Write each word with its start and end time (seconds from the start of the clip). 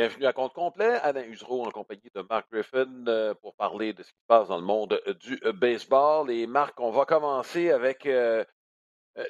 Bienvenue 0.00 0.24
à 0.24 0.32
compte 0.32 0.54
complet. 0.54 0.98
Alain 1.02 1.24
Usereau 1.24 1.66
en 1.66 1.70
compagnie 1.70 2.10
de 2.14 2.22
Mark 2.22 2.46
Griffin 2.50 3.04
euh, 3.06 3.34
pour 3.34 3.54
parler 3.54 3.92
de 3.92 4.02
ce 4.02 4.08
qui 4.08 4.18
se 4.18 4.26
passe 4.26 4.48
dans 4.48 4.56
le 4.56 4.64
monde 4.64 4.98
euh, 5.06 5.12
du 5.12 5.38
euh, 5.44 5.52
baseball. 5.52 6.30
Et 6.30 6.46
Marc, 6.46 6.80
on 6.80 6.90
va 6.90 7.04
commencer 7.04 7.70
avec 7.70 8.04
les 8.04 8.46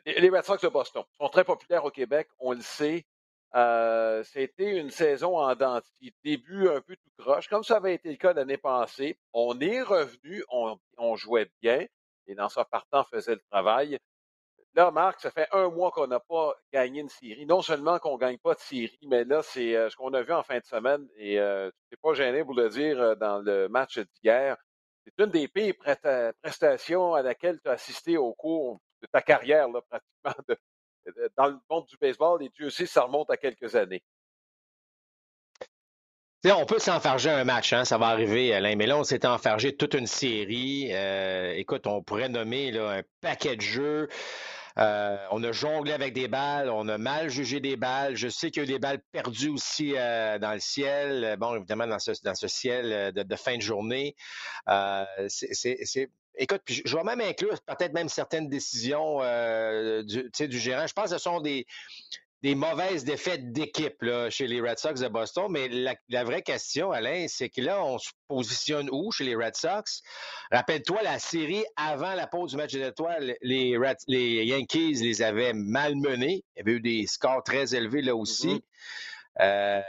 Red 0.07 0.45
Sox 0.45 0.63
de 0.63 0.69
Boston. 0.69 1.03
Ils 1.15 1.25
sont 1.25 1.29
très 1.29 1.43
populaires 1.43 1.85
au 1.85 1.91
Québec, 1.91 2.29
on 2.39 2.53
le 2.53 2.61
sait. 2.61 3.05
C'était 4.33 4.77
une 4.77 4.91
saison 4.91 5.39
en 5.39 5.53
dentiste. 5.57 6.15
Début 6.23 6.69
un 6.69 6.81
peu 6.81 6.95
tout 6.95 7.11
croche, 7.19 7.49
comme 7.49 7.65
ça 7.65 7.79
avait 7.79 7.95
été 7.95 8.09
le 8.09 8.17
cas 8.17 8.33
l'année 8.33 8.57
passée. 8.57 9.19
On 9.33 9.59
est 9.59 9.83
revenu, 9.83 10.45
on, 10.51 10.79
on 10.99 11.17
jouait 11.17 11.51
bien. 11.61 11.85
Les 12.29 12.35
lanceurs 12.37 12.69
partants 12.69 13.03
faisaient 13.03 13.35
le 13.35 13.43
travail. 13.51 13.99
Là, 14.75 14.93
Marc, 14.93 15.21
ça 15.21 15.33
fait 15.33 15.49
un 15.51 15.69
mois 15.69 15.91
qu'on 15.91 16.07
n'a 16.07 16.21
pas 16.21 16.55
gagné 16.73 17.01
une 17.01 17.09
série. 17.09 17.45
Non 17.45 17.61
seulement 17.61 17.99
qu'on 17.99 18.15
ne 18.15 18.21
gagne 18.21 18.39
pas 18.39 18.55
de 18.55 18.61
série, 18.61 18.99
mais 19.09 19.25
là, 19.25 19.43
c'est 19.43 19.75
euh, 19.75 19.91
ce 19.91 19.97
qu'on 19.97 20.15
a 20.15 20.23
vu 20.23 20.33
en 20.33 20.45
fin 20.45 20.59
de 20.59 20.65
semaine. 20.65 21.09
Et 21.17 21.41
euh, 21.41 21.71
tu 21.91 21.97
pas 21.97 22.15
gêné 22.15 22.45
pour 22.45 22.55
le 22.55 22.69
dire 22.69 23.01
euh, 23.01 23.15
dans 23.17 23.41
le 23.41 23.69
match 23.69 23.99
d'hier. 23.99 24.57
C'est 25.05 25.25
une 25.25 25.31
des 25.31 25.49
pires 25.49 25.75
prestations 26.43 27.15
à 27.15 27.23
laquelle 27.23 27.59
tu 27.61 27.69
as 27.69 27.73
assisté 27.73 28.17
au 28.17 28.33
cours 28.33 28.81
de 29.03 29.09
ta 29.13 29.23
carrière, 29.23 29.69
là, 29.69 29.81
pratiquement, 29.89 30.55
dans 31.37 31.47
le 31.47 31.59
monde 31.69 31.87
du 31.87 31.97
baseball. 31.97 32.41
Et 32.45 32.51
Dieu 32.51 32.71
sait, 32.71 32.87
ça 32.87 33.03
remonte 33.03 33.31
à 33.31 33.37
quelques 33.37 33.75
années. 33.75 34.05
on 36.45 36.67
peut 36.67 36.79
s'enfarger 36.79 37.31
un 37.31 37.43
match, 37.45 37.73
hein, 37.73 37.85
ça 37.85 37.99
va 37.99 38.07
arriver, 38.09 38.55
Alain, 38.55 38.77
mais 38.77 38.87
là, 38.87 38.99
on 38.99 39.05
s'est 39.05 39.27
enfargé 39.27 39.75
toute 39.75 39.95
une 39.95 40.07
série. 40.07 40.93
écoute, 41.59 41.89
on 41.89 42.03
pourrait 42.05 42.29
nommer 42.29 42.77
un 42.79 43.03
paquet 43.21 43.57
de 43.57 43.63
jeux. 43.63 44.09
Euh, 44.79 45.17
on 45.31 45.43
a 45.43 45.53
jonglé 45.53 45.93
avec 45.93 46.13
des 46.13 46.29
balles, 46.29 46.71
on 46.71 46.89
a 46.89 46.99
mal 46.99 47.29
jugé 47.29 47.61
des 47.61 47.77
balles. 47.77 48.17
Je 48.17 48.29
sais 48.29 48.51
qu'il 48.51 48.63
y 48.63 48.67
a 48.67 48.69
eu 48.69 48.73
des 48.73 48.79
balles 48.79 49.01
perdues 49.13 49.51
aussi 49.51 49.95
euh, 49.97 50.39
dans 50.39 50.53
le 50.53 50.61
ciel. 50.61 51.37
Bon, 51.39 51.57
évidemment, 51.57 51.87
dans 51.87 51.99
ce, 51.99 52.49
ciel 52.49 52.93
euh, 52.93 53.13
de, 53.13 53.37
fin 53.37 53.57
de 53.57 53.63
journée. 53.63 54.17
Écoute, 56.37 56.63
puis 56.65 56.83
je 56.85 56.97
vais 56.97 57.03
même 57.03 57.21
inclure 57.21 57.61
peut-être 57.63 57.93
même 57.93 58.09
certaines 58.09 58.49
décisions 58.49 59.19
du, 60.05 60.31
du 60.31 60.59
gérant. 60.59 60.87
Je 60.87 60.93
pense 60.93 61.11
que 61.11 61.19
ce 61.19 61.19
sont 61.19 61.41
des, 61.41 61.67
des 62.43 62.55
mauvaises 62.55 63.05
défaites 63.05 63.53
d'équipe 63.53 64.05
chez 64.31 64.47
les 64.47 64.61
Red 64.61 64.79
Sox 64.79 64.95
de 64.95 65.09
Boston. 65.09 65.47
Mais 65.51 65.69
la, 65.69 66.25
vraie 66.25 66.43
question, 66.43 66.91
Alain, 66.91 67.27
c'est 67.29 67.49
que 67.49 67.61
là, 67.61 67.85
on 67.85 67.99
se 67.99 68.11
positionne 68.29 68.89
où 68.91 69.11
chez 69.13 69.25
les 69.25 69.37
Red 69.37 69.57
Sox? 69.57 70.03
Rappelle-toi, 70.51 71.03
la 71.03 71.19
série 71.19 71.65
avant 71.77 72.15
la 72.15 72.27
pause 72.27 72.53
du 72.53 72.57
match 72.57 72.73
des 72.73 72.87
étoiles, 72.87 73.37
les, 73.43 73.79
les 74.07 74.45
Yankees 74.45 74.95
les 75.03 75.23
avaient 75.23 75.53
malmenés. 75.53 76.45
Il 76.55 76.59
y 76.59 76.61
avait 76.61 76.73
eu 76.73 76.81
des 76.81 77.07
scores 77.07 77.43
très 77.43 77.75
élevés 77.75 78.03
là 78.03 78.17
aussi. 78.17 78.49
Mm-hmm. 78.49 78.63
Euh, 79.41 79.83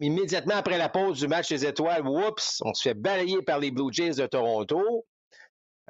immédiatement 0.00 0.54
après 0.54 0.78
la 0.78 0.88
pause 0.88 1.18
du 1.18 1.28
match 1.28 1.48
des 1.48 1.66
étoiles, 1.66 2.06
oups, 2.06 2.62
on 2.64 2.74
se 2.74 2.82
fait 2.82 2.94
balayer 2.94 3.42
par 3.42 3.58
les 3.58 3.70
Blue 3.70 3.92
Jays 3.92 4.14
de 4.14 4.26
Toronto. 4.26 5.04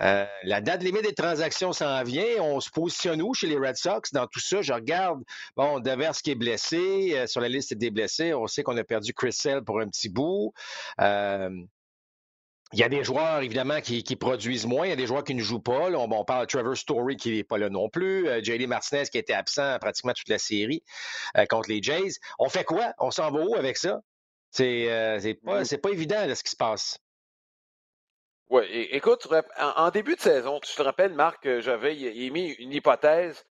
Euh, 0.03 0.27
la 0.43 0.61
date 0.61 0.83
limite 0.83 1.05
des 1.05 1.15
transactions 1.15 1.73
s'en 1.73 2.03
vient. 2.03 2.41
On 2.41 2.61
se 2.61 2.71
positionne 2.71 3.23
où 3.23 3.35
chez 3.35 3.47
les 3.47 3.57
Red 3.57 3.77
Sox? 3.77 4.13
Dans 4.13 4.27
tout 4.27 4.41
ça? 4.41 4.63
Je 4.63 4.73
regarde, 4.73 5.23
bon, 5.57 5.81
Devers 5.81 6.13
qui 6.13 6.33
est 6.33 6.37
blessé, 6.37 7.13
euh, 7.17 7.27
sur 7.27 7.41
la 7.41 7.49
liste 7.49 7.75
des 7.75 7.91
blessés. 7.91 8.35
On 8.35 8.47
sait 8.47 8.63
qu'on 8.63 8.77
a 8.77 8.85
perdu 8.85 9.13
Chris 9.15 9.33
Sale 9.33 9.65
pour 9.65 9.81
un 9.81 9.89
petit 9.89 10.09
bout. 10.09 10.53
Euh, 11.01 11.51
il 12.73 12.81
y 12.81 12.83
a 12.83 12.89
des 12.89 13.05
joueurs, 13.05 13.41
évidemment, 13.43 13.81
qui, 13.81 14.03
produisent 14.17 14.67
moins. 14.67 14.87
Il 14.87 14.91
y 14.91 14.93
a 14.93 14.97
des 14.97 15.07
joueurs 15.07 15.23
qui 15.23 15.35
ne 15.35 15.41
jouent 15.41 15.61
pas. 15.61 15.89
on, 15.93 16.25
parle 16.25 16.47
de 16.47 16.51
Trevor 16.51 16.77
Story 16.77 17.17
qui 17.17 17.31
n'est 17.37 17.45
pas 17.45 17.59
là 17.59 17.71
non 17.71 17.89
plus. 17.89 18.27
JD 18.43 18.67
Martinez 18.67 19.05
qui 19.05 19.19
était 19.19 19.35
absent 19.35 19.79
pratiquement 19.79 20.13
toute 20.13 20.29
la 20.29 20.39
série 20.39 20.83
contre 21.49 21.71
les 21.71 21.81
Jays. 21.81 22.15
On 22.41 22.49
fait 22.49 22.65
quoi? 22.65 22.93
On 22.99 23.13
s'en 23.13 23.31
va 23.31 23.41
où 23.41 23.55
avec 23.55 23.77
ça? 23.77 24.01
C'est 24.51 24.89
pas, 25.45 25.63
mmh. 25.63 25.77
pas 25.81 25.91
évident 25.91 26.35
ce 26.35 26.43
qui 26.43 26.51
se 26.51 26.57
passe. 26.57 26.99
Oui, 28.49 28.65
écoute, 28.93 29.27
en, 29.59 29.91
début 29.91 30.15
de 30.15 30.21
saison, 30.21 30.61
tu 30.61 30.75
te 30.77 30.83
rappelles, 30.83 31.13
Marc, 31.15 31.49
j'avais 31.61 32.01
émis 32.01 32.53
une 32.61 32.73
hypothèse, 32.73 33.45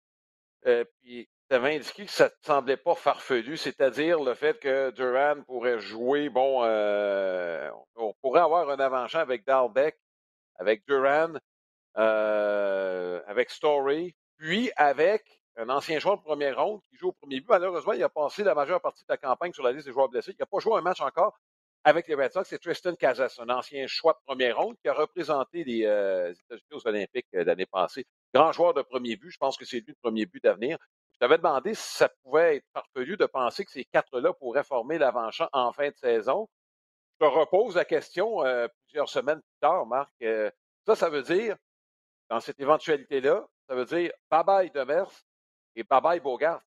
euh, 0.67 0.85
puis 1.01 1.27
tu 1.49 1.55
avais 1.55 1.75
indiqué 1.77 2.05
que 2.05 2.11
ça 2.11 2.25
ne 2.25 2.29
te 2.29 2.35
semblait 2.45 2.77
pas 2.77 2.93
farfelu, 2.93 3.57
c'est-à-dire 3.57 4.21
le 4.21 4.35
fait 4.35 4.59
que 4.59 4.91
Duran 4.91 5.41
pourrait 5.47 5.79
jouer, 5.79 6.29
bon, 6.29 6.61
euh, 6.63 7.71
on 7.95 8.13
pourrait 8.21 8.41
avoir 8.41 8.69
un 8.69 8.79
avant-champ 8.79 9.17
avec 9.17 9.45
Dalbeck, 9.47 9.97
avec 10.59 10.85
Duran, 10.87 11.33
euh, 11.97 13.19
avec 13.25 13.49
Story, 13.49 14.15
puis 14.37 14.71
avec 14.75 15.41
un 15.57 15.69
ancien 15.69 15.97
joueur 15.97 16.17
de 16.17 16.23
première 16.23 16.63
ronde 16.63 16.81
qui 16.89 16.97
joue 16.97 17.09
au 17.09 17.13
premier 17.13 17.39
but. 17.39 17.49
Malheureusement, 17.49 17.93
il 17.93 18.03
a 18.03 18.09
passé 18.09 18.43
la 18.43 18.53
majeure 18.53 18.79
partie 18.79 19.03
de 19.03 19.09
la 19.09 19.17
campagne 19.17 19.53
sur 19.53 19.63
la 19.63 19.71
liste 19.71 19.87
des 19.87 19.91
joueurs 19.91 20.09
blessés. 20.09 20.33
Il 20.33 20.39
n'a 20.39 20.45
pas 20.45 20.59
joué 20.59 20.77
un 20.77 20.81
match 20.81 21.01
encore, 21.01 21.39
avec 21.83 22.07
les 22.07 22.15
Red 22.15 22.31
Sox, 22.31 22.47
c'est 22.47 22.59
Tristan 22.59 22.95
Casas, 22.95 23.37
un 23.39 23.49
ancien 23.49 23.87
choix 23.87 24.13
de 24.13 24.19
première 24.25 24.57
ronde 24.57 24.77
qui 24.81 24.87
a 24.87 24.93
représenté 24.93 25.63
les 25.63 25.85
euh, 25.85 26.31
États-Unis 26.31 26.71
aux 26.71 26.87
Olympiques 26.87 27.27
euh, 27.35 27.43
l'année 27.43 27.65
passée. 27.65 28.05
Grand 28.33 28.51
joueur 28.51 28.73
de 28.73 28.81
premier 28.81 29.17
but, 29.17 29.31
je 29.31 29.37
pense 29.37 29.57
que 29.57 29.65
c'est 29.65 29.77
lui 29.77 29.87
le 29.89 29.95
premier 30.01 30.25
but 30.25 30.41
d'avenir. 30.41 30.77
Je 31.11 31.19
t'avais 31.19 31.37
demandé 31.37 31.73
si 31.73 31.97
ça 31.97 32.09
pouvait 32.23 32.57
être 32.57 32.65
farfelu 32.73 33.17
de 33.17 33.25
penser 33.25 33.65
que 33.65 33.71
ces 33.71 33.85
quatre-là 33.85 34.33
pourraient 34.33 34.63
former 34.63 34.97
l'avant-champ 34.97 35.49
en 35.51 35.73
fin 35.73 35.89
de 35.89 35.95
saison. 35.95 36.47
Je 37.19 37.25
te 37.25 37.31
repose 37.31 37.75
la 37.75 37.85
question 37.85 38.45
euh, 38.45 38.67
plusieurs 38.85 39.09
semaines 39.09 39.41
plus 39.41 39.59
tard, 39.59 39.85
Marc. 39.85 40.11
ça, 40.85 40.95
ça 40.95 41.09
veut 41.09 41.21
dire, 41.21 41.57
dans 42.29 42.39
cette 42.39 42.59
éventualité-là, 42.59 43.45
ça 43.67 43.75
veut 43.75 43.85
dire 43.85 44.11
bye-bye 44.31 44.71
Demers 44.71 45.11
et 45.75 45.83
bye-bye 45.83 46.21
Bogart. 46.21 46.61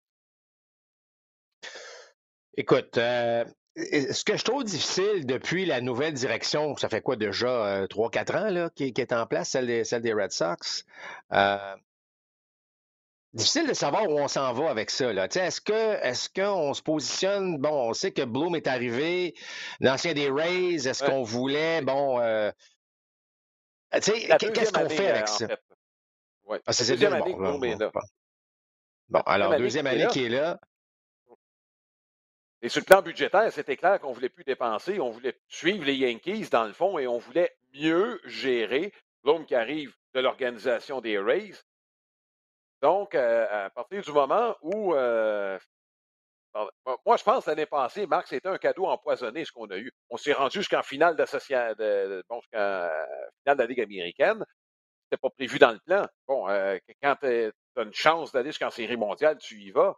Écoute, 2.56 2.98
ce 3.76 4.24
que 4.24 4.36
je 4.36 4.44
trouve 4.44 4.64
difficile 4.64 5.26
depuis 5.26 5.66
la 5.66 5.80
nouvelle 5.80 6.14
direction, 6.14 6.76
ça 6.76 6.88
fait 6.88 7.00
quoi 7.00 7.16
déjà, 7.16 7.86
3-4 7.86 8.36
ans 8.36 8.50
là, 8.50 8.70
qui, 8.70 8.92
est 8.96 9.12
en 9.12 9.26
place, 9.26 9.50
celle 9.50 9.66
des, 9.66 9.84
celle 9.84 10.02
des 10.02 10.12
Red 10.12 10.30
Sox, 10.30 10.84
euh, 11.32 11.76
difficile 13.32 13.66
de 13.66 13.74
savoir 13.74 14.08
où 14.08 14.18
on 14.18 14.28
s'en 14.28 14.52
va 14.52 14.70
avec 14.70 14.90
ça. 14.90 15.12
Est-ce 15.12 15.60
que 15.60 15.72
est-ce 16.02 16.28
qu'on 16.28 16.72
se 16.72 16.82
positionne, 16.82 17.58
bon, 17.58 17.90
on 17.90 17.92
sait 17.94 18.12
que 18.12 18.22
Bloom 18.22 18.54
est 18.54 18.68
arrivé, 18.68 19.34
l'ancien 19.80 20.14
des 20.14 20.30
Rays, 20.30 20.86
est-ce 20.86 21.02
qu'on 21.02 21.24
voulait, 21.24 21.82
bon, 21.82 22.20
euh, 22.20 22.52
qu'est-ce 23.90 24.72
qu'on 24.72 24.88
fait 24.88 25.08
avec 25.08 25.28
ça? 25.28 25.48
Ouais. 26.44 26.60
Ah, 26.66 26.72
c'est 26.72 26.86
deuxième 26.92 27.14
année 27.14 27.32
que 27.32 27.38
Bloom 27.38 27.64
est 27.64 27.76
là. 27.76 27.90
Bon, 29.08 29.20
alors, 29.26 29.56
deuxième 29.56 29.86
année 29.86 30.06
qui 30.06 30.26
est 30.26 30.28
là. 30.28 30.60
Et 32.64 32.70
sur 32.70 32.80
le 32.80 32.86
plan 32.86 33.02
budgétaire, 33.02 33.52
c'était 33.52 33.76
clair 33.76 34.00
qu'on 34.00 34.08
ne 34.08 34.14
voulait 34.14 34.30
plus 34.30 34.42
dépenser, 34.42 34.98
on 34.98 35.10
voulait 35.10 35.38
suivre 35.48 35.84
les 35.84 35.96
Yankees 35.96 36.48
dans 36.50 36.64
le 36.64 36.72
fond 36.72 36.98
et 36.98 37.06
on 37.06 37.18
voulait 37.18 37.54
mieux 37.74 38.18
gérer 38.24 38.90
l'homme 39.22 39.44
qui 39.44 39.54
arrive 39.54 39.94
de 40.14 40.20
l'organisation 40.20 41.02
des 41.02 41.18
Rays. 41.18 41.52
Donc, 42.80 43.14
euh, 43.14 43.66
à 43.66 43.68
partir 43.68 44.00
du 44.00 44.10
moment 44.12 44.56
où, 44.62 44.94
euh, 44.94 45.58
moi, 47.04 47.18
je 47.18 47.22
pense 47.22 47.44
l'année 47.44 47.66
passée, 47.66 48.06
Marc, 48.06 48.28
c'était 48.28 48.48
un 48.48 48.56
cadeau 48.56 48.86
empoisonné 48.86 49.44
ce 49.44 49.52
qu'on 49.52 49.66
a 49.66 49.76
eu. 49.76 49.92
On 50.08 50.16
s'est 50.16 50.32
rendu 50.32 50.60
jusqu'en 50.60 50.82
finale 50.82 51.16
de, 51.16 51.26
finale 51.26 51.76
de 51.76 52.24
la 53.44 53.66
Ligue 53.66 53.82
américaine. 53.82 54.42
C'était 55.04 55.20
pas 55.20 55.28
prévu 55.28 55.58
dans 55.58 55.72
le 55.72 55.80
plan. 55.80 56.06
Bon, 56.26 56.48
euh, 56.48 56.78
quand 57.02 57.16
tu 57.20 57.26
as 57.26 57.82
une 57.82 57.92
chance 57.92 58.32
d'aller 58.32 58.52
jusqu'en 58.52 58.70
série 58.70 58.96
mondiale, 58.96 59.36
tu 59.36 59.60
y 59.60 59.70
vas. 59.70 59.94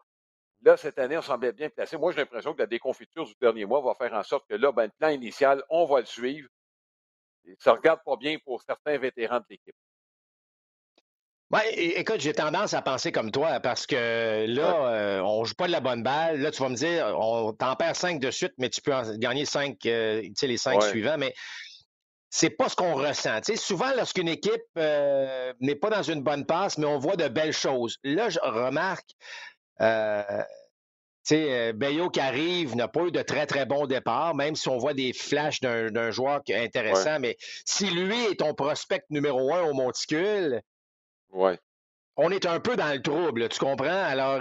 Là, 0.63 0.77
cette 0.77 0.99
année, 0.99 1.17
on 1.17 1.23
semblait 1.23 1.53
bien 1.53 1.69
placé. 1.69 1.97
Moi, 1.97 2.13
j'ai 2.13 2.19
l'impression 2.19 2.55
que 2.55 2.59
la 2.59 2.67
déconfiture 2.67 3.25
du 3.25 3.35
dernier 3.41 3.65
mois 3.67 3.81
va 3.81 3.95
faire 3.95 4.15
en 4.15 4.23
sorte 4.23 4.49
que 4.49 4.55
là, 4.55 4.73
ben, 4.73 4.85
le 4.85 4.93
plan 4.99 5.09
initial, 5.09 5.63
on 5.69 5.85
va 5.85 6.01
le 6.01 6.07
suivre. 6.07 6.49
ça 7.59 7.73
ne 7.73 7.77
regarde 7.77 8.01
pas 8.05 8.17
bien 8.17 8.39
pour 8.45 8.63
certains 8.63 8.99
vétérans 8.99 9.39
de 9.39 9.47
l'équipe. 9.51 9.75
Oui, 11.53 11.61
écoute, 11.77 12.19
j'ai 12.19 12.33
tendance 12.33 12.75
à 12.75 12.83
penser 12.83 13.13
comme 13.13 13.31
toi 13.31 13.61
parce 13.61 13.87
que 13.87 14.47
là, 14.49 14.89
euh, 14.89 15.21
on 15.21 15.43
ne 15.43 15.45
joue 15.45 15.55
pas 15.55 15.69
de 15.69 15.73
la 15.73 15.79
bonne 15.79 16.03
balle. 16.03 16.41
Là, 16.41 16.51
tu 16.51 16.61
vas 16.61 16.69
me 16.69 16.75
dire, 16.75 17.15
on 17.17 17.53
t'en 17.53 17.77
perds 17.77 17.95
cinq 17.95 18.19
de 18.19 18.33
suite, 18.33 18.55
mais 18.59 18.69
tu 18.69 18.81
peux 18.81 18.93
en 18.93 19.17
gagner 19.17 19.45
cinq, 19.45 19.87
euh, 19.87 20.23
tu 20.23 20.33
sais, 20.35 20.49
les 20.49 20.57
cinq 20.57 20.83
suivants. 20.83 21.19
Mais 21.19 21.35
c'est 22.31 22.51
pas 22.51 22.69
ce 22.69 22.75
qu'on 22.75 22.95
ressent. 22.95 23.41
Tu 23.43 23.53
sais, 23.53 23.57
souvent, 23.57 23.95
lorsqu'une 23.97 24.27
équipe 24.27 24.61
euh, 24.77 25.53
n'est 25.61 25.77
pas 25.77 25.89
dans 25.89 26.03
une 26.03 26.21
bonne 26.21 26.47
passe, 26.47 26.79
mais 26.79 26.87
on 26.87 26.99
voit 26.99 27.15
de 27.15 27.29
belles 27.29 27.53
choses. 27.53 27.99
Là, 28.03 28.29
je 28.29 28.41
remarque 28.41 29.15
euh, 29.81 30.43
sais, 31.27 31.53
euh, 31.53 31.73
Bayo 31.73 32.09
qui 32.11 32.21
arrive 32.21 32.77
n'a 32.77 32.89
pas 32.89 33.03
eu 33.03 33.11
de 33.11 33.23
très, 33.23 33.47
très 33.47 33.67
bon 33.67 33.87
départ, 33.87 34.35
même 34.35 34.55
si 34.55 34.69
on 34.69 34.79
voit 34.79 34.95
des 34.95 35.13
flashs 35.13 35.61
d'un 35.61 36.11
joueur 36.11 36.43
intéressant. 36.49 37.19
Mais 37.21 37.37
si 37.65 37.91
lui 37.91 38.27
est 38.27 38.41
ton 38.41 38.55
prospect 38.55 39.03
numéro 39.11 39.53
un 39.53 39.63
au 39.63 39.75
monticule, 39.75 40.63
ouais. 41.33 41.59
on 42.17 42.31
est 42.31 42.47
un 42.47 42.61
peu 42.61 42.77
dans 42.77 42.93
le 42.93 43.03
trouble, 43.03 43.49
tu 43.49 43.59
comprends? 43.59 43.87
Alors, 43.87 44.41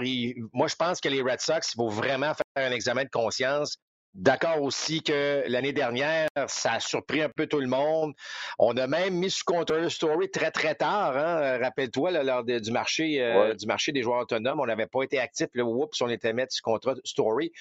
moi, 0.52 0.68
je 0.68 0.76
pense 0.76 1.00
que 1.00 1.08
les 1.08 1.22
Red 1.22 1.40
Sox, 1.40 1.72
il 1.72 1.76
faut 1.76 1.88
vraiment 1.88 2.32
faire 2.34 2.66
un 2.66 2.72
examen 2.72 3.04
de 3.04 3.10
conscience. 3.10 3.78
D'accord 4.16 4.62
aussi 4.62 5.02
que 5.02 5.44
l'année 5.46 5.74
dernière, 5.74 6.28
ça 6.46 6.72
a 6.72 6.80
surpris 6.80 7.20
un 7.20 7.28
peu 7.28 7.46
tout 7.46 7.60
le 7.60 7.66
monde. 7.66 8.14
On 8.58 8.74
a 8.78 8.86
même 8.86 9.14
mis 9.14 9.30
sous 9.30 9.44
contrôle 9.44 9.90
Story 9.90 10.30
très, 10.30 10.50
très 10.50 10.74
tard. 10.74 11.14
Hein? 11.18 11.58
Rappelle-toi, 11.58 12.22
lors 12.22 12.42
du, 12.42 12.70
marché, 12.70 13.20
euh, 13.20 13.52
du 13.52 13.66
marché 13.66 13.92
des 13.92 14.02
joueurs 14.02 14.22
autonomes, 14.22 14.58
on 14.58 14.64
n'avait 14.64 14.86
pas 14.86 15.02
été 15.02 15.18
actif. 15.18 15.48
Là, 15.52 15.64
oups, 15.64 16.00
on 16.00 16.08
était 16.08 16.32
mis 16.32 16.44
sous 16.48 16.62
contrat 16.62 16.94
Story. 17.04 17.52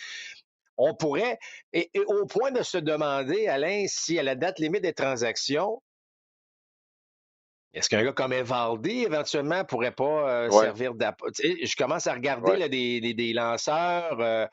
on 0.78 0.96
pourrait, 0.96 1.40
et, 1.74 1.92
au 2.08 2.26
point 2.26 2.52
de 2.52 2.64
se 2.64 2.78
demander, 2.78 3.48
Alain, 3.48 3.84
si 3.90 4.18
à 4.18 4.24
la 4.24 4.36
date 4.36 4.58
limite 4.60 4.84
des 4.84 4.94
transactions, 4.94 5.82
est-ce 7.76 7.90
qu'un 7.90 8.02
gars 8.04 8.14
comme 8.14 8.32
Evaldi, 8.32 9.04
éventuellement, 9.04 9.66
pourrait 9.66 9.92
pas 9.92 10.30
euh, 10.30 10.50
servir 10.50 10.94
d'apport? 10.94 11.28
Je 11.38 11.76
commence 11.76 12.08
à 12.08 12.14
regarder 12.14 12.70
des, 12.70 13.34
lanceurs 13.34 14.18
euh, 14.22 14.48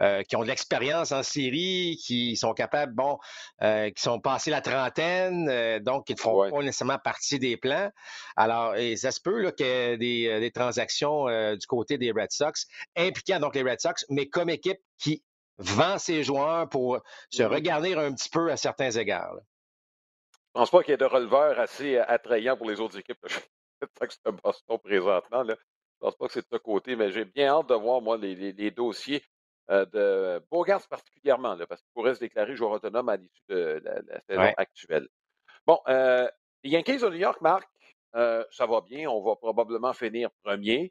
euh, 0.00 0.22
qui 0.24 0.36
ont 0.36 0.42
de 0.42 0.48
l'expérience 0.48 1.10
en 1.10 1.22
série, 1.22 1.98
qui 2.04 2.36
sont 2.36 2.52
capables, 2.52 2.92
bon, 2.94 3.18
qui 3.62 4.02
sont 4.02 4.20
passés 4.20 4.50
la 4.50 4.60
trentaine, 4.60 5.78
donc 5.78 6.06
qui 6.06 6.12
ne 6.12 6.18
font 6.18 6.50
pas 6.50 6.62
nécessairement 6.62 6.98
partie 6.98 7.38
des 7.38 7.56
plans. 7.56 7.90
Alors, 8.36 8.76
et 8.76 8.96
ça 8.96 9.10
se 9.10 9.22
peut 9.22 9.50
qu'il 9.52 9.66
y 9.66 10.26
ait 10.26 10.40
des, 10.40 10.50
transactions 10.54 11.24
du 11.56 11.66
côté 11.66 11.96
des 11.96 12.12
Red 12.12 12.30
Sox, 12.30 12.66
impliquant 12.94 13.40
donc 13.40 13.54
les 13.54 13.62
Red 13.62 13.80
Sox, 13.80 14.04
mais 14.10 14.26
comme 14.26 14.50
équipe 14.50 14.80
qui 14.98 15.22
vend 15.56 15.96
ses 15.98 16.22
joueurs 16.22 16.68
pour 16.68 17.00
se 17.30 17.42
mm-hmm. 17.42 17.46
regarder 17.46 17.94
un 17.94 18.12
petit 18.12 18.28
peu 18.28 18.52
à 18.52 18.58
certains 18.58 18.90
égards. 18.90 19.36
Je 20.56 20.60
pense 20.62 20.70
pas 20.70 20.82
qu'il 20.82 20.92
y 20.92 20.94
ait 20.94 20.96
de 20.96 21.04
releveurs 21.04 21.60
assez 21.60 21.98
attrayants 21.98 22.56
pour 22.56 22.70
les 22.70 22.80
autres 22.80 22.98
équipes. 22.98 23.18
C'est 23.82 23.90
ça 23.98 24.06
que 24.06 24.30
Boston 24.42 24.78
présentement. 24.78 25.42
Là. 25.42 25.54
Je 25.54 25.98
pense 26.00 26.16
pas 26.16 26.26
que 26.28 26.32
c'est 26.32 26.40
de 26.40 26.46
ce 26.50 26.56
côté, 26.56 26.96
mais 26.96 27.10
j'ai 27.10 27.26
bien 27.26 27.48
hâte 27.48 27.68
de 27.68 27.74
voir, 27.74 28.00
moi, 28.00 28.16
les, 28.16 28.70
dossiers 28.70 29.22
euh, 29.70 29.84
de 29.84 30.42
Bogart 30.50 30.80
particulièrement, 30.88 31.56
là, 31.56 31.66
parce 31.66 31.82
qu'il 31.82 31.90
pourrait 31.92 32.14
se 32.14 32.20
déclarer 32.20 32.56
joueur 32.56 32.70
autonome 32.70 33.10
à 33.10 33.16
l'issue 33.16 33.42
de 33.50 33.82
la, 33.84 34.20
saison 34.26 34.54
actuelle. 34.56 35.08
Bon, 35.66 35.78
euh, 35.88 36.26
les 36.64 36.70
Yankees 36.70 37.00
de 37.00 37.10
New 37.10 37.18
York, 37.18 37.42
Marc, 37.42 37.68
euh, 38.14 38.42
ça 38.50 38.64
va 38.64 38.80
bien. 38.80 39.10
On 39.10 39.22
va 39.22 39.36
probablement 39.36 39.92
finir 39.92 40.30
premier. 40.42 40.90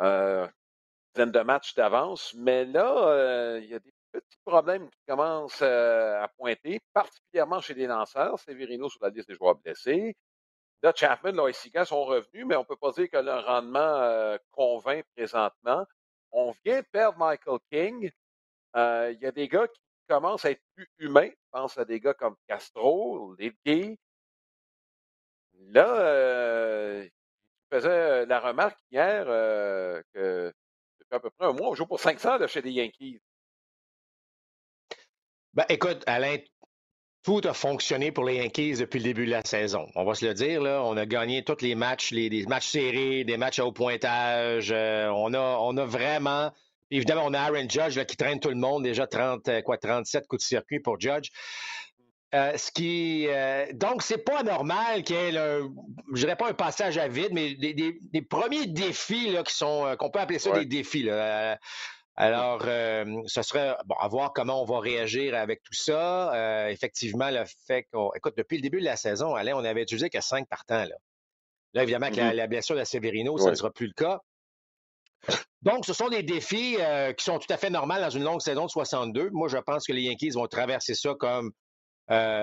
Euh, 0.00 0.48
dizaine 1.14 1.30
de 1.30 1.40
matchs 1.40 1.74
d'avance. 1.74 2.32
Mais 2.38 2.64
là, 2.64 3.58
il 3.58 3.66
y 3.66 3.74
a 3.74 3.80
des 3.80 3.92
petits 4.20 4.40
problèmes 4.44 4.88
qui 4.90 4.98
commencent 5.06 5.62
euh, 5.62 6.22
à 6.22 6.28
pointer, 6.28 6.80
particulièrement 6.92 7.60
chez 7.60 7.74
les 7.74 7.86
lanceurs. 7.86 8.38
Severino 8.38 8.88
sur 8.88 9.02
la 9.02 9.10
liste 9.10 9.28
des 9.28 9.34
joueurs 9.34 9.56
blessés. 9.56 10.16
Là, 10.82 10.92
Chapman, 10.94 11.32
là, 11.32 11.84
sont 11.84 12.04
revenus, 12.04 12.46
mais 12.46 12.56
on 12.56 12.60
ne 12.60 12.66
peut 12.66 12.76
pas 12.76 12.92
dire 12.92 13.10
que 13.10 13.16
leur 13.16 13.44
rendement 13.44 14.36
convainc 14.52 15.04
présentement. 15.16 15.84
On 16.30 16.52
vient 16.64 16.82
perdre 16.92 17.18
Michael 17.18 17.58
King. 17.70 18.10
Il 18.76 19.18
y 19.20 19.26
a 19.26 19.32
des 19.32 19.48
gars 19.48 19.66
qui 19.66 19.80
commencent 20.08 20.44
à 20.44 20.52
être 20.52 20.62
plus 20.76 20.88
humains. 20.98 21.30
Je 21.30 21.50
pense 21.50 21.78
à 21.78 21.84
des 21.84 21.98
gars 21.98 22.14
comme 22.14 22.36
Castro, 22.46 23.34
Lidgey. 23.38 23.98
Là, 25.72 27.02
il 27.02 27.10
faisait 27.72 28.24
la 28.26 28.38
remarque 28.38 28.78
hier 28.92 29.24
que 30.14 30.52
depuis 31.00 31.16
à 31.16 31.20
peu 31.20 31.30
près 31.30 31.46
un 31.46 31.52
mois, 31.52 31.70
on 31.70 31.74
joue 31.74 31.86
pour 31.86 32.00
500 32.00 32.46
chez 32.46 32.62
les 32.62 32.72
Yankees. 32.72 33.20
Ben, 35.54 35.64
écoute, 35.68 36.02
Alain, 36.06 36.36
tout 37.28 37.40
a 37.44 37.52
fonctionné 37.52 38.12
pour 38.12 38.24
les 38.24 38.36
Yankees 38.36 38.76
depuis 38.78 38.98
le 38.98 39.04
début 39.04 39.26
de 39.26 39.30
la 39.30 39.42
saison. 39.42 39.86
On 39.96 40.04
va 40.04 40.14
se 40.14 40.24
le 40.24 40.34
dire, 40.34 40.62
là. 40.62 40.82
On 40.84 40.96
a 40.96 41.04
gagné 41.04 41.44
tous 41.44 41.60
les 41.62 41.74
matchs, 41.74 42.10
les, 42.10 42.46
matchs 42.46 42.68
serrés, 42.68 43.24
des 43.24 43.36
matchs 43.36 43.58
à 43.58 43.66
haut 43.66 43.72
pointage. 43.72 44.70
Euh, 44.72 45.08
on, 45.08 45.34
a, 45.34 45.58
on 45.60 45.76
a 45.76 45.84
vraiment. 45.84 46.52
Évidemment, 46.90 47.24
on 47.26 47.34
a 47.34 47.40
Aaron 47.40 47.68
Judge 47.68 48.02
qui 48.06 48.16
traîne 48.16 48.40
tout 48.40 48.48
le 48.48 48.54
monde, 48.54 48.82
déjà 48.82 49.06
30, 49.06 49.46
euh, 49.48 49.60
quoi, 49.60 49.76
37 49.76 50.26
coups 50.26 50.42
de 50.42 50.46
circuit 50.46 50.80
pour 50.80 50.98
Judge. 50.98 51.28
Euh, 52.34 52.56
ce 52.56 52.70
qui, 52.70 53.26
donc, 53.74 54.02
c'est 54.02 54.24
pas 54.24 54.42
normal 54.42 55.02
qu'il 55.02 55.16
y 55.16 55.18
ait, 55.18 55.32
je 55.32 56.20
dirais 56.20 56.36
pas 56.36 56.48
un 56.48 56.54
passage 56.54 56.98
à 56.98 57.08
vide, 57.08 57.30
mais 57.32 57.54
des, 57.54 58.22
premiers 58.22 58.66
défis 58.66 59.30
là, 59.30 59.42
qui 59.42 59.54
sont, 59.54 59.96
qu'on 59.98 60.10
peut 60.10 60.18
appeler 60.18 60.38
ça 60.38 60.52
des 60.52 60.66
défis. 60.66 61.02
Là. 61.02 61.58
Alors, 62.20 62.62
euh, 62.64 63.04
ce 63.26 63.42
serait 63.42 63.76
bon, 63.86 63.94
à 63.94 64.08
voir 64.08 64.32
comment 64.32 64.60
on 64.60 64.64
va 64.64 64.80
réagir 64.80 65.36
avec 65.36 65.62
tout 65.62 65.72
ça. 65.72 66.34
Euh, 66.34 66.66
effectivement, 66.66 67.30
le 67.30 67.44
fait 67.68 67.84
qu'on. 67.92 68.10
Écoute, 68.16 68.34
depuis 68.36 68.56
le 68.56 68.62
début 68.62 68.80
de 68.80 68.84
la 68.84 68.96
saison, 68.96 69.36
Alain, 69.36 69.54
on 69.54 69.64
avait 69.64 69.82
utilisé 69.82 70.10
que 70.10 70.20
cinq 70.20 70.48
partants. 70.48 70.82
Là, 70.82 70.96
là 71.74 71.84
évidemment, 71.84 72.06
avec 72.06 72.18
la, 72.18 72.32
mm-hmm. 72.32 72.48
blessure 72.48 72.74
de 72.74 72.82
Severino, 72.82 73.38
ça 73.38 73.50
ne 73.50 73.54
sera 73.54 73.70
plus 73.70 73.86
le 73.86 73.92
cas. 73.92 74.18
Donc, 75.62 75.86
ce 75.86 75.92
sont 75.92 76.08
des 76.08 76.24
défis 76.24 76.76
euh, 76.80 77.12
qui 77.12 77.24
sont 77.24 77.38
tout 77.38 77.52
à 77.52 77.56
fait 77.56 77.70
normaux 77.70 78.00
dans 78.00 78.10
une 78.10 78.24
longue 78.24 78.40
saison 78.40 78.66
de 78.66 78.70
62. 78.70 79.30
Moi, 79.30 79.46
je 79.46 79.58
pense 79.58 79.86
que 79.86 79.92
les 79.92 80.02
Yankees 80.02 80.30
vont 80.30 80.48
traverser 80.48 80.94
ça 80.94 81.14
comme 81.14 81.52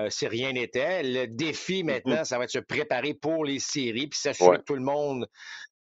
si 0.08 0.26
rien 0.26 0.52
n'était. 0.52 1.02
Le 1.02 1.26
défi 1.26 1.82
mm-hmm. 1.82 1.86
maintenant, 1.86 2.24
ça 2.24 2.38
va 2.38 2.44
être 2.44 2.50
se 2.50 2.60
préparer 2.60 3.12
pour 3.12 3.44
les 3.44 3.58
séries, 3.58 4.06
puis 4.06 4.18
s'assurer 4.18 4.56
que 4.56 4.64
tout 4.64 4.76
le 4.76 4.80
monde 4.80 5.28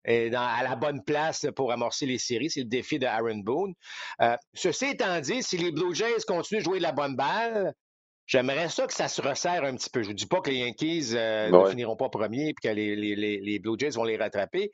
à 0.07 0.63
la 0.63 0.75
bonne 0.75 1.03
place 1.03 1.45
pour 1.55 1.71
amorcer 1.71 2.05
les 2.05 2.17
séries. 2.17 2.49
C'est 2.49 2.61
le 2.61 2.67
défi 2.67 2.99
de 2.99 3.05
Aaron 3.05 3.37
Boone. 3.37 3.73
Euh, 4.21 4.35
ceci 4.53 4.85
étant 4.85 5.19
dit, 5.19 5.43
si 5.43 5.57
les 5.57 5.71
Blue 5.71 5.93
Jays 5.93 6.23
continuent 6.27 6.59
de 6.59 6.65
jouer 6.65 6.77
de 6.77 6.83
la 6.83 6.91
bonne 6.91 7.15
balle, 7.15 7.73
J'aimerais 8.27 8.69
ça 8.69 8.87
que 8.87 8.93
ça 8.93 9.07
se 9.07 9.21
resserre 9.21 9.63
un 9.65 9.75
petit 9.75 9.89
peu. 9.89 10.01
Je 10.01 10.09
ne 10.09 10.13
dis 10.13 10.25
pas 10.25 10.41
que 10.41 10.49
les 10.49 10.57
Yankees 10.57 11.11
euh, 11.13 11.49
ne 11.49 11.69
finiront 11.69 11.95
pas 11.95 12.09
premiers 12.09 12.49
et 12.49 12.53
que 12.55 12.69
les, 12.69 13.59
Blue 13.59 13.75
Jays 13.77 13.91
vont 13.91 14.03
les 14.03 14.17
rattraper. 14.17 14.71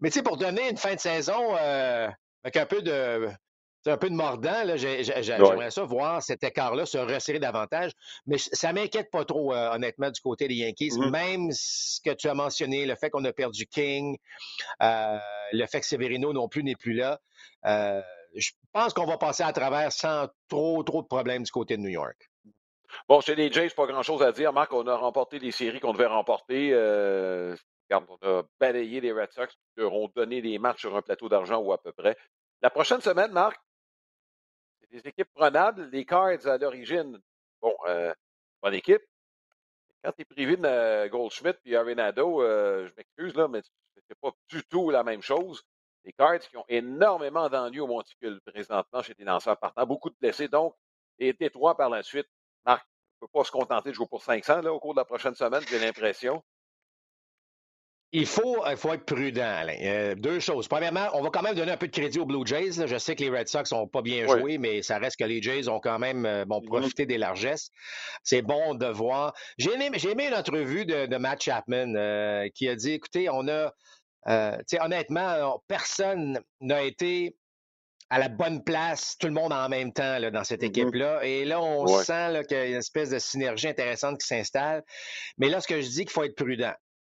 Mais 0.00 0.08
tu 0.08 0.14
sais, 0.14 0.22
pour 0.22 0.38
donner 0.38 0.70
une 0.70 0.78
fin 0.78 0.94
de 0.94 1.00
saison 1.00 1.56
euh, 1.60 2.08
avec 2.42 2.56
un 2.56 2.64
peu 2.64 2.80
de 2.80 3.28
c'est 3.86 3.92
un 3.92 3.98
peu 3.98 4.10
de 4.10 4.16
mordant. 4.16 4.76
J'aimerais 4.76 5.70
ça 5.70 5.84
voir 5.84 6.20
cet 6.20 6.42
écart-là 6.42 6.86
se 6.86 6.98
resserrer 6.98 7.38
davantage. 7.38 7.92
Mais 8.26 8.36
ça 8.36 8.72
m'inquiète 8.72 9.12
pas 9.12 9.24
trop, 9.24 9.54
euh, 9.54 9.74
honnêtement, 9.74 10.10
du 10.10 10.20
côté 10.20 10.48
des 10.48 10.56
Yankees. 10.56 10.90
Mm-hmm. 10.90 11.10
Même 11.10 11.52
ce 11.52 12.00
que 12.00 12.10
tu 12.12 12.28
as 12.28 12.34
mentionné, 12.34 12.84
le 12.84 12.96
fait 12.96 13.10
qu'on 13.10 13.24
a 13.24 13.32
perdu 13.32 13.64
King, 13.64 14.18
euh, 14.82 15.18
le 15.52 15.66
fait 15.66 15.78
que 15.78 15.86
Severino 15.86 16.32
non 16.32 16.48
plus 16.48 16.64
n'est 16.64 16.74
plus 16.74 16.94
là. 16.94 17.20
Euh, 17.64 18.02
je 18.34 18.50
pense 18.72 18.92
qu'on 18.92 19.06
va 19.06 19.18
passer 19.18 19.44
à 19.44 19.52
travers 19.52 19.92
sans 19.92 20.26
trop, 20.48 20.82
trop 20.82 21.02
de 21.02 21.06
problèmes 21.06 21.44
du 21.44 21.52
côté 21.52 21.76
de 21.76 21.82
New 21.82 21.90
York. 21.90 22.28
Bon, 23.08 23.20
chez 23.20 23.36
les 23.36 23.52
Jays, 23.52 23.70
pas 23.70 23.86
grand-chose 23.86 24.20
à 24.24 24.32
dire. 24.32 24.52
Marc, 24.52 24.72
on 24.72 24.88
a 24.88 24.96
remporté 24.96 25.38
les 25.38 25.52
séries 25.52 25.78
qu'on 25.78 25.92
devait 25.92 26.06
remporter. 26.06 26.74
on 26.74 28.18
a 28.22 28.42
balayé 28.58 29.00
les 29.00 29.12
Red 29.12 29.30
Sox 29.30 29.46
qui 29.46 29.60
leur 29.76 29.94
ont 29.94 30.10
donné 30.16 30.42
des 30.42 30.58
matchs 30.58 30.80
sur 30.80 30.96
un 30.96 31.02
plateau 31.02 31.28
d'argent 31.28 31.58
ou 31.58 31.72
à 31.72 31.80
peu 31.80 31.92
près. 31.92 32.16
La 32.62 32.70
prochaine 32.70 33.00
semaine, 33.00 33.30
Marc, 33.30 33.60
des 34.96 35.08
équipes 35.08 35.32
prenables. 35.34 35.88
Les 35.92 36.04
Cards, 36.04 36.46
à 36.46 36.56
l'origine, 36.56 37.20
bon, 37.60 37.76
euh, 37.86 38.14
bonne 38.62 38.74
équipe. 38.74 39.02
Quand 40.02 40.12
tu 40.12 40.22
es 40.22 40.24
privé 40.24 40.56
de 40.56 40.64
euh, 40.64 41.08
Goldschmidt 41.08 41.58
et 41.64 41.76
Arenado, 41.76 42.42
euh, 42.42 42.88
je 42.88 42.92
m'excuse, 42.96 43.34
là, 43.34 43.48
mais 43.48 43.60
c'est 44.08 44.18
pas 44.20 44.30
du 44.48 44.62
tout 44.64 44.90
la 44.90 45.02
même 45.02 45.22
chose. 45.22 45.62
Les 46.04 46.12
Cards 46.12 46.38
qui 46.38 46.56
ont 46.56 46.64
énormément 46.68 47.48
d'ennuis 47.48 47.80
au 47.80 47.86
monticule 47.86 48.40
présentement 48.46 49.02
chez 49.02 49.14
les 49.18 49.24
lanceurs 49.24 49.58
partants, 49.58 49.84
beaucoup 49.84 50.10
de 50.10 50.16
blessés, 50.20 50.48
donc, 50.48 50.74
et 51.18 51.32
Détroit 51.32 51.76
par 51.76 51.90
la 51.90 52.02
suite. 52.02 52.28
Marc, 52.64 52.86
ne 53.20 53.26
peut 53.26 53.32
pas 53.32 53.44
se 53.44 53.50
contenter 53.50 53.90
de 53.90 53.94
jouer 53.94 54.06
pour 54.06 54.22
500 54.22 54.62
là, 54.62 54.72
au 54.72 54.78
cours 54.78 54.94
de 54.94 55.00
la 55.00 55.04
prochaine 55.04 55.34
semaine, 55.34 55.62
j'ai 55.68 55.78
l'impression. 55.78 56.42
Il 58.18 58.24
faut, 58.24 58.64
il 58.66 58.78
faut 58.78 58.94
être 58.94 59.04
prudent, 59.04 59.42
Alain. 59.42 59.76
Euh, 59.82 60.14
deux 60.14 60.40
choses. 60.40 60.68
Premièrement, 60.68 61.06
on 61.12 61.20
va 61.20 61.28
quand 61.28 61.42
même 61.42 61.54
donner 61.54 61.72
un 61.72 61.76
peu 61.76 61.86
de 61.86 61.92
crédit 61.92 62.18
aux 62.18 62.24
Blue 62.24 62.46
Jays. 62.46 62.86
Je 62.86 62.96
sais 62.96 63.14
que 63.14 63.22
les 63.22 63.28
Red 63.28 63.46
Sox 63.46 63.64
n'ont 63.72 63.86
pas 63.86 64.00
bien 64.00 64.26
joué, 64.26 64.56
mais 64.56 64.80
ça 64.80 64.96
reste 64.96 65.18
que 65.18 65.24
les 65.24 65.42
Jays 65.42 65.68
ont 65.68 65.80
quand 65.80 65.98
même 65.98 66.24
euh, 66.24 66.46
bon, 66.46 66.60
mm-hmm. 66.60 66.66
profité 66.66 67.04
des 67.04 67.18
largesses. 67.18 67.70
C'est 68.24 68.40
bon 68.40 68.74
de 68.74 68.86
voir. 68.86 69.34
J'ai 69.58 69.74
aimé, 69.74 69.90
aimé 70.02 70.28
une 70.28 70.34
entrevue 70.34 70.86
de, 70.86 71.14
Matt 71.18 71.42
Chapman 71.42 71.92
euh, 71.94 72.48
qui 72.54 72.70
a 72.70 72.74
dit, 72.74 72.92
écoutez, 72.92 73.28
on 73.28 73.46
a, 73.48 73.70
honnêtement, 74.80 75.62
personne 75.68 76.40
n'a 76.62 76.84
été 76.84 77.36
à 78.08 78.18
la 78.18 78.28
bonne 78.28 78.64
place, 78.64 79.18
tout 79.18 79.26
le 79.26 79.34
monde 79.34 79.52
en 79.52 79.68
même 79.68 79.92
temps 79.92 80.18
là, 80.18 80.30
dans 80.30 80.44
cette 80.44 80.62
mm-hmm. 80.62 80.66
équipe-là. 80.68 81.22
Et 81.22 81.44
là, 81.44 81.60
on 81.60 81.86
sent 81.86 82.44
qu'il 82.48 82.56
y 82.56 82.60
a 82.60 82.66
une 82.66 82.76
espèce 82.76 83.10
de 83.10 83.18
synergie 83.18 83.68
intéressante 83.68 84.22
qui 84.22 84.26
s'installe. 84.26 84.84
Mais 85.36 85.50
là, 85.50 85.60
ce 85.60 85.68
que 85.68 85.82
je 85.82 85.88
dis 85.90 86.06
qu'il 86.06 86.12
faut 86.12 86.22
être 86.22 86.34
prudent. 86.34 86.72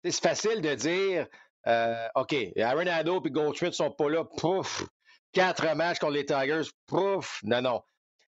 C'est 0.04 0.22
facile 0.22 0.60
de 0.60 0.74
dire, 0.74 1.26
euh, 1.66 2.08
OK, 2.14 2.34
Arenado 2.60 3.22
et 3.24 3.30
Goldschmidt 3.30 3.74
sont 3.74 3.90
pas 3.90 4.08
là, 4.08 4.24
pouf, 4.24 4.84
quatre 5.32 5.74
matchs 5.74 5.98
contre 5.98 6.14
les 6.14 6.24
Tigers, 6.24 6.70
pouf, 6.86 7.40
non, 7.42 7.60
non. 7.60 7.82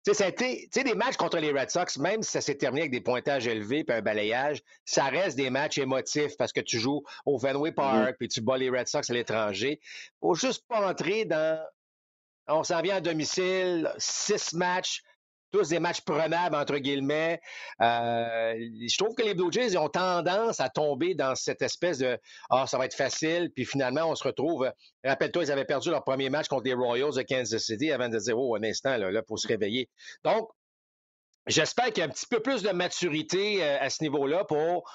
Tu 0.05 0.13
sais, 0.13 0.31
des 0.31 0.95
matchs 0.95 1.17
contre 1.17 1.37
les 1.39 1.51
Red 1.51 1.69
Sox, 1.69 1.97
même 1.97 2.23
si 2.23 2.31
ça 2.31 2.39
s'est 2.39 2.55
terminé 2.55 2.83
avec 2.83 2.91
des 2.91 3.01
pointages 3.01 3.47
élevés 3.47 3.83
et 3.87 3.91
un 3.91 4.01
balayage, 4.01 4.61
ça 4.85 5.05
reste 5.05 5.35
des 5.35 5.49
matchs 5.49 5.77
émotifs 5.77 6.37
parce 6.37 6.53
que 6.53 6.61
tu 6.61 6.79
joues 6.79 7.03
au 7.25 7.37
Fenway 7.37 7.73
Park 7.73 8.15
puis 8.17 8.29
tu 8.29 8.41
bats 8.41 8.57
les 8.57 8.69
Red 8.69 8.87
Sox 8.87 9.09
à 9.09 9.13
l'étranger. 9.13 9.81
Faut 10.21 10.35
juste 10.35 10.65
pas 10.67 10.89
entrer 10.89 11.25
dans. 11.25 11.61
On 12.47 12.63
s'en 12.63 12.81
vient 12.81 12.95
à 12.95 13.01
domicile, 13.01 13.93
six 13.97 14.53
matchs, 14.53 15.03
tous 15.51 15.69
des 15.69 15.79
matchs 15.79 16.01
prenables, 16.01 16.55
entre 16.55 16.77
guillemets. 16.77 17.39
Euh, 17.81 18.53
je 18.55 18.97
trouve 18.97 19.15
que 19.15 19.23
les 19.23 19.33
Blue 19.33 19.51
Jays 19.51 19.77
ont 19.77 19.89
tendance 19.89 20.59
à 20.59 20.69
tomber 20.69 21.15
dans 21.15 21.35
cette 21.35 21.61
espèce 21.61 21.99
de 21.99 22.17
Ah, 22.49 22.65
ça 22.67 22.77
va 22.77 22.85
être 22.85 22.95
facile, 22.95 23.51
puis 23.55 23.65
finalement, 23.65 24.05
on 24.05 24.15
se 24.15 24.23
retrouve. 24.23 24.71
Rappelle-toi, 25.03 25.43
ils 25.45 25.51
avaient 25.51 25.65
perdu 25.65 25.89
leur 25.89 26.03
premier 26.03 26.29
match 26.29 26.47
contre 26.47 26.65
les 26.65 26.73
Royals 26.73 27.15
de 27.15 27.21
Kansas 27.21 27.63
City 27.63 27.91
avant 27.91 28.09
de 28.09 28.17
dire 28.17 28.37
Oh, 28.37 28.55
un 28.55 28.63
instant, 28.63 28.97
là, 28.97 29.11
là 29.11 29.21
pour 29.21 29.39
se 29.39 29.47
réveiller. 29.47 29.89
Donc, 30.23 30.49
j'espère 31.47 31.85
qu'il 31.85 31.99
y 31.99 32.01
a 32.01 32.05
un 32.05 32.09
petit 32.09 32.27
peu 32.27 32.41
plus 32.41 32.61
de 32.61 32.69
maturité 32.69 33.63
euh, 33.63 33.77
à 33.79 33.89
ce 33.89 34.03
niveau-là 34.03 34.45
pour. 34.45 34.89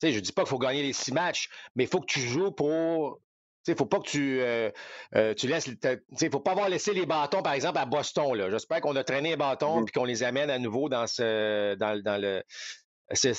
Tu 0.00 0.08
sais, 0.08 0.12
je 0.14 0.20
dis 0.20 0.32
pas 0.32 0.42
qu'il 0.42 0.50
faut 0.50 0.58
gagner 0.58 0.82
les 0.82 0.94
six 0.94 1.12
matchs, 1.12 1.50
mais 1.74 1.84
il 1.84 1.86
faut 1.86 2.00
que 2.00 2.06
tu 2.06 2.20
joues 2.20 2.52
pour 2.52 3.20
il 3.66 3.72
ne 3.72 3.76
faut 3.76 3.86
pas 3.86 3.98
que 3.98 4.08
tu, 4.08 4.40
euh, 4.40 4.70
tu 5.34 5.46
laisses. 5.46 5.66
Il 5.66 6.30
faut 6.30 6.40
pas 6.40 6.52
avoir 6.52 6.68
laissé 6.68 6.92
les 6.92 7.06
bâtons, 7.06 7.42
par 7.42 7.52
exemple, 7.52 7.78
à 7.78 7.86
Boston. 7.86 8.50
J'espère 8.50 8.80
qu'on 8.80 8.96
a 8.96 9.04
traîné 9.04 9.30
les 9.30 9.36
bâtons 9.36 9.80
et 9.80 9.82
mmh. 9.82 9.90
qu'on 9.94 10.04
les 10.04 10.22
amène 10.22 10.50
à 10.50 10.58
nouveau 10.58 10.88
dans 10.88 11.06
ce, 11.06 11.74
dans, 11.74 12.00
dans 12.02 12.20
le, 12.20 12.42
ce, 13.12 13.32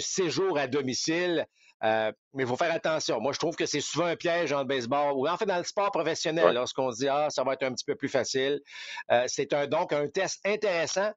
séjour 0.00 0.58
à 0.58 0.66
domicile. 0.66 1.46
mais 1.82 2.12
il 2.38 2.46
faut 2.46 2.56
faire 2.56 2.72
attention. 2.72 3.20
Moi, 3.20 3.32
je 3.32 3.38
trouve 3.38 3.54
que 3.54 3.66
c'est 3.66 3.80
souvent 3.80 4.06
un 4.06 4.16
piège 4.16 4.52
en 4.52 4.64
baseball 4.64 5.12
ou 5.14 5.28
en 5.28 5.36
fait 5.36 5.46
dans 5.46 5.58
le 5.58 5.64
sport 5.64 5.92
professionnel 5.92 6.54
lorsqu'on 6.54 6.90
se 6.90 6.98
dit 6.98 7.08
Ah, 7.08 7.28
ça 7.30 7.44
va 7.44 7.52
être 7.52 7.62
un 7.62 7.72
petit 7.72 7.84
peu 7.84 7.94
plus 7.94 8.08
facile. 8.08 8.60
c'est 9.26 9.52
un, 9.52 9.66
donc 9.66 9.92
un 9.92 10.08
test 10.08 10.40
intéressant. 10.44 11.10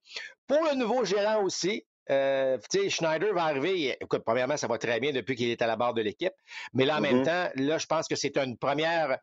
Pour 0.47 0.63
le 0.63 0.75
nouveau 0.75 1.03
gérant 1.03 1.43
aussi, 1.43 1.85
euh, 2.11 2.57
Schneider 2.89 3.33
va 3.33 3.45
arriver. 3.45 3.97
Écoute, 3.99 4.23
premièrement, 4.25 4.57
ça 4.57 4.67
va 4.67 4.77
très 4.77 4.99
bien 4.99 5.11
depuis 5.11 5.35
qu'il 5.35 5.49
est 5.49 5.61
à 5.61 5.67
la 5.67 5.75
barre 5.75 5.93
de 5.93 6.01
l'équipe. 6.01 6.33
Mais 6.73 6.85
là, 6.85 6.97
en 6.97 7.01
même 7.01 7.21
mm-hmm. 7.21 7.25
temps, 7.25 7.63
là, 7.63 7.77
je 7.77 7.85
pense 7.85 8.07
que 8.07 8.15
c'est 8.15 8.37
une 8.37 8.57
première. 8.57 9.17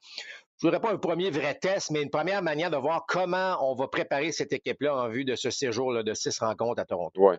Je 0.60 0.66
ne 0.66 0.70
voudrais 0.70 0.80
pas 0.80 0.92
un 0.92 0.98
premier 0.98 1.30
vrai 1.30 1.54
test, 1.54 1.90
mais 1.90 2.02
une 2.02 2.10
première 2.10 2.42
manière 2.42 2.70
de 2.70 2.76
voir 2.76 3.04
comment 3.06 3.56
on 3.60 3.74
va 3.74 3.86
préparer 3.88 4.32
cette 4.32 4.52
équipe-là 4.52 4.94
en 4.94 5.08
vue 5.08 5.24
de 5.24 5.36
ce 5.36 5.50
séjour 5.50 6.02
de 6.02 6.14
six 6.14 6.36
rencontres 6.40 6.80
à 6.80 6.84
Toronto. 6.84 7.20
Oui. 7.20 7.36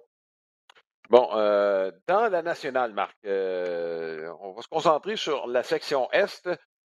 Bon, 1.09 1.27
euh, 1.33 1.91
dans 2.07 2.29
la 2.29 2.41
nationale, 2.41 2.93
Marc, 2.93 3.17
euh, 3.25 4.31
on 4.41 4.51
va 4.51 4.61
se 4.61 4.67
concentrer 4.67 5.15
sur 5.15 5.47
la 5.47 5.63
section 5.63 6.09
Est. 6.11 6.49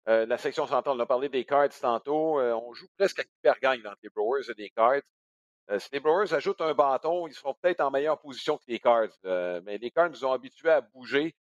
la 0.07 0.37
section 0.37 0.65
centrale, 0.65 0.95
on 0.97 0.99
a 0.99 1.05
parlé 1.05 1.29
des 1.29 1.45
Cards 1.45 1.79
tantôt. 1.79 2.41
on 2.41 2.73
joue 2.73 2.87
presque 2.97 3.19
à 3.19 3.53
qui 3.53 3.61
gagne 3.61 3.85
entre 3.85 3.99
les 4.03 4.09
Brewers 4.09 4.49
et 4.49 4.61
les 4.61 4.69
Cards. 4.71 5.01
Euh, 5.69 5.79
si 5.79 5.89
les 5.91 5.99
Brewers 5.99 6.33
ajoutent 6.33 6.61
un 6.61 6.73
bâton, 6.73 7.27
ils 7.27 7.33
seront 7.33 7.53
peut-être 7.53 7.81
en 7.81 7.91
meilleure 7.91 8.19
position 8.19 8.57
que 8.57 8.63
les 8.67 8.79
Cards. 8.79 9.09
Euh, 9.25 9.61
mais 9.65 9.77
les 9.77 9.91
Cards 9.91 10.09
nous 10.09 10.23
ont 10.23 10.31
habitués 10.31 10.71
à 10.71 10.81
bouger. 10.81 11.35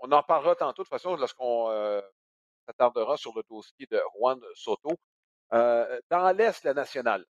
On 0.00 0.10
en 0.12 0.22
parlera 0.22 0.56
tantôt, 0.56 0.82
de 0.82 0.88
toute 0.88 0.88
façon, 0.88 1.14
lorsqu'on 1.14 1.70
euh, 1.70 2.00
s'attardera 2.66 3.16
sur 3.16 3.32
le 3.36 3.42
dossier 3.48 3.86
de 3.90 4.00
Juan 4.16 4.40
Soto. 4.54 4.90
dans 5.52 6.36
l'Est, 6.36 6.64
la 6.64 6.74
nationale, 6.74 7.24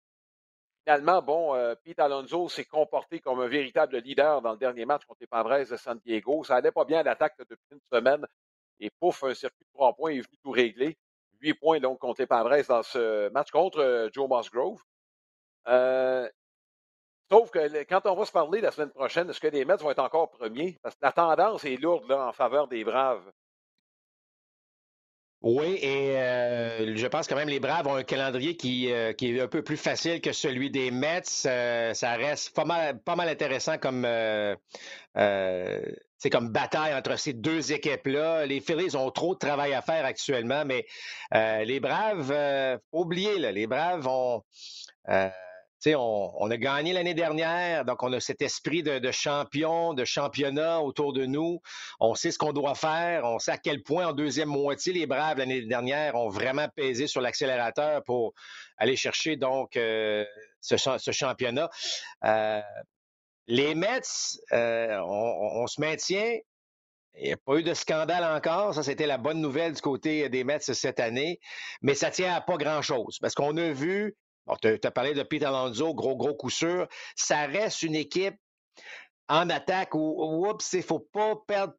finalement, 0.84 1.22
bon, 1.22 1.76
Pete 1.84 2.00
Alonso 2.00 2.50
s'est 2.50 2.66
comporté 2.66 3.20
comme 3.20 3.40
un 3.40 3.48
véritable 3.48 3.98
leader 3.98 4.42
dans 4.42 4.52
le 4.52 4.58
dernier 4.58 4.86
match 4.86 5.06
contre 5.06 5.22
les 5.22 5.28
Padres 5.28 5.70
de 5.70 5.78
San 5.78 6.00
Diego. 6.06 6.44
Ça 6.44 6.58
allait 6.58 6.72
pas 6.72 6.86
bien 6.86 7.00
à 7.00 7.04
l'attaque 7.04 7.36
depuis 7.40 7.58
une 7.72 7.82
semaine. 7.92 8.26
Et 8.80 8.92
pouf, 9.00 9.24
un 9.24 9.34
circuit 9.34 9.66
de 9.66 9.70
trois 9.74 9.94
points 9.94 10.12
est 10.12 10.22
venu 10.22 10.38
tout 10.44 10.52
régler. 10.52 10.98
Huit 11.40 11.54
points 11.54 11.80
donc 11.80 12.00
contre 12.00 12.22
les 12.22 12.28
Padres 12.28 12.64
dans 12.68 12.84
ce 12.84 13.30
match 13.30 13.50
contre 13.52 14.10
Joe 14.14 14.30
Musgrove. 14.30 14.82
Euh, 15.68 16.30
sauf 17.30 17.52
que 17.52 17.84
quand 17.84 18.06
on 18.06 18.16
va 18.16 18.26
se 18.26 18.32
parler 18.32 18.62
la 18.62 18.72
semaine 18.72 18.92
prochaine, 18.92 19.30
est-ce 19.30 19.40
que 19.40 19.48
les 19.48 19.66
Mets 19.66 19.76
vont 19.78 19.92
être 19.92 20.04
encore 20.04 20.30
premiers? 20.30 20.78
Parce 20.82 20.96
que 20.96 21.02
la 21.04 21.12
tendance 21.12 21.66
est 21.66 21.78
lourde 21.78 22.08
là, 22.10 22.28
en 22.28 22.34
faveur 22.34 22.68
des 22.68 22.84
Braves. 22.84 23.32
Oui, 25.42 25.78
et 25.82 26.18
euh, 26.18 26.96
je 26.96 27.08
pense 27.08 27.28
quand 27.28 27.36
même 27.36 27.48
les 27.48 27.60
Braves 27.60 27.86
ont 27.86 27.96
un 27.96 28.04
calendrier 28.04 28.58
qui, 28.58 28.92
euh, 28.92 29.14
qui, 29.14 29.38
est 29.38 29.40
un 29.40 29.48
peu 29.48 29.62
plus 29.62 29.78
facile 29.78 30.20
que 30.20 30.34
celui 30.34 30.72
des 30.72 30.90
Mets. 30.90 31.22
ça 31.24 32.16
reste 32.16 32.56
pas 32.56 32.66
mal, 32.66 33.30
intéressant 33.30 33.78
comme, 33.78 34.08
c'est 35.16 36.30
comme 36.32 36.50
bataille 36.50 36.96
entre 36.96 37.20
ces 37.20 37.34
deux 37.34 37.72
équipes-là. 37.72 38.48
Les 38.48 38.62
Phillies 38.62 38.96
ont 38.96 39.12
trop 39.12 39.36
de 39.36 39.40
travail 39.40 39.76
à 39.76 39.84
faire 39.84 40.06
actuellement, 40.06 40.66
mais 40.66 40.88
les 41.32 41.80
Braves, 41.80 42.34
faut 42.90 43.02
oublier, 43.02 43.38
là, 43.38 43.52
les 43.52 43.68
Braves 43.68 44.08
ont 44.08 44.44
on, 45.86 46.34
on, 46.38 46.52
a 46.52 46.58
gagné 46.58 46.94
l'année 46.94 47.14
dernière, 47.14 47.86
donc 47.86 48.04
on 48.04 48.12
a 48.14 48.20
cet 48.20 48.42
esprit 48.42 48.84
de, 48.84 49.12
champion, 49.12 49.94
de 49.94 50.06
championnat 50.06 50.82
autour 50.82 51.14
de 51.14 51.26
nous. 51.26 51.62
On 52.00 52.16
sait 52.16 52.32
ce 52.32 52.38
qu'on 52.38 52.54
doit 52.54 52.76
faire. 52.76 53.24
On 53.26 53.40
sait 53.40 53.52
à 53.52 53.58
quel 53.58 53.84
point 53.84 54.08
en 54.08 54.14
deuxième 54.14 54.50
moitié, 54.50 54.94
les 54.94 55.06
Braves 55.06 55.38
l'année 55.38 55.62
dernière 55.62 56.16
ont 56.16 56.30
vraiment 56.30 56.68
pesé 56.76 57.08
sur 57.08 57.22
l'accélérateur 57.22 58.04
pour 58.04 58.34
aller 58.78 58.96
chercher 58.96 59.36
donc 59.36 59.78
euh, 59.78 60.26
ce, 60.62 61.12
championnat. 61.12 61.70
Euh, 62.24 62.62
les 63.48 63.76
Mets, 63.76 64.02
euh, 64.52 65.00
on, 65.06 65.68
se 65.68 65.80
maintient. 65.80 66.38
Il 67.20 67.28
n'y 67.28 67.34
a 67.34 67.38
pas 67.38 67.56
eu 67.56 67.64
de 67.64 67.74
scandale 67.74 68.24
encore. 68.24 68.76
Ça, 68.76 68.84
c'était 68.84 69.08
la 69.08 69.18
bonne 69.18 69.42
nouvelle 69.42 69.74
du 69.74 69.82
côté 69.82 70.28
des 70.30 70.44
Mets 70.44 70.60
cette 70.60 71.00
année. 71.00 71.40
Mais 71.82 71.96
ça 71.96 72.12
tient 72.12 72.34
à 72.36 72.42
pas 72.42 72.58
grand-chose. 72.58 73.18
Parce 73.20 73.34
qu'on 73.34 73.56
a 73.58 73.72
vu 73.72 74.16
tu 74.62 74.80
as, 74.84 74.92
parlé 74.92 75.14
de 75.14 75.24
Pete 75.24 75.44
Alonso, 75.44 75.94
gros, 75.94 76.16
gros 76.16 76.36
coup 76.36 76.50
sûr. 76.50 76.88
Ça 77.16 77.46
reste 77.46 77.84
une 77.84 77.96
équipe 77.96 78.36
en 79.30 79.50
attaque 79.50 79.94
où, 79.96 80.48
oups, 80.48 80.74
il 80.74 80.78
ne 80.78 80.84
faut 80.84 81.00
pas 81.00 81.36
perdre. 81.48 81.74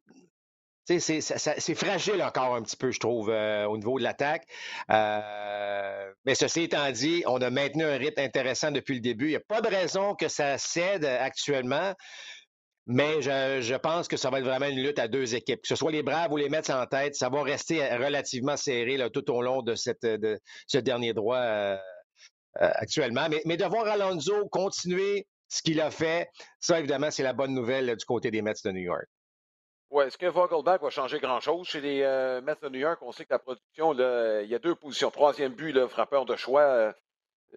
C'est 0.85 1.75
fragile 1.75 2.23
encore 2.23 2.55
un 2.55 2.63
petit 2.63 2.75
peu, 2.75 2.89
je 2.89 2.99
trouve, 2.99 3.29
euh, 3.29 3.65
au 3.65 3.77
niveau 3.77 3.99
de 3.99 4.03
l'attaque. 4.03 4.47
Euh, 4.89 6.11
mais 6.25 6.33
ceci 6.33 6.63
étant 6.63 6.89
dit, 6.89 7.23
on 7.27 7.39
a 7.41 7.51
maintenu 7.51 7.83
un 7.83 7.97
rythme 7.97 8.21
intéressant 8.21 8.71
depuis 8.71 8.95
le 8.95 8.99
début. 8.99 9.25
Il 9.25 9.29
n'y 9.29 9.35
a 9.35 9.41
pas 9.41 9.61
de 9.61 9.67
raison 9.67 10.15
que 10.15 10.27
ça 10.27 10.57
cède 10.57 11.05
actuellement. 11.05 11.93
Mais 12.91 13.21
je, 13.21 13.75
pense 13.75 14.07
que 14.07 14.17
ça 14.17 14.31
va 14.31 14.39
être 14.39 14.45
vraiment 14.45 14.65
une 14.65 14.81
lutte 14.81 14.97
à 14.97 15.07
deux 15.07 15.35
équipes. 15.35 15.61
Que 15.61 15.67
ce 15.67 15.75
soit 15.75 15.91
les 15.91 16.01
Braves 16.01 16.31
ou 16.31 16.37
les 16.37 16.49
Mets 16.49 16.71
en 16.71 16.87
tête, 16.87 17.13
ça 17.13 17.29
va 17.29 17.43
rester 17.43 17.87
relativement 17.97 18.57
serré 18.57 18.97
tout 19.13 19.29
au 19.29 19.43
long 19.43 19.61
de, 19.61 19.75
ce 19.75 20.77
dernier 20.79 21.13
droit 21.13 21.37
euh, 21.37 21.77
actuellement. 22.55 23.27
Mais, 23.45 23.57
de 23.57 23.65
voir 23.65 23.87
Alonso 23.87 24.47
continuer 24.49 25.27
ce 25.47 25.61
qu'il 25.61 25.81
a 25.81 25.91
fait, 25.91 26.29
ça, 26.59 26.79
évidemment, 26.79 27.11
c'est 27.11 27.23
la 27.23 27.33
bonne 27.33 27.53
nouvelle 27.53 27.95
du 27.95 28.05
côté 28.05 28.31
des 28.31 28.41
Mets 28.41 28.53
de 28.63 28.71
New 28.71 28.81
York. 28.81 29.07
Oui, 29.91 30.05
est-ce 30.05 30.17
que 30.17 30.27
Vogelbach 30.27 30.81
va 30.81 30.89
changer 30.91 31.19
grand-chose 31.19 31.67
chez 31.67 31.81
les 31.81 32.03
euh, 32.03 32.41
Mets 32.41 32.55
de 32.61 32.69
New 32.69 32.79
York? 32.79 32.99
On 33.01 33.11
sait 33.11 33.25
que 33.25 33.33
la 33.33 33.39
production, 33.39 33.93
il 33.93 34.47
y 34.47 34.55
a 34.55 34.59
deux 34.59 34.75
positions. 34.75 35.09
Troisième 35.09 35.53
but, 35.53 35.71
le 35.71 35.87
frappeur 35.87 36.25
de 36.25 36.35
choix, 36.35 36.61
euh, 36.61 36.93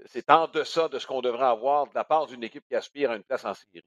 c'est 0.07 0.31
en 0.31 0.49
deçà 0.49 0.89
de 0.89 0.99
ce 0.99 1.07
qu'on 1.07 1.21
devrait 1.21 1.47
avoir 1.47 1.87
de 1.87 1.95
la 1.95 2.05
part 2.05 2.27
d'une 2.27 2.43
équipe 2.43 2.65
qui 2.67 2.75
aspire 2.75 3.11
à 3.11 3.17
une 3.17 3.23
place 3.23 3.45
en 3.45 3.53
série 3.53 3.85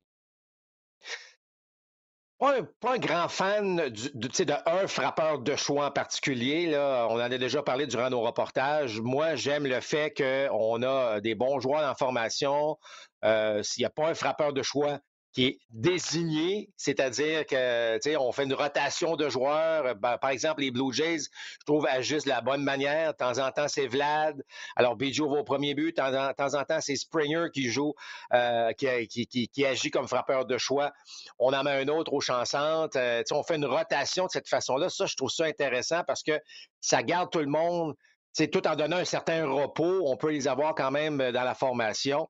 pas 2.39 2.93
un, 2.93 2.97
grand 2.97 3.27
fan 3.29 3.77
de, 3.77 4.13
de, 4.13 4.87
frappeur 4.87 5.39
de 5.39 5.55
choix 5.55 5.87
en 5.87 5.91
particulier. 5.91 6.75
On 6.77 7.13
en 7.13 7.19
a 7.19 7.29
déjà 7.29 7.63
parlé 7.63 7.87
durant 7.87 8.09
nos 8.09 8.21
reportages. 8.21 8.99
Moi, 9.01 9.35
j'aime 9.35 9.65
le 9.65 9.79
fait 9.79 10.13
qu'on 10.15 10.83
a 10.83 11.21
des 11.21 11.35
bons 11.35 11.59
joueurs 11.59 11.89
en 11.89 11.95
formation. 11.95 12.77
Euh, 13.23 13.63
s'il 13.63 13.81
n'y 13.81 13.85
a 13.85 13.89
pas 13.89 14.09
un 14.09 14.13
frappeur 14.13 14.53
de 14.53 14.61
choix 14.61 14.99
qui 15.35 15.45
est 15.47 15.59
désigné, 15.69 16.69
c'est-à-dire 16.77 17.45
que, 17.45 17.95
tu 17.95 18.09
sais, 18.09 18.15
on 18.15 18.31
fait 18.31 18.45
une 18.45 18.53
rotation 18.53 19.17
de 19.17 19.27
joueurs. 19.27 19.93
Ben, 19.95 20.17
par 20.17 20.29
exemple, 20.29 20.61
les 20.61 20.71
Blue 20.71 20.93
Jays, 20.93 21.23
je 21.59 21.65
trouve, 21.65 21.85
agissent 21.87 22.23
de 22.23 22.29
la 22.29 22.39
bonne 22.39 22.63
manière. 22.63 23.11
De 23.11 23.17
temps 23.17 23.37
en 23.39 23.51
temps, 23.51 23.67
c'est 23.67 23.87
Vlad. 23.87 24.41
Alors, 24.77 24.95
Bijou 24.95 25.29
va 25.29 25.39
au 25.39 25.43
premier 25.43 25.73
but. 25.75 25.97
De 25.97 26.33
temps 26.33 26.53
en, 26.53 26.63
temps, 26.63 26.79
c'est 26.79 26.95
Springer 26.95 27.47
qui 27.53 27.69
joue, 27.69 27.93
euh, 28.33 28.71
qui, 28.71 29.27
qui, 29.27 29.65
agit 29.65 29.91
comme 29.91 30.07
frappeur 30.07 30.45
de 30.45 30.57
choix. 30.57 30.93
On 31.37 31.51
en 31.51 31.63
met 31.63 31.71
un 31.71 31.89
autre 31.89 32.13
au 32.13 32.21
chansante. 32.21 32.95
Euh, 32.95 33.19
tu 33.19 33.25
sais, 33.27 33.35
on 33.35 33.43
fait 33.43 33.57
une 33.57 33.65
rotation 33.65 34.27
de 34.27 34.31
cette 34.31 34.47
façon-là. 34.47 34.87
Ça, 34.87 35.05
je 35.05 35.17
trouve 35.17 35.29
ça 35.29 35.43
intéressant 35.43 36.05
parce 36.07 36.23
que 36.23 36.39
ça 36.79 37.03
garde 37.03 37.29
tout 37.29 37.39
le 37.39 37.47
monde. 37.47 37.93
C'est 38.31 38.47
tout 38.47 38.65
en 38.67 38.77
donnant 38.77 38.97
un 38.97 39.05
certain 39.05 39.45
repos, 39.45 40.01
on 40.05 40.15
peut 40.15 40.31
les 40.31 40.47
avoir 40.47 40.75
quand 40.75 40.91
même 40.91 41.17
dans 41.17 41.43
la 41.43 41.55
formation. 41.55 42.29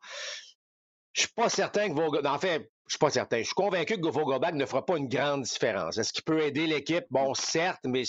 Je 1.14 1.22
suis 1.22 1.34
pas 1.36 1.50
certain 1.50 1.90
que 1.90 1.94
vos... 1.94 2.26
En 2.26 2.40
fait, 2.40 2.70
je 2.88 2.94
suis 2.94 3.00
pas 3.00 3.10
certain. 3.10 3.40
Je 3.40 3.46
suis 3.46 3.54
convaincu 3.54 4.00
que 4.00 4.08
Vogelbach 4.08 4.54
ne 4.54 4.66
fera 4.66 4.86
pas 4.86 4.98
une 4.98 5.08
grande 5.08 5.44
différence. 5.44 5.98
Est-ce 5.98 6.14
qu'il 6.14 6.24
peut 6.24 6.42
aider 6.42 6.68
l'équipe? 6.68 7.06
Bon, 7.10 7.34
certes, 7.34 7.82
mais 7.84 8.04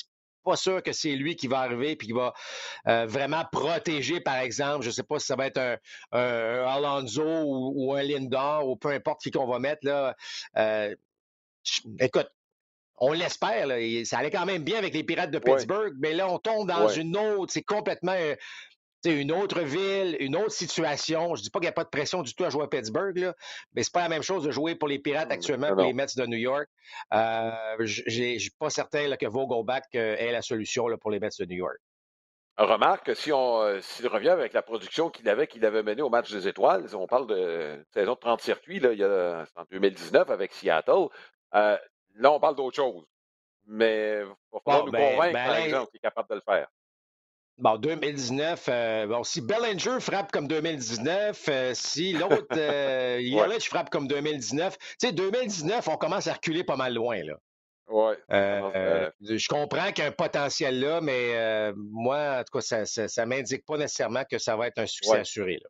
pas 0.45 0.56
sûr 0.56 0.83
que 0.83 0.92
c'est 0.92 1.16
lui 1.16 1.35
qui 1.35 1.49
va 1.49 1.61
arriver 1.61 1.92
et 1.92 1.97
qui 1.97 2.12
va 2.12 2.33
euh, 2.87 3.06
vraiment 3.06 3.45
protéger, 3.50 4.21
par 4.21 4.37
exemple, 4.37 4.83
je 4.83 4.88
ne 4.88 4.92
sais 4.92 5.02
pas 5.02 5.18
si 5.18 5.26
ça 5.26 5.35
va 5.35 5.47
être 5.47 5.59
un, 5.59 5.78
Alonso 6.12 7.25
ou, 7.25 7.95
un 7.95 8.02
Lindor 8.02 8.68
ou 8.68 8.76
peu 8.76 8.90
importe 8.90 9.23
qui 9.23 9.30
qu'on 9.30 9.47
va 9.47 9.59
mettre 9.59 9.85
là. 9.85 10.14
Euh, 10.56 10.95
écoute, 11.99 12.28
on 12.99 13.12
l'espère. 13.12 13.66
Ça 14.04 14.18
allait 14.18 14.30
quand 14.30 14.47
même 14.47 14.62
bien 14.62 14.78
avec 14.78 14.95
les 14.95 15.04
Pirates 15.04 15.30
de 15.30 15.38
Pittsburgh, 15.38 15.95
mais 15.99 16.14
là, 16.14 16.30
on 16.30 16.38
tombe 16.38 16.68
dans 16.68 16.88
une 16.88 17.16
autre. 17.16 17.52
C'est 17.52 17.62
complètement 17.62 18.16
une 19.12 19.32
autre 19.32 19.60
ville, 19.60 20.16
une 20.20 20.36
autre 20.36 20.52
situation. 20.52 21.34
Je 21.34 21.42
dis 21.42 21.50
pas 21.50 21.58
qu'il 21.58 21.66
n'y 21.66 21.70
a 21.70 21.72
pas 21.72 21.84
de 21.84 21.88
pression 21.88 22.22
du 22.22 22.34
tout 22.34 22.44
à 22.44 22.50
jouer 22.50 22.64
à 22.64 22.68
Pittsburgh, 22.68 23.16
là, 23.18 23.34
mais 23.75 23.82
c'est 23.82 23.92
pas 23.92 24.02
la 24.02 24.08
même 24.08 24.22
chose 24.22 24.44
de 24.44 24.50
jouer 24.50 24.75
pour 24.75 24.88
les 24.88 24.98
Pirates 24.98 25.30
actuellement 25.30 25.75
que 25.75 25.82
les 25.82 25.92
Mets 25.92 26.06
de 26.16 26.26
New 26.26 26.38
York. 26.38 26.68
Euh, 27.12 27.50
je 27.80 28.02
ne 28.02 28.38
suis 28.38 28.50
pas 28.58 28.70
certain 28.70 29.14
que 29.16 29.26
Vogelbach 29.26 29.82
euh, 29.94 30.16
est 30.16 30.32
la 30.32 30.42
solution 30.42 30.86
pour 31.00 31.10
les 31.10 31.20
Mets 31.20 31.30
de 31.38 31.44
New 31.44 31.56
York. 31.56 31.78
Remarque, 32.58 33.14
si 33.14 33.32
on 33.32 33.60
euh, 33.60 33.80
s'il 33.82 34.08
revient 34.08 34.30
avec 34.30 34.54
la 34.54 34.62
production 34.62 35.10
qu'il 35.10 35.28
avait, 35.28 35.46
qu'il 35.46 35.64
avait 35.66 35.82
menée 35.82 36.00
au 36.00 36.08
match 36.08 36.32
des 36.32 36.48
étoiles, 36.48 36.86
on 36.94 37.06
parle 37.06 37.26
de 37.26 37.84
saison 37.92 38.14
de 38.14 38.18
30 38.18 38.40
circuits, 38.40 38.80
là, 38.80 38.92
il 38.92 38.98
y 38.98 39.04
a, 39.04 39.44
en 39.56 39.64
2019 39.70 40.30
avec 40.30 40.52
Seattle. 40.54 41.08
là, 41.52 41.78
on 42.25 42.40
parle 42.40 42.56
d'autre 42.56 42.76
chose. 42.76 43.04
Mais 43.66 44.20
il 44.20 44.26
va 44.52 44.60
falloir 44.64 44.86
nous 44.86 44.92
ben, 44.92 45.14
convaincre, 45.14 45.32
par 45.32 45.52
ben, 45.52 45.64
exemple, 45.64 45.90
qu'il 45.90 45.98
est 45.98 46.00
capable 46.00 46.28
de 46.30 46.34
le 46.36 46.40
faire. 46.40 46.68
Bon, 47.58 47.78
2019, 47.78 48.68
euh, 48.68 49.06
bon, 49.06 49.25
si 49.25 49.40
Bellinger 49.40 49.98
frappe 50.00 50.30
comme 50.30 50.46
2019, 50.46 51.48
euh, 51.48 51.72
si 51.72 52.12
l'autre, 52.12 52.46
euh, 52.52 53.58
frappe 53.60 53.88
comme 53.88 54.06
2019, 54.06 54.76
tu 54.76 54.86
sais, 54.98 55.12
2019, 55.12 55.88
on 55.88 55.96
commence 55.96 56.26
à 56.26 56.34
reculer 56.34 56.64
pas 56.64 56.76
mal 56.76 56.92
loin, 56.92 57.22
là. 57.22 57.34
Ouais. 57.88 58.18
je 58.28 59.48
comprends 59.48 59.92
qu'il 59.92 60.02
y 60.02 60.06
a 60.06 60.10
un 60.10 60.12
potentiel 60.12 60.80
là, 60.80 61.00
mais 61.00 61.72
moi, 61.76 62.40
en 62.40 62.44
tout 62.44 62.58
cas, 62.58 62.84
ça 62.84 63.25
ne 63.25 63.25
m'indique 63.25 63.64
pas 63.64 63.78
nécessairement 63.78 64.25
que 64.25 64.38
ça 64.38 64.56
va 64.56 64.66
être 64.66 64.78
un 64.78 64.86
succès 64.86 65.20
assuré. 65.20 65.60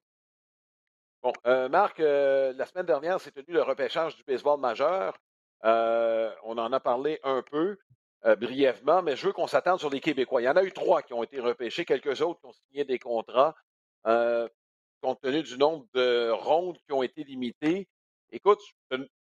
Bon, 1.23 1.33
Marc, 1.69 1.99
la 1.99 2.67
semaine 2.67 2.87
dernière, 2.87 3.21
c'est 3.21 3.33
tenu 3.33 3.55
le 3.55 3.63
repêchage 3.63 4.17
du 4.17 4.25
baseball 4.25 4.59
majeur. 4.59 5.19
on 5.63 6.59
en 6.59 6.73
a 6.73 6.81
parlé 6.81 7.21
un 7.23 7.43
peu. 7.43 7.77
Euh, 8.25 8.35
brièvement, 8.35 9.03
mais 9.03 9.15
je 9.15 9.27
veux 9.27 9.33
qu'on 9.33 9.47
s'attende 9.47 9.79
sur 9.79 9.91
les 9.91 10.01
Québécois. 10.01 10.41
Il 10.41 10.47
y 10.47 10.49
en 10.49 10.57
a 10.57 10.65
eu 10.65 10.73
trois 10.73 11.03
qui 11.03 11.13
ont 11.13 11.23
été 11.23 11.39
repêchés, 11.39 11.85
quelques 11.85 12.21
autres 12.23 12.41
qui 12.41 12.47
ont 12.47 12.53
signé 12.53 12.85
des 12.85 12.99
contrats. 12.99 13.55
Euh, 14.07 14.49
compte 15.03 15.21
tenu 15.21 15.43
du 15.43 15.59
nombre 15.59 15.87
de 15.95 16.31
rondes 16.31 16.79
qui 16.87 16.93
ont 16.93 17.03
été 17.03 17.23
limitées. 17.25 17.87
Écoute, 18.31 18.61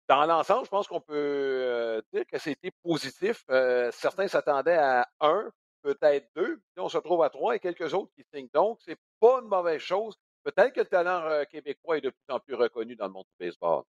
dans 0.08 0.26
l'ensemble, 0.26 0.66
je 0.66 0.70
pense 0.70 0.88
qu'on 0.88 1.00
peut 1.02 1.14
euh, 1.16 2.02
dire 2.14 2.26
que 2.30 2.38
c'était 2.38 2.72
positif. 2.84 3.44
certains 3.92 4.28
s'attendaient 4.28 4.78
à 4.78 5.08
un, 5.22 5.50
peut-être 5.82 6.28
deux. 6.36 6.58
Puis 6.58 6.84
on 6.84 6.90
se 6.90 6.98
retrouve 6.98 7.24
à 7.24 7.30
trois 7.30 7.56
et 7.56 7.60
quelques 7.60 7.94
autres 7.94 8.12
qui 8.16 8.24
signent. 8.34 8.50
Donc, 8.54 8.80
c'est 8.86 8.98
pas 9.20 9.40
une 9.42 9.48
mauvaise 9.48 9.82
chose. 9.82 10.16
Peut-être 10.44 10.74
que 10.74 10.82
le 10.82 10.88
talent 10.88 11.46
québécois 11.50 11.98
est 11.98 12.02
de 12.02 12.10
plus 12.10 12.34
en 12.34 12.40
plus 12.40 12.56
reconnu 12.56 12.96
dans 12.96 13.06
le 13.08 13.14
monde 13.14 13.26
du 13.40 13.46
baseball. 13.48 13.84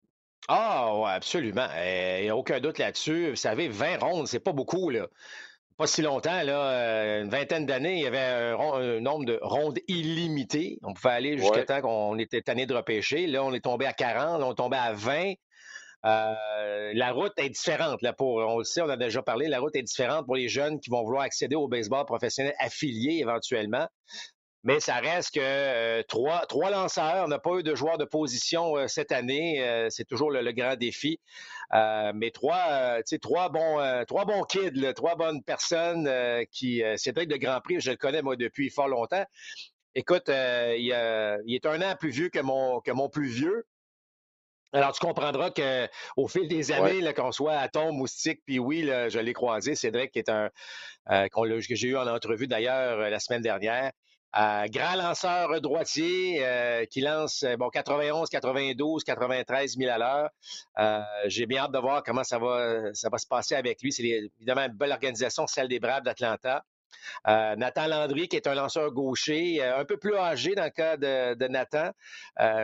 Ah, 0.49 0.97
ouais, 0.99 1.11
absolument. 1.11 1.69
Il 1.77 2.23
n'y 2.23 2.29
a 2.29 2.37
aucun 2.37 2.61
doute 2.61 2.79
là-dessus. 2.79 3.31
Vous 3.31 3.37
savez, 3.37 3.69
20 3.69 3.99
rondes, 3.99 4.27
c'est 4.27 4.41
pas 4.41 4.53
beaucoup, 4.53 4.91
là. 4.91 5.07
Pas 5.79 5.87
si 5.87 6.03
longtemps, 6.03 6.43
là, 6.43 6.71
euh, 6.71 7.23
une 7.23 7.31
vingtaine 7.31 7.65
d'années, 7.65 7.95
il 7.95 8.03
y 8.03 8.07
avait 8.07 8.19
un, 8.19 9.01
nombre 9.01 9.25
de 9.25 9.39
rondes 9.43 9.79
illimité. 9.89 10.79
On 10.83 10.93
pouvait 10.93 11.15
aller 11.15 11.39
jusqu'à 11.39 11.65
temps 11.65 11.81
qu'on 11.81 12.19
était 12.19 12.43
tanné 12.43 12.67
de 12.67 12.75
repêcher. 12.75 13.27
Là, 13.27 13.43
on 13.43 13.55
est 13.55 13.65
tombé 13.65 13.87
à 13.87 13.93
40, 13.93 14.41
là, 14.41 14.47
on 14.47 14.53
est 14.53 14.57
tombé 14.57 14.77
à 14.77 14.93
20. 14.93 15.33
Euh, 16.05 16.93
la 16.95 17.13
route 17.13 17.33
est 17.37 17.49
différente. 17.49 18.03
Là, 18.03 18.13
pour, 18.13 18.37
on 18.37 18.59
le 18.59 18.65
sait, 18.65 18.83
on 18.83 18.89
a 18.89 18.97
déjà 18.97 19.23
parlé, 19.23 19.49
la 19.49 19.61
route 19.61 19.75
est 19.77 19.83
différente 19.83 20.27
pour 20.27 20.37
les 20.37 20.49
jeunes 20.49 20.81
qui 20.81 20.91
vont 20.91 21.03
vouloir 21.03 21.23
accéder 21.23 21.57
au 21.57 21.69
baseball 21.69 22.05
professionnel 22.05 22.55
affilié 22.59 23.21
éventuellement 23.21 23.87
mais 24.65 24.79
ça 24.79 24.97
reste 24.97 25.35
que 25.35 25.41
euh, 25.41 26.03
trois, 26.05 26.47
trois 26.47 26.71
lanceurs. 26.71 27.25
On 27.25 27.29
n'a 27.29 27.39
pas 27.39 27.59
eu 27.59 27.63
de 27.63 27.75
joueurs 27.75 27.99
de 27.99 28.05
position 28.05 28.77
euh, 28.77 28.87
cette 28.87 29.11
année. 29.11 29.63
Euh, 29.63 29.89
c'est 29.91 30.05
toujours 30.05 30.31
le, 30.31 30.53
grand 30.53 30.77
défi. 30.77 31.19
mais 31.73 32.31
trois, 32.31 33.01
trois, 33.21 33.49
bons, 33.49 34.05
trois 34.07 34.25
bons 34.25 34.45
kids, 34.45 34.93
trois 34.95 35.17
bonnes 35.17 35.43
personnes 35.43 36.09
qui. 36.51 36.83
Cédric 36.97 37.29
de 37.29 37.37
Grand 37.37 37.61
Prix, 37.61 37.81
je 37.81 37.91
le 37.91 37.97
connais 37.97 38.23
moi 38.23 38.37
depuis 38.37 38.69
fort 38.71 38.89
longtemps. 38.89 39.25
Écoute, 39.95 40.29
il, 40.29 40.91
est 40.91 41.67
un 41.67 41.83
an 41.83 41.97
plus 41.99 42.11
vieux 42.11 42.29
que 42.29 42.41
mon, 42.41 42.81
que 42.81 42.91
mon 42.91 43.09
plus 43.09 43.29
vieux. 43.29 43.67
Alors, 44.75 44.93
tu 44.93 45.01
comprendras 45.01 45.51
qu'au 45.51 46.29
fil 46.29 46.49
des 46.49 46.73
années, 46.73 47.13
qu'on 47.15 47.33
soit 47.33 47.55
à 47.55 47.69
Tom, 47.69 47.97
Moustique, 47.97 48.41
puis 48.45 48.59
oui, 48.59 48.83
je 48.85 49.19
l'ai 49.19 49.33
croisé, 49.33 49.75
Cédric, 49.75 50.13
qui 50.13 50.19
est 50.19 50.29
un 50.29 50.51
que 51.09 51.75
j'ai 51.75 51.89
eu 51.89 51.97
en 51.97 52.07
entrevue 52.07 52.47
d'ailleurs 52.47 52.99
la 52.99 53.19
semaine 53.19 53.43
dernière 53.43 53.93
grand 54.33 54.97
lanceur 54.97 55.61
droitier 55.61 56.45
euh, 56.45 56.87
qui 56.87 57.01
lance 57.01 57.45
bon 57.59 57.69
91, 57.69 58.29
92, 58.31 59.05
93 59.05 59.77
000 59.77 59.91
à 59.91 59.99
l'heure. 59.99 60.31
Euh, 60.79 61.01
j'ai 61.27 61.47
bien 61.47 61.65
hâte 61.65 61.73
de 61.73 61.79
voir 61.79 62.03
comment 62.03 62.25
ça 62.25 62.39
va, 62.39 62.95
ça 62.95 63.09
va 63.11 63.19
se 63.19 63.27
passer 63.27 63.55
avec 63.55 63.83
lui. 63.83 63.93
C'est 63.93 64.03
évidemment 64.03 64.63
une 64.63 64.73
belle 64.73 64.93
organisation, 64.93 65.47
celle 65.47 65.69
des 65.69 65.81
Braves 65.81 66.03
d'Atlanta. 66.03 66.65
Euh, 67.27 67.57
Nathan 67.57 67.89
Landry, 67.89 68.29
qui 68.29 68.37
est 68.37 68.47
un 68.47 68.55
lanceur 68.55 68.91
gaucher, 68.93 69.63
un 69.63 69.85
peu 69.85 69.97
plus 69.97 70.15
âgé 70.15 70.55
dans 70.55 70.65
le 70.65 70.71
cas 70.71 70.97
de, 70.97 71.49
Nathan, 71.49 71.91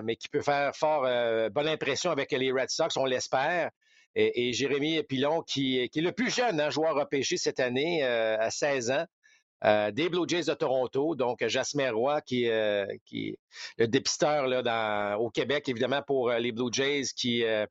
mais 0.02 0.16
qui 0.16 0.28
peut 0.28 0.42
faire 0.42 0.74
fort 0.74 1.02
bonne 1.50 1.68
impression 1.68 2.10
avec 2.10 2.32
les 2.32 2.50
Red 2.50 2.70
Sox, 2.70 2.96
on 2.96 3.04
l'espère. 3.04 3.70
Et, 4.14 4.52
Jérémy 4.52 5.02
Pilon, 5.04 5.42
qui, 5.42 5.88
qui, 5.90 5.98
est 5.98 6.02
le 6.02 6.12
plus 6.12 6.34
jeune 6.34 6.60
hein, 6.60 6.70
joueur 6.70 6.94
repêché 6.94 7.36
cette 7.36 7.60
année, 7.60 8.02
à 8.04 8.50
16 8.50 8.90
ans. 8.90 9.04
Euh, 9.64 9.90
des 9.90 10.08
Blue 10.08 10.28
Jays 10.28 10.44
de 10.44 10.54
Toronto, 10.54 11.14
donc 11.14 11.44
Jasmer 11.46 11.90
Roy, 11.90 12.20
qui, 12.20 12.48
euh, 12.48 12.86
qui 13.04 13.30
est 13.30 13.38
le 13.78 13.88
dépisteur 13.88 14.46
là, 14.46 14.62
dans, 14.62 15.18
au 15.18 15.30
Québec, 15.30 15.68
évidemment, 15.68 16.02
pour 16.02 16.30
euh, 16.30 16.38
les 16.38 16.52
Blue 16.52 16.72
Jays, 16.72 17.06
qui, 17.16 17.40
je 17.40 17.66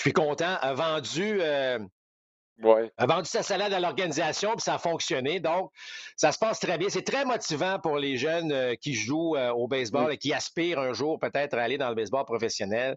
suis 0.00 0.12
content, 0.12 0.56
a 0.60 0.74
vendu, 0.74 1.40
ouais. 1.40 2.92
a 2.96 3.06
vendu 3.06 3.28
sa 3.28 3.42
salade 3.42 3.72
à 3.72 3.80
l'organisation, 3.80 4.52
puis 4.52 4.62
ça 4.62 4.74
a 4.74 4.78
fonctionné. 4.78 5.40
Donc, 5.40 5.70
ça 6.16 6.32
se 6.32 6.38
passe 6.38 6.60
très 6.60 6.78
bien. 6.78 6.88
C'est 6.88 7.02
très 7.02 7.24
motivant 7.24 7.78
pour 7.80 7.98
les 7.98 8.16
jeunes 8.16 8.76
qui 8.78 8.94
jouent 8.94 9.36
au 9.36 9.68
baseball 9.68 10.12
et 10.12 10.18
qui 10.18 10.32
aspirent 10.32 10.80
un 10.80 10.92
jour 10.92 11.18
peut-être 11.20 11.54
à 11.54 11.62
aller 11.62 11.78
dans 11.78 11.88
le 11.88 11.94
baseball 11.94 12.24
professionnel. 12.24 12.96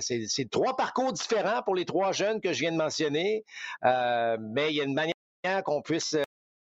c'est 0.00 0.50
trois 0.50 0.76
parcours 0.76 1.12
différents 1.12 1.62
pour 1.62 1.76
les 1.76 1.84
trois 1.84 2.10
jeunes 2.12 2.40
que 2.40 2.52
je 2.52 2.60
viens 2.60 2.72
de 2.72 2.76
mentionner, 2.76 3.44
mais 3.84 4.70
il 4.70 4.76
y 4.76 4.80
a 4.80 4.84
une 4.84 4.94
manière 4.94 5.62
qu'on 5.64 5.80
puisse 5.80 6.16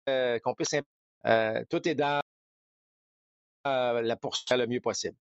qu'on 0.05 0.53
puisse. 0.53 0.75
Euh, 1.25 1.63
tout 1.69 1.87
est 1.87 1.95
dans 1.95 2.21
euh, 3.67 4.01
la 4.01 4.15
poursuite 4.15 4.51
le 4.51 4.67
mieux 4.67 4.81
possible. 4.81 5.17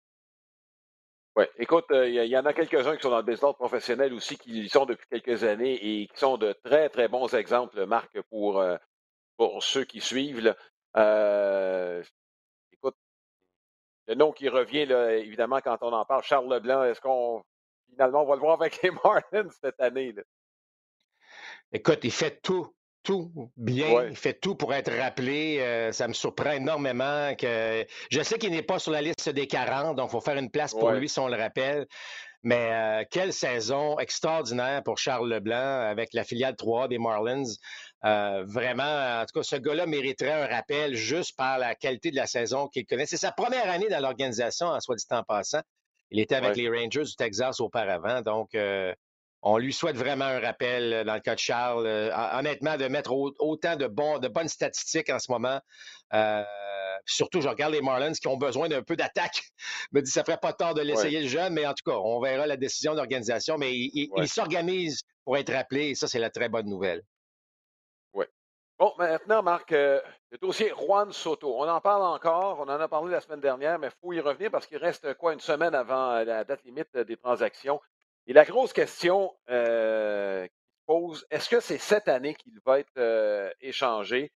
Oui, 1.37 1.45
écoute, 1.57 1.87
il 1.91 2.15
y, 2.15 2.37
en 2.37 2.47
a 2.47 2.53
quelques-uns 2.53 2.97
qui 2.97 3.03
sont 3.03 3.11
dans 3.11 3.19
le 3.19 3.23
business 3.23 3.55
professionnel 3.55 4.13
aussi, 4.13 4.37
qui 4.37 4.65
y 4.65 4.69
sont 4.69 4.87
depuis 4.87 5.07
quelques 5.09 5.45
années 5.45 5.75
et 5.75 6.09
qui 6.09 6.19
sont 6.19 6.37
de 6.37 6.53
très, 6.65 6.89
très 6.89 7.07
bons 7.07 7.33
exemples, 7.33 7.87
Marc, 7.87 8.21
pour, 8.23 8.65
pour 9.37 9.63
ceux 9.63 9.85
qui 9.85 10.01
suivent. 10.01 10.57
écoute, 12.73 12.97
le 14.09 14.15
nom 14.17 14.33
qui 14.33 14.49
revient, 14.49 14.87
là, 14.87 15.15
évidemment, 15.15 15.61
quand 15.61 15.79
on 15.83 15.93
en 15.93 16.05
parle, 16.05 16.25
Charles 16.25 16.53
Leblanc, 16.53 16.83
est-ce 16.85 17.01
qu'on 17.01 17.45
finalement 17.89 18.23
on 18.23 18.27
va 18.27 18.35
le 18.35 18.41
voir 18.41 18.61
avec 18.61 18.83
les 18.83 18.91
Marlins 18.91 19.51
cette 19.61 19.81
année? 19.81 20.15
Écoute, 21.73 22.01
il 22.03 22.11
fait 22.11 22.41
tout 22.41 22.75
tout 23.09 23.51
bien, 23.57 24.05
il 24.05 24.17
fait 24.17 24.35
tout 24.35 24.55
pour 24.55 24.75
être 24.75 24.93
rappelé. 24.93 25.61
Euh, 25.61 25.93
ça 25.93 26.07
me 26.09 26.13
surprend 26.13 26.53
énormément 26.53 27.35
que 27.37 27.87
je 28.11 28.23
sais 28.23 28.39
qu'il 28.39 28.51
n'est 28.51 28.63
pas 28.63 28.79
sur 28.79 28.93
la 28.93 29.01
liste 29.01 29.31
des 29.31 29.47
40, 29.47 29.97
donc 29.97 30.11
il 30.11 30.13
faut 30.13 30.21
faire 30.21 30.37
une 30.37 30.51
place 30.51 30.75
pour 30.75 30.91
lui 30.91 31.09
si 31.09 31.19
on 31.19 31.29
le 31.29 31.37
rappelle. 31.37 31.87
Mais 32.43 32.71
euh, 32.71 33.05
quelle 33.11 33.33
saison 33.33 33.99
extraordinaire 33.99 34.83
pour 34.83 34.99
Charles 34.99 35.27
Leblanc 35.27 35.89
avec 35.89 36.13
la 36.13 36.23
filiale 36.23 36.55
3 36.55 36.89
des 36.89 36.99
Marlins. 36.99 37.51
Euh, 38.05 38.45
vraiment, 38.47 39.23
en 39.23 39.25
tout 39.25 39.41
cas, 39.41 39.43
ce 39.43 39.57
gars-là 39.57 39.87
mériterait 39.87 40.43
un 40.43 40.47
rappel 40.47 40.95
juste 40.95 41.35
par 41.35 41.59
la 41.59 41.75
qualité 41.75 42.11
de 42.11 42.17
la 42.17 42.27
saison 42.27 42.69
qu'il 42.69 42.85
connaît. 42.85 43.07
C'est 43.07 43.17
sa 43.17 43.33
première 43.33 43.71
année 43.71 43.89
dans 43.89 44.01
l'organisation, 44.01 44.67
en 44.67 44.81
soit 44.81 44.97
dit 44.97 45.05
en 45.11 45.23
passant. 45.23 45.63
Il 46.11 46.21
était 46.21 46.35
avec 46.35 46.57
les 46.57 46.69
Rangers 46.69 47.05
du 47.05 47.17
Texas 47.17 47.59
auparavant, 47.59 48.21
donc 48.21 48.51
on 49.43 49.59
lui 49.59 49.73
souhaite 49.73 49.97
vraiment 49.97 50.25
un 50.25 50.41
rappel 50.41 50.93
euh, 50.93 51.05
dans 51.05 51.15
le 51.15 51.21
cas 51.21 51.35
de 51.35 51.41
Charles. 51.41 51.87
Euh, 51.87 52.11
honnêtement, 52.33 52.77
de 52.77 52.87
mettre 52.87 53.13
autant 53.13 53.77
de, 53.77 53.87
bonnes 53.87 54.49
statistiques 54.49 55.11
en 55.11 55.19
ce 55.19 55.31
moment. 55.31 55.61
Euh, 56.13 56.43
surtout, 57.07 57.41
je 57.41 57.49
regarde 57.49 57.73
les 57.73 57.81
Marlins 57.81 58.13
qui 58.13 58.27
ont 58.27 58.37
besoin 58.37 58.69
d'un 58.69 58.83
peu 58.83 58.97
d'attaque. 58.97 59.43
me 59.93 60.03
dis, 60.03 60.11
ça 60.11 60.25
ferait 60.25 60.39
pas 60.39 60.53
tort 60.53 60.75
de 60.75 60.83
l'essayer 60.83 61.21
le 61.21 61.29
jeune, 61.29 61.53
mais 61.55 61.67
en 61.67 61.75
tout 61.75 61.89
cas, 61.89 61.97
on 61.97 62.21
verra 62.21 62.47
la 62.47 62.57
décision 62.57 62.95
d'organisation. 62.95 63.59
Mais 63.59 63.75
il, 63.75 64.29
s'organise 64.29 65.03
pour 65.25 65.37
être 65.37 65.53
rappelé 65.53 65.91
et 65.91 65.95
ça, 65.95 66.09
c'est 66.09 66.19
la 66.19 66.31
très 66.31 66.49
bonne 66.49 66.67
nouvelle. 66.67 67.03
Oui. 68.15 68.25
Bon, 68.79 68.93
maintenant, 68.99 69.43
Marc, 69.43 69.71
le 69.71 70.03
dossier 70.41 70.73
Juan 70.77 71.13
Soto. 71.13 71.55
On 71.61 71.69
en 71.69 71.81
parle 71.81 72.03
encore. 72.03 72.59
On 72.59 72.69
en 72.69 72.81
a 72.81 72.89
parlé 72.89 73.13
la 73.13 73.21
semaine 73.21 73.41
dernière, 73.41 73.79
mais 73.79 73.87
il 73.89 73.97
faut 74.01 74.13
y 74.13 74.21
revenir 74.21 74.51
parce 74.51 74.67
qu'il 74.67 74.79
reste 74.79 75.15
quoi 75.15 75.33
une 75.33 75.41
semaine 75.41 75.75
avant 75.75 76.25
la 76.25 76.43
date 76.45 76.65
limite 76.65 76.97
des 76.97 77.17
transactions. 77.17 77.81
Et 78.29 78.35
la 78.35 78.45
grosse 78.45 78.75
question 78.75 79.35
euh, 79.49 80.47
qui 80.47 80.53
se 80.53 80.85
pose, 80.85 81.27
est-ce 81.31 81.49
que 81.49 81.61
c'est 81.61 81.79
cette 81.79 82.09
année 82.09 82.35
qu'il 82.35 82.61
va 82.61 82.79
être 82.79 82.99
euh, 82.99 83.51
échangé? 83.63 84.35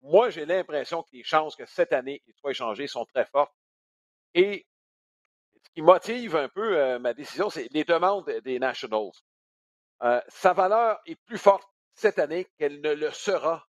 Moi, 0.00 0.30
j'ai 0.30 0.46
l'impression 0.46 1.02
que 1.02 1.10
les 1.12 1.22
chances 1.22 1.54
que 1.54 1.66
cette 1.66 1.92
année 1.92 2.22
il 2.26 2.34
soit 2.36 2.52
échangé 2.52 2.86
sont 2.86 3.04
très 3.04 3.26
fortes. 3.26 3.54
Et 4.32 4.66
ce 5.62 5.70
qui 5.74 5.82
motive 5.82 6.36
un 6.36 6.48
peu 6.48 6.78
euh, 6.78 6.98
ma 6.98 7.12
décision, 7.12 7.50
c'est 7.50 7.68
les 7.70 7.84
demandes 7.84 8.30
des 8.44 8.58
Nationals. 8.58 9.12
sa 10.28 10.54
valeur 10.54 10.98
est 11.04 11.16
plus 11.26 11.38
forte 11.38 11.68
cette 11.92 12.18
année 12.18 12.46
qu'elle 12.58 12.80
ne 12.80 12.94
le 12.94 13.10
sera 13.10 13.68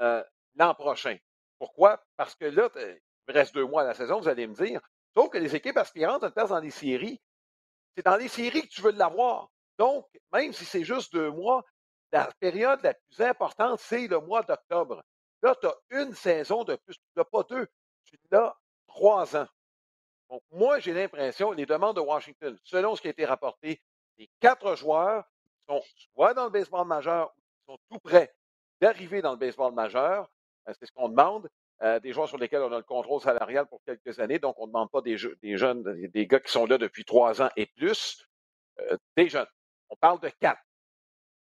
l'an 0.00 0.74
prochain. 0.74 1.16
Pourquoi? 1.60 2.04
Parce 2.16 2.34
que 2.34 2.46
là, 2.46 2.68
il 2.76 3.32
reste 3.32 3.54
deux 3.54 3.66
mois 3.66 3.82
à 3.82 3.86
la 3.86 3.94
saison, 3.94 4.18
vous 4.18 4.28
allez 4.28 4.48
me 4.48 4.54
dire. 4.54 4.80
Sauf 5.14 5.30
que 5.30 5.38
les 5.38 5.54
équipes 5.54 5.76
aspirantes, 5.76 6.24
elles 6.24 6.32
passent 6.32 6.50
dans 6.50 6.58
les 6.58 6.70
séries 6.70 7.20
c'est 7.94 8.04
dans 8.04 8.16
les 8.16 8.28
séries 8.28 8.62
que 8.62 8.68
tu 8.68 8.82
veux 8.82 8.92
l'avoir. 8.92 9.48
Donc, 9.78 10.06
même 10.32 10.52
si 10.52 10.64
c'est 10.64 10.84
juste 10.84 11.12
deux 11.12 11.30
mois, 11.30 11.64
la 12.12 12.30
période 12.38 12.80
la 12.82 12.94
plus 12.94 13.20
importante, 13.20 13.80
c'est 13.80 14.06
le 14.06 14.20
mois 14.20 14.42
d'octobre. 14.42 15.02
Là, 15.42 15.54
tu 15.60 15.66
as 15.66 15.74
une 15.90 16.14
saison 16.14 16.62
de 16.64 16.76
plus. 16.76 16.94
Tu 16.94 17.02
n'as 17.16 17.24
pas 17.24 17.42
deux. 17.44 17.66
Tu 18.04 18.16
l'as 18.30 18.54
trois 18.86 19.36
ans. 19.36 19.48
Donc, 20.30 20.42
moi, 20.50 20.78
j'ai 20.78 20.92
l'impression, 20.92 21.52
les 21.52 21.66
demandes 21.66 21.96
de 21.96 22.00
Washington, 22.00 22.56
selon 22.64 22.96
ce 22.96 23.02
qui 23.02 23.08
a 23.08 23.10
été 23.10 23.24
rapporté, 23.24 23.82
les 24.18 24.30
quatre 24.40 24.76
joueurs 24.76 25.24
sont 25.68 25.82
soit 26.14 26.34
dans 26.34 26.44
le 26.44 26.50
baseball 26.50 26.86
majeur 26.86 27.32
ou 27.36 27.72
sont 27.72 27.78
tout 27.90 27.98
prêts 28.00 28.34
d'arriver 28.80 29.22
dans 29.22 29.32
le 29.32 29.38
baseball 29.38 29.72
majeur. 29.72 30.28
Euh, 30.68 30.72
c'est 30.78 30.86
ce 30.86 30.92
qu'on 30.92 31.08
demande. 31.08 31.48
Euh, 31.82 31.98
des 31.98 32.12
joueurs 32.12 32.28
sur 32.28 32.38
lesquels 32.38 32.62
on 32.62 32.70
a 32.70 32.76
le 32.76 32.84
contrôle 32.84 33.20
salarial 33.20 33.66
pour 33.66 33.82
quelques 33.84 34.20
années. 34.20 34.38
Donc, 34.38 34.54
on 34.58 34.66
ne 34.66 34.72
demande 34.72 34.90
pas 34.90 35.00
des, 35.00 35.16
jeunes, 35.16 35.82
des 35.82 36.26
gars 36.28 36.38
qui 36.38 36.52
sont 36.52 36.64
là 36.66 36.78
depuis 36.78 37.04
trois 37.04 37.42
ans 37.42 37.50
et 37.56 37.66
plus. 37.66 38.24
Euh, 38.78 38.96
des 39.16 39.28
jeunes. 39.28 39.48
On 39.88 39.96
parle 39.96 40.20
de 40.20 40.28
quatre. 40.28 40.62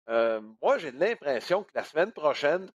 euh, 0.09 0.41
moi, 0.61 0.79
j'ai 0.79 0.91
l'impression 0.91 1.63
que 1.63 1.69
la 1.75 1.83
semaine 1.83 2.11
prochaine, 2.11 2.71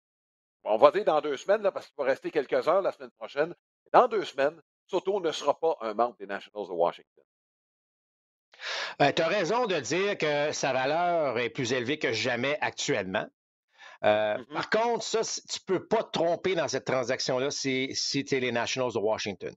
on 0.64 0.78
va 0.78 0.92
dire 0.92 1.06
dans 1.06 1.22
deux 1.22 1.38
semaines, 1.38 1.64
là, 1.64 1.72
parce 1.72 1.88
qu'il 1.88 1.96
va 1.98 2.04
rester 2.04 2.30
quelques 2.30 2.68
heures 2.68 2.84
la 2.84 2.92
semaine 2.92 3.12
prochaine, 3.18 3.56
dans 3.94 4.08
deux 4.08 4.26
semaines, 4.26 4.62
Soto 4.86 5.20
ne 5.20 5.32
sera 5.32 5.60
pas 5.60 5.76
un 5.82 5.96
membre 5.96 6.16
des 6.18 6.28
Nationals 6.28 6.68
de 6.68 6.74
Washington. 6.74 7.24
Ben, 9.00 9.12
tu 9.12 9.22
as 9.22 9.28
raison 9.28 9.66
de 9.66 9.80
dire 9.80 10.18
que 10.18 10.52
sa 10.52 10.72
valeur 10.74 11.40
est 11.40 11.50
plus 11.50 11.74
élevée 11.74 11.98
que 11.98 12.12
jamais 12.14 12.58
actuellement. 12.62 13.28
Euh, 14.06 14.38
mm-hmm. 14.38 14.54
Par 14.54 14.70
contre, 14.70 15.04
ça, 15.04 15.22
tu 15.24 15.60
ne 15.60 15.78
peux 15.78 15.86
pas 15.86 16.04
te 16.04 16.12
tromper 16.12 16.56
dans 16.56 16.68
cette 16.68 16.86
transaction-là 16.86 17.52
si, 17.52 17.90
si 17.94 18.24
tu 18.24 18.36
es 18.36 18.40
les 18.40 18.52
Nationals 18.52 18.94
de 18.94 19.00
Washington. 19.00 19.54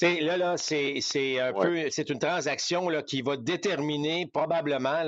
là, 0.00 0.36
là 0.36 0.56
c'est 0.56 1.40
un 1.40 1.52
peu, 1.52 1.90
c'est 1.90 2.10
une 2.10 2.18
transaction 2.18 2.88
là, 2.88 3.02
qui 3.02 3.22
va 3.22 3.36
déterminer 3.36 4.26
probablement 4.32 5.02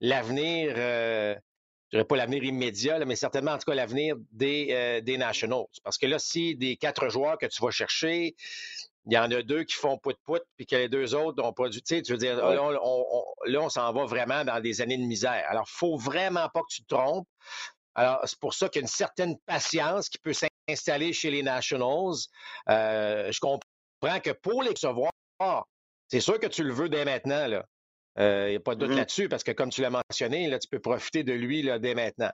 l'avenir, 0.00 0.74
euh, 0.76 1.34
je 1.92 1.98
dirais 1.98 2.06
pas 2.06 2.16
l'avenir 2.16 2.42
immédiat, 2.42 3.04
mais 3.04 3.16
certainement 3.16 3.52
en 3.52 3.58
tout 3.58 3.70
cas 3.70 3.74
l'avenir 3.74 4.16
des, 4.32 4.68
euh, 4.70 5.00
des 5.00 5.18
Nationals. 5.18 5.66
Parce 5.84 5.98
que 5.98 6.06
là, 6.06 6.18
si 6.18 6.56
des 6.56 6.76
quatre 6.76 7.08
joueurs 7.10 7.38
que 7.38 7.46
tu 7.46 7.62
vas 7.62 7.70
chercher, 7.70 8.34
il 9.06 9.14
y 9.14 9.18
en 9.18 9.30
a 9.30 9.42
deux 9.42 9.62
qui 9.62 9.74
font 9.74 9.98
pout-pout, 9.98 10.42
puis 10.56 10.66
que 10.66 10.74
les 10.74 10.88
deux 10.88 11.14
autres 11.14 11.42
ont 11.42 11.52
pas 11.52 11.68
du. 11.68 11.80
Tu 11.80 12.02
veux 12.10 12.18
dire, 12.18 12.36
là, 12.36 12.80
on, 12.82 13.68
s'en 13.68 13.92
va 13.92 14.04
vraiment 14.04 14.44
dans 14.44 14.60
des 14.60 14.80
années 14.80 14.98
de 14.98 15.04
misère. 15.04 15.44
Alors, 15.48 15.66
il 15.68 15.78
faut 15.78 15.96
vraiment 15.96 16.48
pas 16.48 16.60
que 16.62 16.74
tu 16.74 16.82
te 16.82 16.92
trompes. 16.92 17.28
Alors, 17.96 18.20
c'est 18.24 18.38
pour 18.38 18.52
ça 18.52 18.68
qu'il 18.68 18.80
y 18.80 18.82
a 18.82 18.84
une 18.84 18.88
certaine 18.88 19.38
patience 19.46 20.10
qui 20.10 20.18
peut 20.18 20.34
s'installer 20.34 21.14
chez 21.14 21.30
les 21.30 21.42
Nationals. 21.42 22.14
Euh, 22.68 23.32
je 23.32 23.40
comprends 23.40 24.20
que 24.22 24.32
pour 24.32 24.62
les 24.62 24.70
recevoir, 24.70 25.10
c'est 26.06 26.20
sûr 26.20 26.38
que 26.38 26.46
tu 26.46 26.62
le 26.62 26.74
veux 26.74 26.90
dès 26.90 27.06
maintenant. 27.06 27.46
Là. 27.46 27.64
Il 28.18 28.22
euh, 28.22 28.50
n'y 28.50 28.56
a 28.56 28.60
pas 28.60 28.74
de 28.74 28.80
doute 28.80 28.90
mm-hmm. 28.90 28.98
là-dessus, 28.98 29.28
parce 29.30 29.42
que 29.42 29.52
comme 29.52 29.70
tu 29.70 29.80
l'as 29.80 29.90
mentionné, 29.90 30.46
là, 30.48 30.58
tu 30.58 30.68
peux 30.68 30.78
profiter 30.78 31.24
de 31.24 31.32
lui 31.32 31.62
là, 31.62 31.78
dès 31.78 31.94
maintenant. 31.94 32.30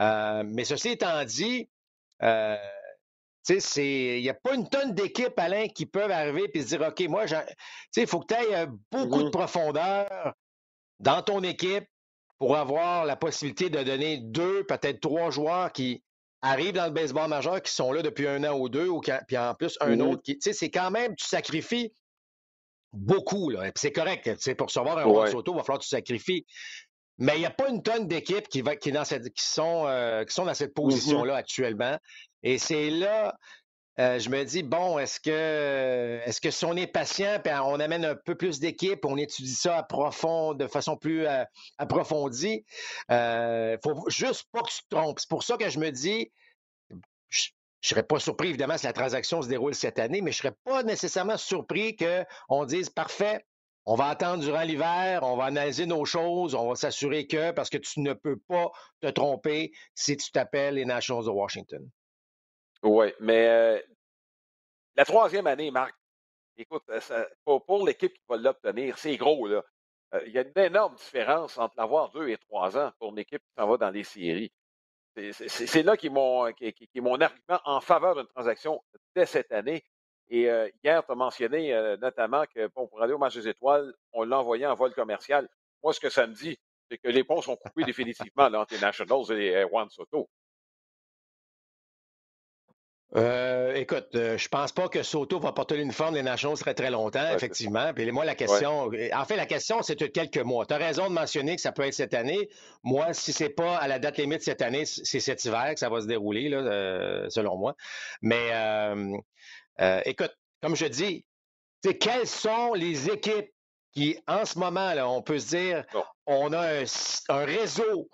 Euh, 0.00 0.44
mais 0.46 0.64
ceci 0.64 0.90
étant 0.90 1.24
dit, 1.24 1.68
il 2.22 4.20
n'y 4.22 4.28
a 4.28 4.34
pas 4.34 4.54
une 4.54 4.68
tonne 4.68 4.94
d'équipes, 4.94 5.38
Alain, 5.38 5.66
qui 5.66 5.86
peuvent 5.86 6.12
arriver 6.12 6.48
et 6.54 6.62
se 6.62 6.76
dire 6.76 6.86
OK, 6.86 7.00
moi, 7.08 7.24
il 7.96 8.06
faut 8.06 8.20
que 8.20 8.32
tu 8.32 8.40
aies 8.40 8.66
beaucoup 8.92 9.24
de 9.24 9.28
mmh 9.28 9.32
profondeur 9.32 10.34
dans 11.00 11.22
ton 11.22 11.42
équipe 11.42 11.88
pour 12.40 12.56
avoir 12.56 13.04
la 13.04 13.16
possibilité 13.16 13.68
de 13.68 13.82
donner 13.82 14.16
deux, 14.16 14.64
peut-être 14.64 14.98
trois 15.00 15.30
joueurs 15.30 15.70
qui 15.72 16.02
arrivent 16.40 16.72
dans 16.72 16.86
le 16.86 16.90
baseball 16.90 17.28
majeur, 17.28 17.60
qui 17.60 17.70
sont 17.70 17.92
là 17.92 18.00
depuis 18.00 18.26
un 18.26 18.42
an 18.44 18.58
ou 18.58 18.70
deux, 18.70 18.88
ou 18.88 19.02
puis 19.28 19.36
en 19.36 19.54
plus 19.54 19.76
un 19.80 19.96
mmh 19.96 20.00
autre 20.00 20.22
qui. 20.22 20.38
C'est 20.40 20.70
quand 20.70 20.90
même, 20.90 21.14
tu 21.16 21.26
sacrifies 21.26 21.92
beaucoup, 22.94 23.50
là. 23.50 23.70
C'est 23.74 23.92
correct. 23.92 24.54
Pour 24.56 24.68
recevoir 24.68 24.96
un 24.96 25.04
ouais. 25.04 25.30
Soto, 25.30 25.52
il 25.52 25.56
va 25.56 25.62
falloir 25.62 25.80
que 25.80 25.84
tu 25.84 25.90
sacrifies. 25.90 26.46
Mais 27.18 27.36
il 27.36 27.40
n'y 27.40 27.46
a 27.46 27.50
pas 27.50 27.68
une 27.68 27.82
tonne 27.82 28.08
d'équipes 28.08 28.48
qui, 28.48 28.62
qui, 28.62 28.92
qui, 28.92 29.44
sont, 29.44 29.84
euh, 29.86 30.24
qui 30.24 30.32
sont 30.32 30.46
dans 30.46 30.54
cette 30.54 30.70
mmh 30.70 30.82
position-là 30.82 31.36
actuellement. 31.36 31.98
Et 32.42 32.56
c'est 32.56 32.88
là, 32.88 33.36
euh, 33.98 34.18
je 34.18 34.30
me 34.30 34.44
dis, 34.44 34.62
bon, 34.62 34.98
est-ce 34.98 35.20
que, 35.20 36.20
est-ce 36.24 36.40
que 36.40 36.50
si 36.50 36.64
on 36.64 36.74
est 36.74 36.86
patient, 36.86 37.38
puis 37.42 37.52
on 37.52 37.80
amène 37.80 38.04
un 38.04 38.14
peu 38.14 38.34
plus 38.34 38.60
d'équipe, 38.60 39.04
on 39.04 39.16
étudie 39.16 39.54
ça 39.54 39.78
à 39.78 39.82
profond, 39.82 40.54
de 40.54 40.66
façon 40.66 40.96
plus 40.96 41.26
euh, 41.26 41.44
approfondie, 41.76 42.64
il 43.08 43.14
euh, 43.14 43.76
faut 43.82 44.08
juste 44.08 44.46
pas 44.52 44.62
que 44.62 44.70
tu 44.70 44.82
te 44.82 44.94
trompes. 44.94 45.18
C'est 45.20 45.28
pour 45.28 45.42
ça 45.42 45.56
que 45.56 45.68
je 45.68 45.78
me 45.78 45.90
dis, 45.90 46.30
je 47.28 47.48
ne 47.48 47.88
serais 47.88 48.02
pas 48.02 48.20
surpris, 48.20 48.48
évidemment, 48.48 48.78
si 48.78 48.86
la 48.86 48.92
transaction 48.92 49.42
se 49.42 49.48
déroule 49.48 49.74
cette 49.74 49.98
année, 49.98 50.22
mais 50.22 50.32
je 50.32 50.38
serais 50.38 50.56
pas 50.64 50.82
nécessairement 50.82 51.36
surpris 51.36 51.96
qu'on 51.96 52.64
dise, 52.64 52.90
parfait, 52.90 53.44
on 53.86 53.96
va 53.96 54.06
attendre 54.06 54.42
durant 54.42 54.62
l'hiver, 54.62 55.20
on 55.24 55.36
va 55.36 55.44
analyser 55.46 55.84
nos 55.84 56.04
choses, 56.04 56.54
on 56.54 56.68
va 56.68 56.74
s'assurer 56.74 57.26
que, 57.26 57.50
parce 57.50 57.70
que 57.70 57.78
tu 57.78 58.00
ne 58.00 58.12
peux 58.12 58.38
pas 58.48 58.70
te 59.00 59.08
tromper 59.08 59.72
si 59.94 60.16
tu 60.16 60.30
t'appelles 60.30 60.74
les 60.74 60.84
Nationals 60.84 61.24
de 61.24 61.30
Washington. 61.30 61.90
Oui, 62.82 63.12
mais 63.20 63.46
euh, 63.48 63.80
la 64.96 65.04
troisième 65.04 65.46
année, 65.46 65.70
Marc, 65.70 65.94
écoute, 66.56 66.82
euh, 66.88 67.24
pour, 67.44 67.86
l'équipe 67.86 68.12
qui 68.14 68.22
va 68.28 68.36
l'obtenir, 68.36 68.96
c'est 68.98 69.16
gros, 69.16 69.46
là. 69.46 69.62
Euh, 70.14 70.22
il 70.26 70.32
y 70.32 70.38
a 70.38 70.42
une 70.42 70.52
énorme 70.56 70.94
différence 70.96 71.58
entre 71.58 71.74
l'avoir 71.76 72.10
deux 72.10 72.28
et 72.28 72.38
trois 72.38 72.76
ans 72.78 72.90
pour 72.98 73.10
une 73.10 73.18
équipe 73.18 73.42
qui 73.42 73.52
s'en 73.56 73.68
va 73.68 73.76
dans 73.76 73.90
les 73.90 74.04
séries. 74.04 74.50
C'est 75.14 75.82
là 75.82 75.96
qui 75.96 76.06
est, 76.06 76.10
mon, 76.10 76.44
argument 76.44 77.60
en 77.64 77.80
faveur 77.80 78.16
d'une 78.16 78.26
transaction 78.28 78.82
dès 79.14 79.26
cette 79.26 79.52
année. 79.52 79.84
Et 80.28 80.48
hier, 80.82 81.04
tu 81.04 81.12
as 81.12 81.14
mentionné 81.14 81.72
notamment 82.00 82.44
que 82.46 82.68
pour 82.68 83.02
aller 83.02 83.12
au 83.12 83.18
match 83.18 83.34
des 83.34 83.48
étoiles, 83.48 83.92
on 84.12 84.24
l'a 84.24 84.38
envoyé 84.38 84.66
en 84.66 84.74
vol 84.74 84.94
commercial. 84.94 85.48
Moi, 85.82 85.92
ce 85.92 86.00
que 86.00 86.08
ça 86.08 86.26
me 86.26 86.34
dit, 86.34 86.58
c'est 86.88 86.98
que 86.98 87.08
les 87.08 87.24
ponts 87.24 87.42
sont 87.42 87.56
coupés 87.56 87.84
définitivement 87.84 88.44
entre 88.44 88.74
les 88.74 88.80
Nationals 88.80 89.32
et 89.32 89.62
Juan 89.68 89.90
Soto. 89.90 90.28
Euh, 93.16 93.74
écoute, 93.74 94.08
euh, 94.14 94.38
je 94.38 94.48
pense 94.48 94.70
pas 94.70 94.88
que 94.88 95.02
Soto 95.02 95.40
va 95.40 95.52
porter 95.52 95.76
l'uniforme 95.76 96.14
des 96.14 96.22
Nationals 96.22 96.58
très 96.58 96.74
très 96.74 96.90
longtemps, 96.90 97.28
effectivement. 97.34 97.92
Puis 97.92 98.10
moi, 98.12 98.24
la 98.24 98.36
question, 98.36 98.88
en 99.12 99.24
fait, 99.24 99.36
la 99.36 99.46
question, 99.46 99.82
c'est 99.82 99.98
de 99.98 100.06
quelques 100.06 100.38
mois. 100.38 100.64
Tu 100.66 100.74
as 100.74 100.78
raison 100.78 101.08
de 101.08 101.12
mentionner 101.12 101.56
que 101.56 101.62
ça 101.62 101.72
peut 101.72 101.82
être 101.82 101.94
cette 101.94 102.14
année. 102.14 102.48
Moi, 102.84 103.12
si 103.12 103.32
c'est 103.32 103.48
pas 103.48 103.76
à 103.76 103.88
la 103.88 103.98
date 103.98 104.18
limite 104.18 104.42
cette 104.42 104.62
année, 104.62 104.84
c'est 104.84 105.20
cet 105.20 105.44
hiver 105.44 105.74
que 105.74 105.80
ça 105.80 105.88
va 105.88 106.00
se 106.00 106.06
dérouler, 106.06 106.48
là, 106.48 106.58
euh, 106.58 107.28
selon 107.30 107.56
moi. 107.56 107.74
Mais 108.22 108.50
écoute, 110.04 110.34
comme 110.62 110.76
je 110.76 110.86
dis, 110.86 111.24
quelles 112.00 112.28
sont 112.28 112.74
les 112.74 113.10
équipes 113.10 113.50
qui, 113.92 114.18
en 114.28 114.44
ce 114.44 114.56
moment, 114.56 114.94
là, 114.94 115.08
on 115.08 115.20
peut 115.20 115.40
se 115.40 115.48
dire, 115.48 115.84
on 116.26 116.52
a 116.52 116.84
un 117.28 117.44
réseau 117.44 118.08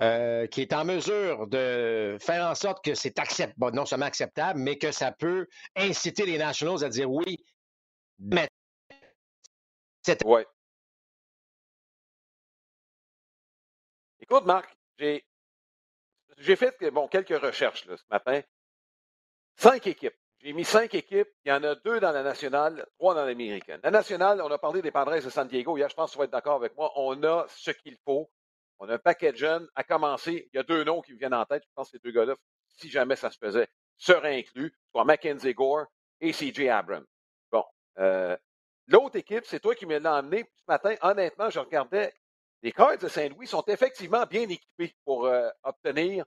euh, 0.00 0.46
qui 0.46 0.62
est 0.62 0.72
en 0.72 0.84
mesure 0.84 1.46
de 1.46 2.16
faire 2.20 2.46
en 2.46 2.54
sorte 2.54 2.84
que 2.84 2.94
c'est 2.94 3.18
acceptable, 3.18 3.74
non 3.76 3.84
seulement 3.84 4.06
acceptable, 4.06 4.58
mais 4.58 4.78
que 4.78 4.90
ça 4.90 5.12
peut 5.12 5.46
inciter 5.76 6.24
les 6.24 6.38
Nationals 6.38 6.82
à 6.82 6.88
dire 6.88 7.10
oui. 7.10 7.44
Mais... 8.18 8.48
Ouais. 10.24 10.46
Écoute, 14.20 14.44
Marc, 14.44 14.76
j'ai, 14.98 16.56
fait 16.56 16.74
bon, 16.90 17.06
quelques 17.06 17.40
recherches 17.40 17.84
ce 17.86 18.02
matin. 18.10 18.40
Cinq 19.56 19.86
équipes. 19.86 20.16
J'ai 20.40 20.52
mis 20.52 20.64
cinq 20.64 20.94
équipes. 20.94 21.28
Il 21.44 21.50
y 21.50 21.52
en 21.52 21.62
a 21.62 21.76
deux 21.76 22.00
dans 22.00 22.10
la 22.10 22.22
nationale, 22.24 22.84
trois 22.98 23.14
dans 23.14 23.24
l'américaine. 23.24 23.80
La 23.84 23.92
nationale, 23.92 24.40
on 24.42 24.50
a 24.50 24.58
parlé 24.58 24.82
des 24.82 24.90
Padres 24.90 25.22
de 25.22 25.30
San 25.30 25.46
Diego. 25.46 25.76
Hier, 25.76 25.88
je 25.88 25.94
pense 25.94 26.10
que 26.10 26.14
tu 26.14 26.18
vas 26.18 26.24
être 26.24 26.32
d'accord 26.32 26.56
avec 26.56 26.76
moi. 26.76 26.92
On 26.96 27.22
a 27.22 27.46
ce 27.48 27.70
qu'il 27.70 27.96
faut 28.04 28.28
on 28.78 28.88
a 28.88 28.94
un 28.94 28.98
paquet 28.98 29.32
de 29.32 29.36
jeunes. 29.36 29.68
À 29.74 29.84
commencer, 29.84 30.48
il 30.52 30.56
y 30.56 30.60
a 30.60 30.62
deux 30.62 30.84
noms 30.84 31.00
qui 31.00 31.12
me 31.12 31.18
viennent 31.18 31.34
en 31.34 31.44
tête. 31.44 31.62
Je 31.64 31.72
pense 31.74 31.90
que 31.90 31.98
ces 31.98 32.02
deux 32.02 32.12
gars-là, 32.12 32.34
si 32.68 32.90
jamais 32.90 33.16
ça 33.16 33.30
se 33.30 33.38
faisait, 33.38 33.68
seraient 33.96 34.38
inclus, 34.38 34.74
soit 34.90 35.04
Mackenzie 35.04 35.54
Gore 35.54 35.86
et 36.20 36.32
CJ 36.32 36.68
Abrams. 36.68 37.06
Bon. 37.50 37.64
Euh, 37.98 38.36
l'autre 38.88 39.16
équipe, 39.16 39.44
c'est 39.44 39.60
toi 39.60 39.74
qui 39.74 39.86
me 39.86 39.98
l'as 39.98 40.18
emmené. 40.18 40.44
Ce 40.56 40.64
matin, 40.66 40.94
honnêtement, 41.02 41.50
je 41.50 41.60
regardais. 41.60 42.12
Les 42.62 42.72
Cards 42.72 42.98
de 42.98 43.08
Saint-Louis 43.08 43.46
sont 43.46 43.64
effectivement 43.66 44.24
bien 44.24 44.48
équipés 44.48 44.94
pour 45.04 45.26
euh, 45.26 45.48
obtenir. 45.64 46.24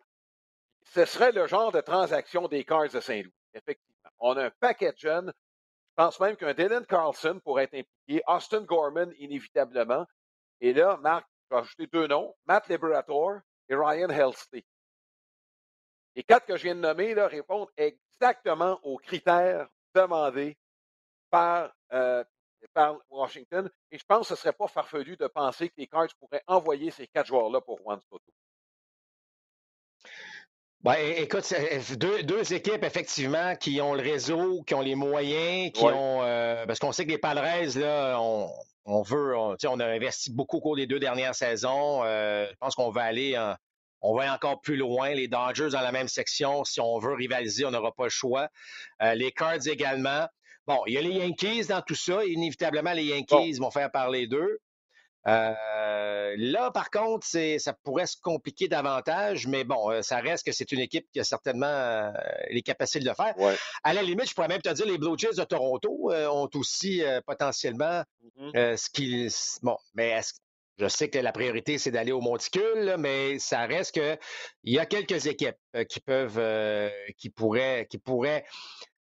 Ce 0.93 1.05
serait 1.05 1.31
le 1.31 1.47
genre 1.47 1.71
de 1.71 1.81
transaction 1.81 2.47
des 2.47 2.65
Cards 2.65 2.89
de 2.89 2.99
Saint-Louis, 2.99 3.33
effectivement. 3.53 4.11
On 4.19 4.37
a 4.37 4.45
un 4.45 4.51
paquet 4.59 4.91
de 4.91 4.97
jeunes. 4.97 5.33
Je 5.97 6.03
pense 6.03 6.19
même 6.19 6.35
qu'un 6.35 6.53
Dylan 6.53 6.85
Carlson 6.85 7.39
pourrait 7.43 7.63
être 7.63 7.75
impliqué. 7.75 8.21
Austin 8.27 8.61
Gorman, 8.61 9.13
inévitablement. 9.17 10.05
Et 10.59 10.73
là, 10.73 10.97
Marc, 11.01 11.25
je 11.49 11.55
vais 11.55 11.61
ajouter 11.61 11.87
deux 11.87 12.07
noms, 12.07 12.35
Matt 12.45 12.67
Liberator 12.67 13.39
et 13.69 13.75
Ryan 13.75 14.09
Helsty. 14.09 14.65
Les 16.15 16.23
quatre 16.23 16.45
que 16.45 16.55
je 16.55 16.63
viens 16.63 16.75
de 16.75 16.79
nommer 16.79 17.13
répondent 17.13 17.71
exactement 17.77 18.79
aux 18.83 18.97
critères 18.97 19.67
demandés 19.93 20.57
par, 21.29 21.75
euh, 21.91 22.23
par 22.73 22.97
Washington. 23.09 23.69
Et 23.91 23.97
je 23.97 24.05
pense 24.05 24.21
que 24.21 24.27
ce 24.27 24.33
ne 24.33 24.37
serait 24.37 24.53
pas 24.53 24.67
farfelu 24.67 25.17
de 25.17 25.27
penser 25.27 25.69
que 25.69 25.75
les 25.77 25.87
Cards 25.87 26.15
pourraient 26.19 26.43
envoyer 26.47 26.91
ces 26.91 27.07
quatre 27.07 27.27
joueurs-là 27.27 27.61
pour 27.61 27.79
Juan 27.79 27.99
Soto. 28.01 28.31
Ben, 30.85 30.97
écoute, 31.17 31.51
deux, 31.97 32.21
deux, 32.21 32.53
équipes, 32.53 32.83
effectivement, 32.83 33.55
qui 33.55 33.81
ont 33.81 33.95
le 33.95 34.03
réseau, 34.03 34.61
qui 34.67 34.75
ont 34.75 34.81
les 34.81 34.93
moyens, 34.93 35.71
qui 35.73 35.83
ont. 35.83 36.21
Euh, 36.21 36.65
parce 36.67 36.77
qu'on 36.77 36.91
sait 36.91 37.05
que 37.05 37.11
les 37.11 37.17
Padres, 37.17 37.41
là, 37.79 38.17
on, 38.19 38.51
on 38.85 39.01
veut, 39.01 39.35
on, 39.35 39.55
on 39.67 39.79
a 39.79 39.85
investi 39.85 40.31
beaucoup 40.31 40.57
au 40.57 40.61
cours 40.61 40.75
des 40.75 40.85
deux 40.85 40.99
dernières 40.99 41.33
saisons. 41.33 42.03
Euh, 42.03 42.45
je 42.51 42.55
pense 42.59 42.75
qu'on 42.75 42.91
va 42.91 43.01
aller 43.01 43.35
on 44.05 44.15
va 44.15 44.31
encore 44.31 44.61
plus 44.61 44.77
loin. 44.77 45.09
Les 45.09 45.27
Dodgers 45.27 45.69
dans 45.71 45.81
la 45.81 45.91
même 45.91 46.07
section, 46.07 46.63
si 46.63 46.79
on 46.79 46.99
veut 46.99 47.13
rivaliser, 47.13 47.65
on 47.65 47.71
n'aura 47.71 47.91
pas 47.91 48.03
le 48.03 48.09
choix. 48.09 48.49
Euh, 49.01 49.15
les 49.15 49.31
Cards 49.31 49.67
également. 49.67 50.27
Bon, 50.67 50.79
il 50.85 50.93
y 50.93 50.97
a 50.97 51.01
les 51.01 51.09
Yankees 51.09 51.65
dans 51.69 51.81
tout 51.81 51.95
ça. 51.95 52.23
Inévitablement, 52.25 52.93
les 52.93 53.05
Yankees 53.05 53.57
vont 53.59 53.71
faire 53.71 53.91
parler 53.91 54.27
d'eux. 54.27 54.59
Euh, 55.27 56.35
là, 56.37 56.71
par 56.71 56.91
contre, 56.91 57.25
ça 57.25 57.73
pourrait 57.83 58.05
se 58.05 58.17
compliquer 58.21 58.67
davantage, 58.67 59.47
mais 59.47 59.63
bon, 59.63 59.91
euh, 59.91 60.01
ça 60.01 60.17
reste 60.17 60.45
que 60.45 60.51
c'est 60.51 60.71
une 60.71 60.79
équipe 60.79 61.07
qui 61.11 61.19
a 61.19 61.23
certainement 61.23 61.65
euh, 61.65 62.11
les 62.49 62.61
capacités 62.61 62.99
de 62.99 63.09
le 63.09 63.15
faire. 63.15 63.33
À 63.83 63.93
la 63.93 64.03
limite, 64.03 64.29
je 64.29 64.35
pourrais 64.35 64.47
même 64.47 64.61
te 64.61 64.69
dire, 64.69 64.85
les 64.85 64.97
Blue 64.97 65.17
Jays 65.17 65.35
de 65.35 65.43
Toronto 65.43 66.11
ont 66.11 66.49
aussi 66.53 67.01
potentiellement 67.25 68.03
mm-hmm. 68.39 68.77
ce 68.77 68.89
qu'ils. 68.89 69.31
Bon, 69.63 69.77
mais 69.95 70.09
est-ce 70.09 70.33
Je 70.77 70.87
sais 70.87 71.09
que 71.09 71.17
la 71.17 71.31
priorité, 71.31 71.77
c'est 71.77 71.91
d'aller 71.91 72.11
au 72.11 72.21
monticule, 72.21 72.95
mais 72.99 73.39
ça 73.39 73.65
reste 73.65 73.93
qu'il 73.93 74.17
y 74.65 74.77
a 74.77 74.85
quelques 74.85 75.25
équipes 75.25 75.57
qui 75.89 75.99
peuvent, 76.01 76.91
qui 77.17 77.29
pourraient, 77.29 77.87
qui 77.89 77.97
pourraient 77.97 78.45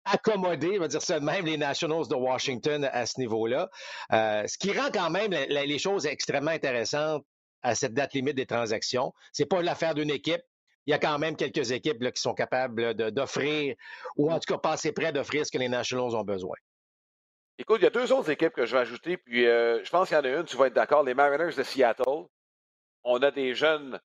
accommoder, 0.05 0.77
on 0.77 0.81
va 0.81 0.89
dire 0.89 1.03
ça 1.03 1.21
même, 1.21 1.47
les 1.47 1.57
Nationals 1.57 2.09
de 2.09 2.15
Washington 2.15 2.89
à 2.93 3.07
ce 3.07 3.19
niveau-là. 3.21 3.71
ce 4.11 4.59
qui 4.59 4.73
rend 4.73 4.91
quand 4.93 5.11
même 5.11 5.33
les 5.33 5.79
choses 5.79 6.07
extrêmement 6.07 6.51
intéressantes 6.51 7.25
à 7.63 7.75
cette 7.75 7.95
date 7.95 8.13
limite 8.13 8.37
des 8.37 8.47
transactions. 8.47 9.13
C'est 9.33 9.47
pas 9.47 9.63
l'affaire 9.63 9.95
d'une 9.95 10.11
équipe. 10.11 10.43
Il 10.87 10.91
y 10.91 10.95
a 10.95 10.99
quand 10.99 11.19
même 11.19 11.35
quelques 11.35 11.73
équipes 11.73 11.99
qui 12.13 12.21
sont 12.21 12.35
capables 12.35 12.95
d'offrir, 12.95 13.75
ou 14.17 14.31
en 14.31 14.39
tout 14.39 14.53
cas 14.53 14.59
pas 14.59 14.73
assez 14.73 14.93
près 14.93 15.13
d'offrir 15.13 15.47
ce 15.47 15.51
que 15.51 15.59
les 15.59 15.71
Nationals 15.71 16.15
ont 16.15 16.25
besoin. 16.25 16.57
Écoute, 17.57 17.79
il 17.81 17.85
y 17.85 17.87
a 17.87 17.91
deux 17.91 18.13
autres 18.13 18.31
équipes 18.31 18.53
que 18.53 18.67
je 18.67 18.75
vais 18.75 18.83
ajouter, 18.83 19.17
puis 19.17 19.47
euh, 19.47 19.83
je 19.83 19.91
pense 19.91 20.09
qu'il 20.09 20.17
y 20.17 20.21
en 20.21 20.25
a 20.25 20.29
une, 20.29 20.45
tu 20.45 20.57
vas 20.57 20.67
être 20.67 20.75
d'accord, 20.75 21.05
les 21.05 21.15
Mariners 21.15 21.55
de 21.57 21.63
Seattle. 21.63 22.27
On 23.05 23.23
a 23.23 23.31
des 23.31 23.55
jeunes, 23.55 23.99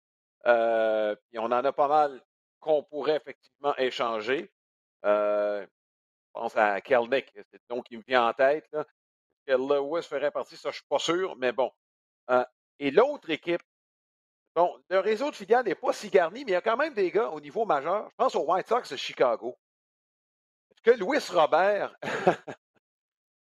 euh, 0.45 1.15
on 1.35 1.45
en 1.45 1.51
a 1.51 1.71
pas 1.73 1.87
mal 1.87 2.21
qu'on 2.59 2.83
pourrait 2.83 3.17
effectivement 3.17 3.75
échanger. 3.77 4.51
Euh, 5.05 5.65
pense 6.33 6.55
à 6.55 6.81
Kelnick, 6.81 7.31
c'est 7.33 7.53
le 7.53 7.75
nom 7.75 7.81
qui 7.81 7.97
me 7.97 8.03
vient 8.07 8.27
en 8.27 8.33
tête. 8.33 8.67
Là. 8.71 8.85
Que 9.45 9.53
Lewis 9.53 10.03
ferait 10.03 10.31
partie, 10.31 10.57
ça, 10.57 10.69
je 10.69 10.75
suis 10.75 10.87
pas 10.87 10.99
sûr, 10.99 11.35
mais 11.37 11.51
bon. 11.51 11.71
et 12.79 12.91
l'autre 12.91 13.29
équipe, 13.29 13.61
bon, 14.55 14.79
le 14.89 14.99
réseau 14.99 15.31
de 15.31 15.35
filiales 15.35 15.65
n'est 15.65 15.75
pas 15.75 15.93
si 15.93 16.09
garni, 16.09 16.45
mais 16.45 16.51
il 16.51 16.53
y 16.53 16.57
a 16.57 16.61
quand 16.61 16.77
même 16.77 16.93
des 16.93 17.11
gars 17.11 17.29
au 17.29 17.41
niveau 17.41 17.65
majeur. 17.65 18.09
Je 18.09 18.15
pense 18.15 18.35
aux 18.35 18.45
White 18.45 18.67
Sox 18.67 18.91
de 18.91 18.95
Chicago. 18.97 19.57
Est-ce 20.71 20.81
que 20.81 20.99
Louis 20.99 21.19
Robert 21.31 21.95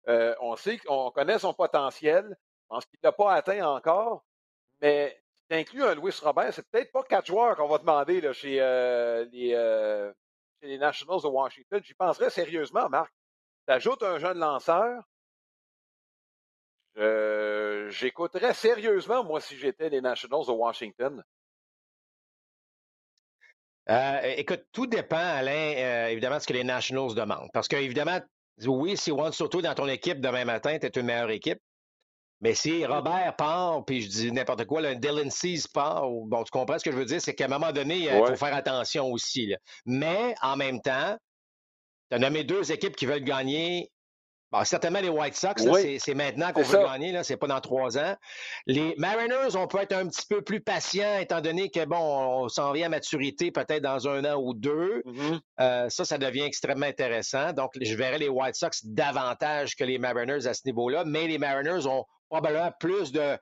Euh, 0.09 0.35
on 0.39 0.55
sait 0.55 0.77
qu'on 0.79 1.11
connaît 1.11 1.39
son 1.39 1.53
potentiel. 1.53 2.25
Je 2.29 2.67
pense 2.67 2.85
qu'il 2.85 2.99
ne 3.03 3.07
l'a 3.07 3.11
pas 3.11 3.33
atteint 3.33 3.65
encore. 3.67 4.25
Mais 4.81 5.21
si 5.37 5.47
tu 5.49 5.55
inclus 5.55 5.83
un 5.83 5.95
Louis 5.95 6.13
Robert, 6.21 6.53
c'est 6.53 6.67
peut-être 6.69 6.91
pas 6.91 7.03
quatre 7.03 7.27
joueurs 7.27 7.55
qu'on 7.55 7.67
va 7.67 7.77
demander 7.77 8.21
là, 8.21 8.33
chez, 8.33 8.59
euh, 8.61 9.25
les, 9.31 9.53
euh, 9.53 10.11
les, 10.61 10.77
Nationals 10.77 11.21
de 11.21 11.27
Washington. 11.27 11.81
J'y 11.83 11.93
penserais 11.93 12.29
sérieusement, 12.29 12.89
Marc. 12.89 13.13
Tu 13.67 13.73
ajoutes 13.73 14.03
un 14.03 14.19
jeune 14.19 14.39
lanceur? 14.39 15.03
J'écouterais 17.89 18.53
sérieusement, 18.53 19.23
moi, 19.23 19.39
si 19.39 19.57
j'étais 19.57 19.89
les 19.89 20.01
Nationals 20.01 20.45
de 20.45 20.51
Washington. 20.51 21.23
écoute, 24.23 24.65
tout 24.71 24.85
dépend, 24.85 25.17
Alain, 25.17 26.07
évidemment, 26.09 26.37
de 26.37 26.41
ce 26.41 26.47
que 26.47 26.53
les 26.53 26.63
Nationals 26.63 27.15
demandent. 27.15 27.49
Parce 27.53 27.67
que, 27.67 27.77
évidemment, 27.77 28.19
oui, 28.65 28.97
si 28.97 29.11
Juan 29.11 29.31
Soto 29.31 29.61
dans 29.61 29.73
ton 29.73 29.87
équipe 29.87 30.19
demain 30.19 30.45
matin, 30.45 30.77
tu 30.77 30.87
es 30.87 30.99
une 30.99 31.05
meilleure 31.05 31.29
équipe. 31.29 31.59
Mais 32.41 32.55
si 32.55 32.85
Robert 32.85 33.35
part, 33.35 33.83
puis 33.85 34.01
je 34.01 34.07
dis 34.07 34.31
n'importe 34.31 34.65
quoi, 34.65 34.85
un 34.85 34.95
Dylan 34.95 35.29
Cease 35.29 35.67
part, 35.67 36.09
bon, 36.09 36.43
tu 36.43 36.51
comprends 36.51 36.79
ce 36.79 36.85
que 36.85 36.91
je 36.91 36.95
veux 36.95 37.05
dire, 37.05 37.21
c'est 37.21 37.35
qu'à 37.35 37.45
un 37.45 37.49
moment 37.49 37.71
donné, 37.71 37.97
il 37.97 38.09
faut 38.09 38.35
faire 38.35 38.55
attention 38.55 39.11
aussi. 39.11 39.53
Mais 39.85 40.35
en 40.41 40.55
même 40.55 40.81
temps, 40.81 41.17
tu 42.09 42.15
as 42.15 42.19
nommé 42.19 42.43
deux 42.43 42.71
équipes 42.71 42.95
qui 42.95 43.05
veulent 43.05 43.23
gagner 43.23 43.91
Bon, 44.51 44.63
certainement, 44.63 44.99
les 44.99 45.09
White 45.09 45.35
Sox, 45.35 45.63
c'est 45.99 46.13
maintenant 46.15 46.51
qu'on 46.51 46.63
veut 46.63 46.79
gagner, 46.79 47.23
c'est 47.23 47.37
pas 47.37 47.47
dans 47.47 47.61
trois 47.61 47.97
ans. 47.97 48.15
Les 48.65 48.95
Mariners, 48.97 49.55
on 49.55 49.67
peut 49.67 49.79
être 49.79 49.93
un 49.93 50.07
petit 50.07 50.25
peu 50.27 50.41
plus 50.41 50.59
patient, 50.59 51.19
étant 51.19 51.39
donné 51.41 51.69
que, 51.69 51.85
bon, 51.85 51.97
on 51.97 52.49
s'en 52.49 52.71
vient 52.71 52.87
à 52.87 52.89
maturité 52.89 53.51
peut-être 53.51 53.83
dans 53.83 54.07
un 54.07 54.25
an 54.25 54.41
ou 54.41 54.53
deux. 54.53 55.03
Mm-hmm. 55.05 55.39
Euh, 55.61 55.89
ça, 55.89 56.05
ça 56.05 56.17
devient 56.17 56.41
extrêmement 56.41 56.87
intéressant. 56.87 57.53
Donc, 57.53 57.71
je 57.79 57.95
verrais 57.95 58.17
les 58.17 58.29
White 58.29 58.55
Sox 58.55 58.83
davantage 58.83 59.75
que 59.75 59.83
les 59.83 59.99
Mariners 59.99 60.47
à 60.47 60.53
ce 60.53 60.61
niveau-là, 60.65 61.03
mais 61.05 61.27
les 61.27 61.37
Mariners 61.37 61.85
ont 61.85 62.05
probablement 62.29 62.71
plus 62.79 63.11
de, 63.11 63.37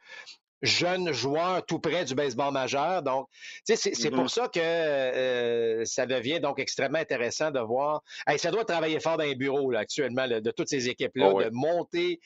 jeunes 0.62 1.12
joueurs 1.12 1.65
tout 1.65 1.80
près 1.80 2.06
du 2.06 2.15
baseball 2.15 2.52
majeur. 2.52 3.04
Donc, 3.04 3.28
c'est 3.63 3.76
mm-hmm. 3.76 4.15
pour 4.15 4.30
ça 4.30 4.48
que 4.48 4.60
euh, 4.60 5.86
ça 5.86 6.06
devient 6.06 6.39
donc 6.39 6.60
extrêmement 6.60 7.00
intéressant 7.00 7.52
de 7.52 7.60
voir. 7.60 8.04
ça 8.38 8.52
doit 8.52 8.65
travailler 8.65 9.00
fort 9.00 9.17
dans 9.17 9.24
les 9.24 9.36
bureaux 9.36 9.72
là, 9.72 9.80
actuellement 9.80 10.28
de 10.28 10.52
toutes 10.52 10.70
ces 10.70 10.89
équipes-là, 10.89 11.32
oh 11.34 11.43
de 11.43 11.50
monter 11.52 12.20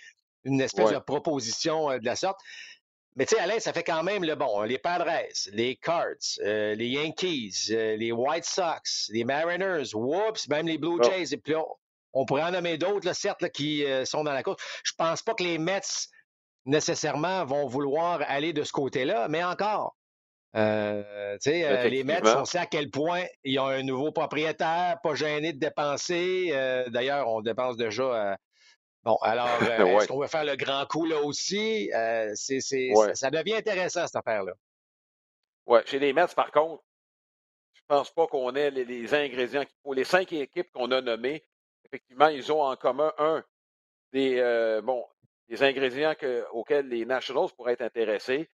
une 0.44 0.62
espèce 0.62 0.91
de 0.91 1.00
proposition 1.00 1.91
euh, 1.91 2.00
de 2.00 2.06
la 2.06 2.15
sorte. 2.15 2.39
Mais 3.17 3.26
tu 3.26 3.36
sais, 3.36 3.41
Alain, 3.41 3.60
ça 3.60 3.74
fait 3.74 3.84
quand 3.84 4.04
même 4.04 4.24
le 4.24 4.36
bon. 4.36 4.62
Les 4.62 4.78
Padres, 4.78 5.12
les 5.52 5.76
Cards, 5.76 6.39
euh, 6.46 6.74
les 6.76 6.88
Yankees, 6.88 7.65
les 7.67 8.12
White 8.13 8.46
Sox, 8.46 9.10
les 9.10 9.26
Mariners, 9.26 9.94
whoops, 9.94 10.48
même 10.48 10.65
les 10.65 10.78
Blue 10.78 10.98
oh. 10.98 11.04
Jays. 11.04 11.34
Et 11.34 11.38
puis 11.38 11.54
on 12.13 12.26
pourrait 12.26 12.44
en 12.44 12.52
nommer 12.52 12.78
d'autres, 12.78 13.13
certes, 13.13 13.50
qui 13.50 13.84
sont 14.06 14.24
dans 14.24 14.32
la 14.32 14.44
course. 14.44 14.63
Je 14.86 14.94
pense 14.98 15.22
pas 15.22 15.34
que 15.34 15.44
les 15.44 15.58
Mets 15.58 15.82
nécessairement 16.65 17.45
vont 17.45 17.67
vouloir 17.67 18.21
aller 18.28 18.54
de 18.54 18.63
ce 18.63 18.71
côté-là, 18.71 19.28
mais 19.28 19.43
encore. 19.43 19.95
Euh, 20.56 21.38
euh, 21.47 21.88
les 21.88 22.04
Mets, 22.04 22.21
on 22.36 22.43
sait 22.43 22.58
à 22.58 22.65
quel 22.65 22.89
point 22.89 23.24
ils 23.43 23.58
ont 23.60 23.67
un 23.67 23.84
nouveau 23.84 24.12
propriétaire, 24.12 25.00
pas 25.02 25.15
gêné 25.15 25.54
de 25.54 25.60
dépenser. 25.60 26.50
Euh, 26.52 26.89
d'ailleurs, 26.89 27.30
on 27.30 27.41
dépense 27.41 27.78
déjà. 27.78 28.38
bon, 29.04 29.15
alors, 29.21 29.47
est-ce 29.62 30.08
qu'on 30.08 30.19
va 30.19 30.28
faire 30.28 30.43
le 30.43 30.56
grand 30.56 30.86
coup 30.86 31.06
là 31.06 31.21
aussi? 31.21 31.89
c'est, 32.34 32.60
ça, 32.60 33.30
devient 33.32 33.56
intéressant, 33.56 34.06
cette 34.06 34.15
affaire-là. 34.17 34.54
Oui, 35.67 35.80
chez 35.86 36.00
les 36.00 36.12
Mets, 36.12 36.28
par 36.36 36.52
contre, 36.52 36.84
je 37.74 37.82
pense 37.88 38.12
pas 38.12 38.28
qu'on 38.28 38.54
ait 38.56 38.71
les, 38.71 38.84
les 38.84 39.13
ingrédients 39.13 39.63
qu'il 39.63 39.78
faut. 39.84 39.93
Les 39.93 40.04
cinq 40.04 40.34
équipes 40.34 40.71
qu'on 40.74 40.91
a 40.91 41.02
nommées, 41.02 41.45
effectivement, 41.86 42.28
ils 42.28 42.52
ont 42.52 42.62
en 42.62 42.76
commun 42.76 43.13
un 43.17 43.43
des, 44.12 44.82
bon, 44.84 45.06
des 45.52 45.64
ingrédients 45.64 46.16
auxquels 46.54 46.88
les 46.88 47.06
Nationals 47.06 47.50
pourraient 47.58 47.74
être 47.74 47.82
intéressés 47.82 48.50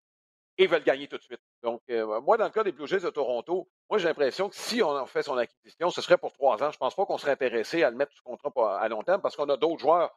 et 0.60 0.68
veulent 0.68 0.84
gagner 0.84 1.08
tout 1.08 1.18
de 1.18 1.24
suite. 1.24 1.42
Donc, 1.64 1.82
euh, 1.90 2.22
moi, 2.22 2.38
dans 2.38 2.46
le 2.46 2.52
cas 2.52 2.64
des 2.64 2.72
Blue 2.72 2.86
Jays 2.86 3.00
de 3.00 3.10
Toronto, 3.10 3.68
moi, 3.90 3.98
j'ai 3.98 4.08
l'impression 4.08 4.48
que 4.48 4.56
si 4.56 4.84
on 4.84 4.92
en 4.92 5.08
fait 5.08 5.24
son 5.24 5.36
acquisition, 5.36 5.90
ce 5.90 6.04
serait 6.04 6.20
pour 6.20 6.32
trois 6.34 6.62
ans. 6.62 6.70
Je 6.70 6.76
ne 6.76 6.80
pense 6.80 6.94
pas 6.94 7.08
qu'on 7.08 7.18
serait 7.18 7.32
intéressé 7.32 7.82
à 7.82 7.90
le 7.90 7.96
mettre 7.96 8.12
sous 8.14 8.22
contrat 8.22 8.80
à 8.80 8.88
long 8.90 9.02
terme 9.02 9.22
parce 9.22 9.36
qu'on 9.36 9.50
a 9.50 9.58
d'autres 9.58 9.80
joueurs 9.80 10.16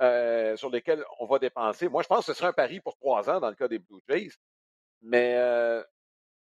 euh, 0.00 0.56
sur 0.56 0.70
lesquels 0.70 1.04
on 1.18 1.26
va 1.26 1.40
dépenser. 1.40 1.88
Moi, 1.88 2.04
je 2.04 2.06
pense 2.06 2.24
que 2.24 2.32
ce 2.32 2.34
serait 2.34 2.50
un 2.50 2.52
pari 2.52 2.78
pour 2.78 2.96
trois 2.98 3.28
ans 3.28 3.40
dans 3.40 3.48
le 3.48 3.56
cas 3.56 3.66
des 3.66 3.80
Blue 3.80 4.00
Jays. 4.08 4.30
Mais 5.00 5.34
euh, 5.38 5.82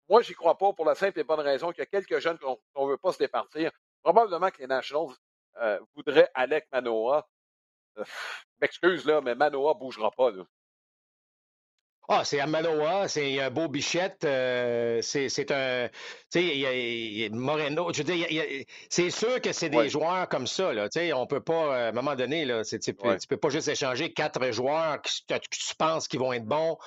moi, 0.08 0.22
j'y 0.22 0.36
crois 0.36 0.58
pas 0.58 0.72
pour 0.72 0.86
la 0.86 0.96
simple 0.96 1.20
et 1.20 1.26
bonne 1.26 1.42
raison 1.42 1.72
qu'il 1.72 1.80
y 1.80 1.82
a 1.82 1.86
quelques 1.88 2.20
jeunes 2.20 2.38
qu'on 2.38 2.86
ne 2.86 2.92
veut 2.92 2.98
pas 2.98 3.12
se 3.12 3.18
départir. 3.18 3.72
Probablement 4.02 4.52
que 4.52 4.60
les 4.60 4.68
Nationals 4.68 5.14
voudraient 5.94 6.30
Alec 6.34 6.66
Manoa 6.72 7.28
m'excuse, 8.62 9.06
là, 9.06 9.22
mais 9.22 9.36
Manoa 9.36 9.74
ne 9.74 9.80
bougera 9.80 10.12
pas. 10.12 10.32
Là. 10.32 10.44
Ah, 12.08 12.24
c'est 12.24 12.40
à 12.40 12.46
Manoa, 12.46 13.08
c'est 13.08 13.40
un 13.40 13.50
beau 13.50 13.68
bichette, 13.68 14.24
euh, 14.26 15.02
c'est 15.02 15.52
un. 15.52 15.90
Tu 16.32 16.40
sais, 16.40 17.30
Moreno, 17.32 17.92
je 17.92 18.04
veux 18.04 18.14
dire, 18.14 18.28
c'est 18.90 19.10
sûr 19.10 19.42
que 19.42 19.52
c'est 19.52 19.70
des 19.70 19.90
joueurs 19.90 20.30
comme 20.30 20.46
ça, 20.46 20.72
là. 20.72 20.88
Tu 20.88 21.00
sais, 21.00 21.14
on 21.14 21.26
peut 21.26 21.40
pas, 21.40 21.76
à 21.76 21.90
un 21.90 21.92
moment 21.94 22.16
donné, 22.16 22.46
là, 22.46 22.64
tu 22.64 22.76
ne 22.76 23.28
peux 23.28 23.38
pas 23.38 23.50
juste 23.50 23.70
échanger 23.70 24.14
quatre 24.14 24.52
joueurs 24.52 25.02
que, 25.02 25.10
tu 25.50 25.76
penses 25.80 26.08
qu'ils 26.08 26.20
vont 26.20 26.32
être 26.32 26.46
bons 26.46 26.78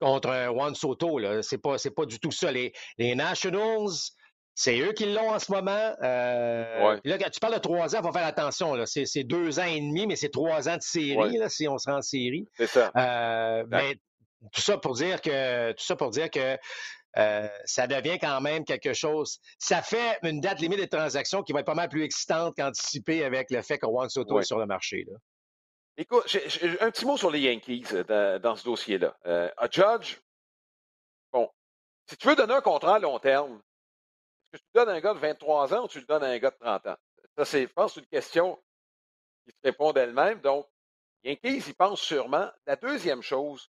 contre 0.00 0.28
un 0.28 0.52
Juan 0.52 0.76
Soto, 0.76 1.18
là. 1.18 1.42
C'est 1.42 1.58
pas, 1.58 1.74
pas 1.96 2.06
du 2.06 2.20
tout 2.20 2.30
ça. 2.30 2.52
Les, 2.52 2.72
les 2.98 3.16
Nationals, 3.16 3.90
c'est 4.58 4.80
eux 4.80 4.92
qui 4.92 5.06
l'ont 5.06 5.30
en 5.30 5.38
ce 5.38 5.52
moment. 5.52 5.94
Euh, 6.02 6.98
là, 7.04 7.16
quand 7.16 7.30
tu 7.30 7.38
parles 7.38 7.54
de 7.54 7.60
trois 7.60 7.94
ans, 7.94 8.00
il 8.00 8.04
faut 8.04 8.12
faire 8.12 8.26
attention. 8.26 8.74
C'est, 8.86 9.22
deux 9.22 9.60
ans 9.60 9.64
et 9.64 9.80
demi, 9.80 10.08
mais 10.08 10.16
c'est 10.16 10.30
trois 10.30 10.68
ans 10.68 10.76
de 10.76 10.82
série 10.82 11.38
si 11.48 11.68
on 11.68 11.78
se 11.78 11.88
rend 11.88 11.98
en 11.98 12.02
série. 12.02 12.44
C'est 12.56 12.66
ça. 12.66 12.90
Euh, 12.96 13.64
mais 13.68 13.94
tout 14.52 14.60
ça 14.60 14.76
pour 14.76 14.94
dire 14.94 15.20
que 15.20 15.70
tout 15.70 15.84
ça 15.84 15.94
pour 15.94 16.10
dire 16.10 16.28
que 16.28 16.58
euh, 17.18 17.48
ça 17.66 17.86
devient 17.86 18.18
quand 18.18 18.40
même 18.40 18.64
quelque 18.64 18.94
chose. 18.94 19.38
Ça 19.60 19.80
fait 19.80 20.18
une 20.24 20.40
date 20.40 20.58
limite 20.58 20.80
des 20.80 20.88
transactions 20.88 21.44
qui 21.44 21.52
va 21.52 21.60
être 21.60 21.66
pas 21.66 21.74
mal 21.74 21.88
plus 21.88 22.02
excitante 22.02 22.56
qu'anticipée 22.56 23.22
avec 23.24 23.52
le 23.52 23.62
fait 23.62 23.78
que 23.78 23.86
Juan 23.86 24.08
Soto 24.08 24.40
est 24.40 24.42
sur 24.42 24.58
le 24.58 24.66
marché. 24.66 25.06
Écoute, 25.96 26.36
un 26.80 26.90
petit 26.90 27.06
mot 27.06 27.16
sur 27.16 27.30
les 27.30 27.42
Yankees 27.42 27.94
dans, 28.08 28.56
ce 28.56 28.64
dossier-là. 28.64 29.16
à 29.24 29.70
Judge, 29.70 30.16
bon, 31.32 31.48
si 32.10 32.16
tu 32.16 32.26
veux 32.26 32.34
donner 32.34 32.54
un 32.54 32.60
contrat 32.60 32.96
à 32.96 32.98
long 32.98 33.20
terme, 33.20 33.60
que 34.52 34.56
tu 34.56 34.64
donnes 34.74 34.88
à 34.88 34.92
un 34.92 35.00
gars 35.00 35.14
de 35.14 35.18
23 35.18 35.74
ans 35.74 35.84
ou 35.84 35.88
tu 35.88 36.00
le 36.00 36.06
donnes 36.06 36.24
à 36.24 36.28
un 36.28 36.38
gars 36.38 36.50
de 36.50 36.58
30 36.58 36.86
ans? 36.86 36.96
Ça, 37.36 37.44
c'est, 37.44 37.62
je 37.62 37.72
pense, 37.72 37.96
une 37.96 38.06
question 38.06 38.58
qui 39.44 39.52
se 39.52 39.58
répond 39.62 39.92
d'elle-même. 39.92 40.40
Donc, 40.40 40.66
Yankees 41.24 41.68
y 41.68 41.72
pense 41.72 42.00
sûrement. 42.00 42.50
La 42.66 42.76
deuxième 42.76 43.22
chose, 43.22 43.70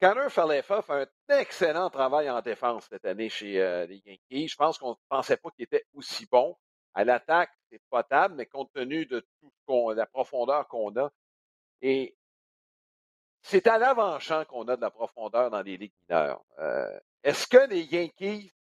Connor 0.00 0.30
Falefa 0.30 0.82
fait 0.82 1.10
un 1.28 1.38
excellent 1.38 1.90
travail 1.90 2.28
en 2.30 2.40
défense 2.40 2.86
cette 2.90 3.04
année 3.04 3.28
chez 3.28 3.60
euh, 3.60 3.86
les 3.86 4.02
Yankees. 4.04 4.48
Je 4.48 4.56
pense 4.56 4.78
qu'on 4.78 4.90
ne 4.90 4.96
pensait 5.08 5.36
pas 5.36 5.50
qu'il 5.50 5.64
était 5.64 5.86
aussi 5.94 6.26
bon. 6.26 6.56
À 6.94 7.04
l'attaque, 7.04 7.50
c'est 7.70 7.80
potable, 7.90 8.34
mais 8.34 8.46
compte 8.46 8.72
tenu 8.72 9.06
de 9.06 9.26
tout 9.40 9.90
la 9.92 10.06
profondeur 10.06 10.68
qu'on 10.68 10.94
a. 10.96 11.10
Et 11.82 12.16
c'est 13.42 13.66
à 13.66 13.78
l'avant-champ 13.78 14.44
qu'on 14.44 14.68
a 14.68 14.76
de 14.76 14.80
la 14.80 14.90
profondeur 14.90 15.50
dans 15.50 15.62
les 15.62 15.76
ligues 15.76 15.94
mineures. 16.08 16.44
Euh, 16.58 17.00
est-ce 17.22 17.46
que 17.46 17.68
les 17.68 17.82
Yankees 17.82 18.52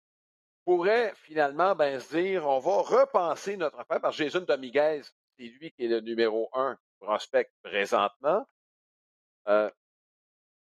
pourrait 0.64 1.12
finalement 1.16 1.75
ben, 1.75 2.01
se 2.01 2.16
dire 2.16 2.46
on 2.46 2.59
va 2.59 2.83
repenser 2.83 3.57
notre 3.57 3.79
affaire 3.81 4.01
parce 4.01 4.16
que 4.16 4.25
Jason 4.25 4.40
Dominguez, 4.40 5.03
c'est 5.37 5.44
lui 5.44 5.72
qui 5.72 5.85
est 5.85 5.88
le 5.88 6.01
numéro 6.01 6.48
un 6.53 6.77
prospect 7.01 7.51
présentement. 7.62 8.46
Euh, 9.48 9.70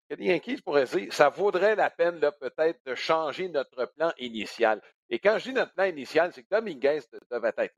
les 0.10 0.26
Yankees 0.26 0.62
pourraient 0.62 0.86
dire, 0.86 1.14
ça 1.14 1.30
vaudrait 1.30 1.76
la 1.76 1.90
peine 1.90 2.20
peut-être 2.40 2.80
de 2.86 2.96
changer 2.96 3.48
notre 3.50 3.86
plan 3.86 4.12
initial. 4.18 4.82
Et 5.10 5.20
quand 5.20 5.38
je 5.38 5.50
dis 5.50 5.54
notre 5.54 5.74
plan 5.74 5.86
initial, 5.86 6.34
c'est 6.34 6.44
que 6.44 6.50
Dominguez 6.50 7.02
devait 7.30 7.54
être 7.58 7.76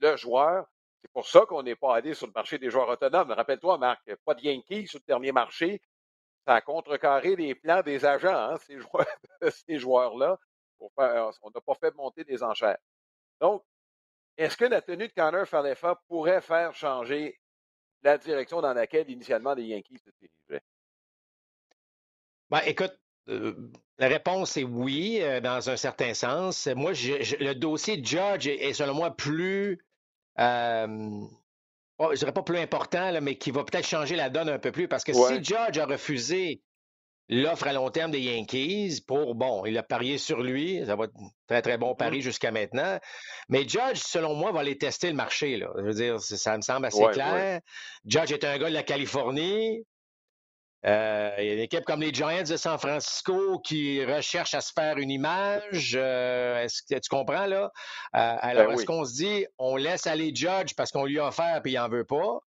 le 0.00 0.16
joueur. 0.16 0.66
C'est 1.00 1.10
pour 1.12 1.26
ça 1.26 1.46
qu'on 1.46 1.62
n'est 1.62 1.76
pas 1.76 1.96
allé 1.96 2.14
sur 2.14 2.26
le 2.26 2.32
marché 2.32 2.58
des 2.58 2.70
joueurs 2.70 2.88
autonomes. 2.88 3.30
Rappelle-toi, 3.30 3.78
Marc, 3.78 4.02
pas 4.24 4.34
de 4.34 4.42
Yankees 4.42 4.88
sur 4.88 4.98
le 4.98 5.06
dernier 5.06 5.32
marché. 5.32 5.80
Ça 6.46 6.54
a 6.54 6.60
contrecarré 6.60 7.36
les 7.36 7.54
plans 7.54 7.82
des 7.82 8.04
agents, 8.04 8.36
hein, 8.36 8.56
ces 9.50 9.78
joueurs-là. 9.78 10.38
On 10.96 11.50
n'a 11.50 11.60
pas 11.60 11.74
fait 11.74 11.94
monter 11.94 12.24
des 12.24 12.42
enchères. 12.42 12.78
Donc, 13.40 13.62
est-ce 14.36 14.56
que 14.56 14.64
la 14.64 14.80
tenue 14.80 15.08
de 15.08 15.12
Connor 15.12 15.46
Falefa 15.46 16.00
pourrait 16.08 16.40
faire 16.40 16.74
changer 16.74 17.38
la 18.02 18.18
direction 18.18 18.60
dans 18.60 18.72
laquelle 18.72 19.08
initialement 19.10 19.54
les 19.54 19.64
Yankees 19.64 19.98
se 19.98 20.10
dirigeaient? 20.20 20.64
Ben, 22.50 22.60
écoute, 22.66 22.92
euh, 23.28 23.54
la 23.98 24.08
réponse 24.08 24.56
est 24.56 24.64
oui, 24.64 25.20
euh, 25.22 25.40
dans 25.40 25.70
un 25.70 25.76
certain 25.76 26.14
sens. 26.14 26.66
Moi, 26.66 26.92
le 26.92 27.52
dossier 27.54 28.02
Judge 28.02 28.46
est, 28.46 28.72
selon 28.72 28.94
moi 28.94 29.16
plus, 29.16 29.78
euh, 30.38 30.86
je 31.98 32.04
ne 32.04 32.16
dirais 32.16 32.32
pas 32.32 32.42
plus 32.42 32.58
important, 32.58 33.20
mais 33.20 33.36
qui 33.36 33.50
va 33.50 33.64
peut-être 33.64 33.86
changer 33.86 34.16
la 34.16 34.30
donne 34.30 34.48
un 34.48 34.58
peu 34.58 34.72
plus. 34.72 34.88
Parce 34.88 35.04
que 35.04 35.12
si 35.12 35.44
Judge 35.44 35.78
a 35.78 35.86
refusé 35.86 36.62
l'offre 37.32 37.66
à 37.66 37.72
long 37.72 37.88
terme 37.88 38.10
des 38.10 38.20
Yankees 38.20 39.00
pour, 39.06 39.34
bon, 39.34 39.64
il 39.64 39.76
a 39.78 39.82
parié 39.82 40.18
sur 40.18 40.42
lui, 40.42 40.84
ça 40.84 40.96
va 40.96 41.04
être 41.04 41.14
un 41.18 41.30
très, 41.48 41.62
très 41.62 41.78
bon 41.78 41.94
pari 41.94 42.20
jusqu'à 42.20 42.50
maintenant. 42.50 42.98
Mais 43.48 43.66
Judge, 43.66 43.96
selon 43.96 44.34
moi, 44.34 44.52
va 44.52 44.60
aller 44.60 44.76
tester 44.76 45.08
le 45.08 45.14
marché. 45.14 45.56
Là. 45.56 45.68
Je 45.78 45.82
veux 45.82 45.94
dire, 45.94 46.20
ça 46.20 46.56
me 46.56 46.62
semble 46.62 46.86
assez 46.86 47.04
clair. 47.12 47.60
Judge 48.04 48.32
est 48.32 48.44
un 48.44 48.58
gars 48.58 48.68
de 48.68 48.74
la 48.74 48.82
Californie. 48.82 49.82
Euh, 50.84 51.30
il 51.38 51.44
y 51.46 51.50
a 51.50 51.52
une 51.54 51.60
équipe 51.60 51.84
comme 51.84 52.00
les 52.00 52.12
Giants 52.12 52.42
de 52.42 52.56
San 52.56 52.76
Francisco 52.76 53.60
qui 53.60 54.04
recherche 54.04 54.52
à 54.52 54.60
se 54.60 54.72
faire 54.72 54.98
une 54.98 55.10
image. 55.10 55.96
Euh, 55.96 56.62
est-ce 56.62 56.82
que 56.82 56.98
tu 56.98 57.08
comprends 57.08 57.46
là? 57.46 57.70
Euh, 58.16 58.36
alors, 58.40 58.66
ben 58.66 58.74
est-ce 58.74 58.84
qu'on 58.84 59.04
se 59.04 59.14
dit, 59.14 59.46
on 59.58 59.76
laisse 59.76 60.06
aller 60.06 60.34
Judge 60.34 60.74
parce 60.76 60.90
qu'on 60.90 61.04
lui 61.04 61.18
a 61.18 61.28
offert 61.28 61.62
et 61.64 61.70
il 61.70 61.76
n'en 61.76 61.88
veut 61.88 62.04
pas? 62.04 62.40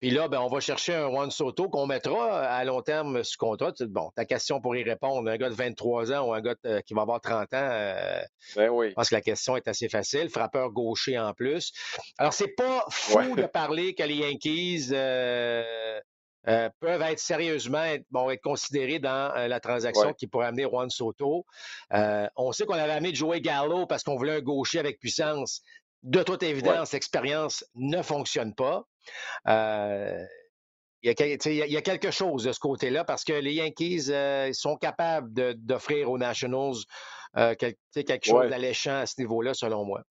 Puis 0.00 0.10
là, 0.10 0.28
ben, 0.28 0.40
on 0.40 0.48
va 0.48 0.60
chercher 0.60 0.94
un 0.94 1.08
Juan 1.08 1.30
Soto 1.30 1.68
qu'on 1.68 1.86
mettra 1.86 2.42
à 2.42 2.64
long 2.64 2.82
terme 2.82 3.24
sous 3.24 3.38
contrat. 3.38 3.72
Bon, 3.80 4.10
ta 4.14 4.24
question 4.24 4.60
pour 4.60 4.76
y 4.76 4.82
répondre, 4.82 5.30
un 5.30 5.36
gars 5.36 5.48
de 5.48 5.54
23 5.54 6.12
ans 6.12 6.28
ou 6.28 6.34
un 6.34 6.40
gars 6.40 6.54
qui 6.86 6.94
va 6.94 7.02
avoir 7.02 7.20
30 7.20 7.54
ans, 7.54 7.68
ben 8.56 8.68
oui. 8.70 8.90
je 8.90 8.94
pense 8.94 9.08
que 9.08 9.14
la 9.14 9.22
question 9.22 9.56
est 9.56 9.68
assez 9.68 9.88
facile. 9.88 10.28
Frappeur 10.28 10.70
gaucher 10.70 11.18
en 11.18 11.32
plus. 11.32 11.72
Alors, 12.18 12.32
c'est 12.32 12.54
pas 12.56 12.84
fou 12.90 13.36
de 13.36 13.46
parler 13.46 13.94
que 13.94 14.02
les 14.02 14.16
Yankees 14.16 14.92
euh, 16.48 16.68
peuvent 16.78 17.02
être 17.02 17.18
sérieusement 17.18 17.96
bon, 18.10 18.30
être 18.30 18.42
considérés 18.42 19.00
dans 19.00 19.34
euh, 19.36 19.48
la 19.48 19.58
transaction 19.58 20.12
qui 20.12 20.28
pourrait 20.28 20.46
amener 20.46 20.62
Juan 20.62 20.88
Soto. 20.90 21.44
Euh, 21.92 22.28
on 22.36 22.52
sait 22.52 22.66
qu'on 22.66 22.74
avait 22.74 22.92
amené 22.92 23.12
Joey 23.12 23.40
Gallo 23.40 23.86
parce 23.86 24.04
qu'on 24.04 24.16
voulait 24.16 24.36
un 24.36 24.40
gaucher 24.40 24.78
avec 24.78 25.00
puissance. 25.00 25.62
De 26.04 26.22
toute 26.22 26.44
évidence, 26.44 26.92
l'expérience 26.92 27.64
ne 27.74 28.00
fonctionne 28.00 28.54
pas. 28.54 28.84
Il 31.02 31.10
y, 31.10 31.76
a, 31.76 31.82
quelque 31.82 32.10
chose 32.10 32.44
de 32.44 32.52
ce 32.52 32.58
côté-là 32.58 33.04
parce 33.04 33.22
que 33.22 33.32
les 33.32 33.54
Yankees 33.54 34.10
sont 34.54 34.76
capables 34.76 35.32
d'offrir 35.54 36.10
aux 36.10 36.18
Nationals 36.18 36.76
quelque 37.34 38.24
chose 38.24 38.48
d'alléchant 38.50 38.96
à 38.96 39.06
ce 39.06 39.20
niveau-là, 39.20 39.54
selon 39.54 39.84
moi. 39.84 40.02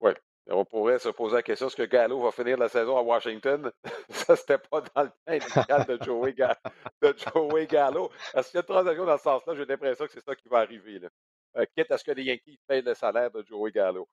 Oui. 0.00 0.12
On 0.48 0.64
pourrait 0.64 0.98
se 1.00 1.08
poser 1.08 1.36
la 1.36 1.42
question 1.42 1.66
est-ce 1.66 1.76
que 1.76 1.82
Gallo 1.82 2.20
va 2.20 2.30
finir 2.30 2.56
la 2.56 2.68
saison 2.68 2.96
à 2.96 3.02
Washington? 3.02 3.72
Ça, 4.10 4.36
c'était 4.36 4.58
pas 4.58 4.80
dans 4.80 5.02
le 5.02 5.10
plan 5.24 5.34
initial 5.34 5.84
de 5.86 5.98
Joey, 6.04 7.66
Gallo. 7.66 8.10
Est-ce 8.32 8.50
qu'il 8.50 8.58
y 8.58 8.58
a 8.58 8.60
une 8.60 8.66
transaction 8.66 9.04
dans 9.04 9.16
ce 9.16 9.22
sens-là 9.24 9.54
J'ai 9.56 9.64
l'impression 9.64 10.06
que 10.06 10.12
c'est 10.12 10.24
ça 10.24 10.36
qui 10.36 10.48
va 10.48 10.58
arriver. 10.58 11.00
Là. 11.00 11.08
Euh, 11.56 11.64
quitte 11.76 11.90
à 11.90 11.98
ce 11.98 12.04
que 12.04 12.12
les 12.12 12.22
Yankees 12.22 12.60
payent 12.68 12.82
le 12.82 12.94
salaire 12.94 13.30
de 13.32 13.44
Joey 13.44 13.72
Gallo. 13.72 14.08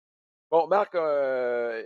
Bon, 0.49 0.65
Marc, 0.67 0.95
euh, 0.95 1.83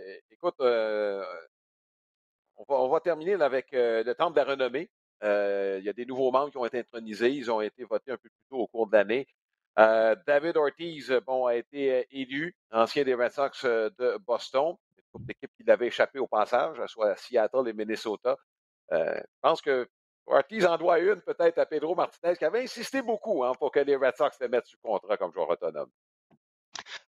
euh, 2.58 2.64
on, 2.68 2.88
va, 2.88 3.00
terminer 3.00 3.34
avec 3.34 3.68
le 3.72 4.12
Temple 4.14 4.34
de 4.34 4.40
la 4.40 4.44
renommée. 4.44 4.90
il 5.22 5.84
y 5.84 5.88
a 5.88 5.92
des 5.92 6.06
nouveaux 6.06 6.30
membres 6.30 6.50
qui 6.50 6.58
ont 6.58 6.66
été 6.66 6.78
intronisés. 6.78 7.30
Ils 7.30 7.50
ont 7.50 7.60
été 7.60 7.84
votés 7.84 8.12
un 8.12 8.16
peu 8.16 8.28
plus 8.28 8.48
tôt 8.50 8.58
au 8.58 8.66
cours 8.66 8.86
de 8.86 8.96
l'année. 8.96 9.26
Euh, 9.78 10.16
David 10.26 10.56
Ortiz, 10.56 11.12
a 11.12 11.54
été 11.54 11.92
euh, 11.92 12.02
élu, 12.10 12.56
ancien 12.72 13.04
des 13.04 13.14
Red 13.14 13.30
Sox 13.30 13.64
euh, 13.64 13.90
de 13.98 14.18
Boston, 14.26 14.74
une 14.96 15.04
couple 15.12 15.26
d'équipes 15.26 15.52
qui 15.56 15.62
l'avait 15.62 15.86
échappé 15.86 16.18
au 16.18 16.26
passage, 16.26 16.84
soit 16.86 17.14
Seattle 17.16 17.68
et 17.68 17.72
Minnesota. 17.72 18.36
je 18.90 19.20
pense 19.40 19.62
que 19.62 19.88
Ortiz 20.26 20.66
en 20.66 20.76
doit 20.78 20.98
une 20.98 21.20
peut-être 21.22 21.58
à 21.58 21.66
Pedro 21.66 21.94
Martinez, 21.94 22.36
qui 22.36 22.44
avait 22.44 22.62
insisté 22.62 23.02
beaucoup 23.02 23.44
hein, 23.44 23.52
pour 23.58 23.70
que 23.70 23.78
les 23.78 23.94
Red 23.94 24.16
Sox 24.16 24.30
le 24.40 24.48
mettent 24.48 24.66
sous 24.66 24.78
contrat 24.82 25.16
comme 25.16 25.32
joueur 25.32 25.48
autonome. 25.48 25.90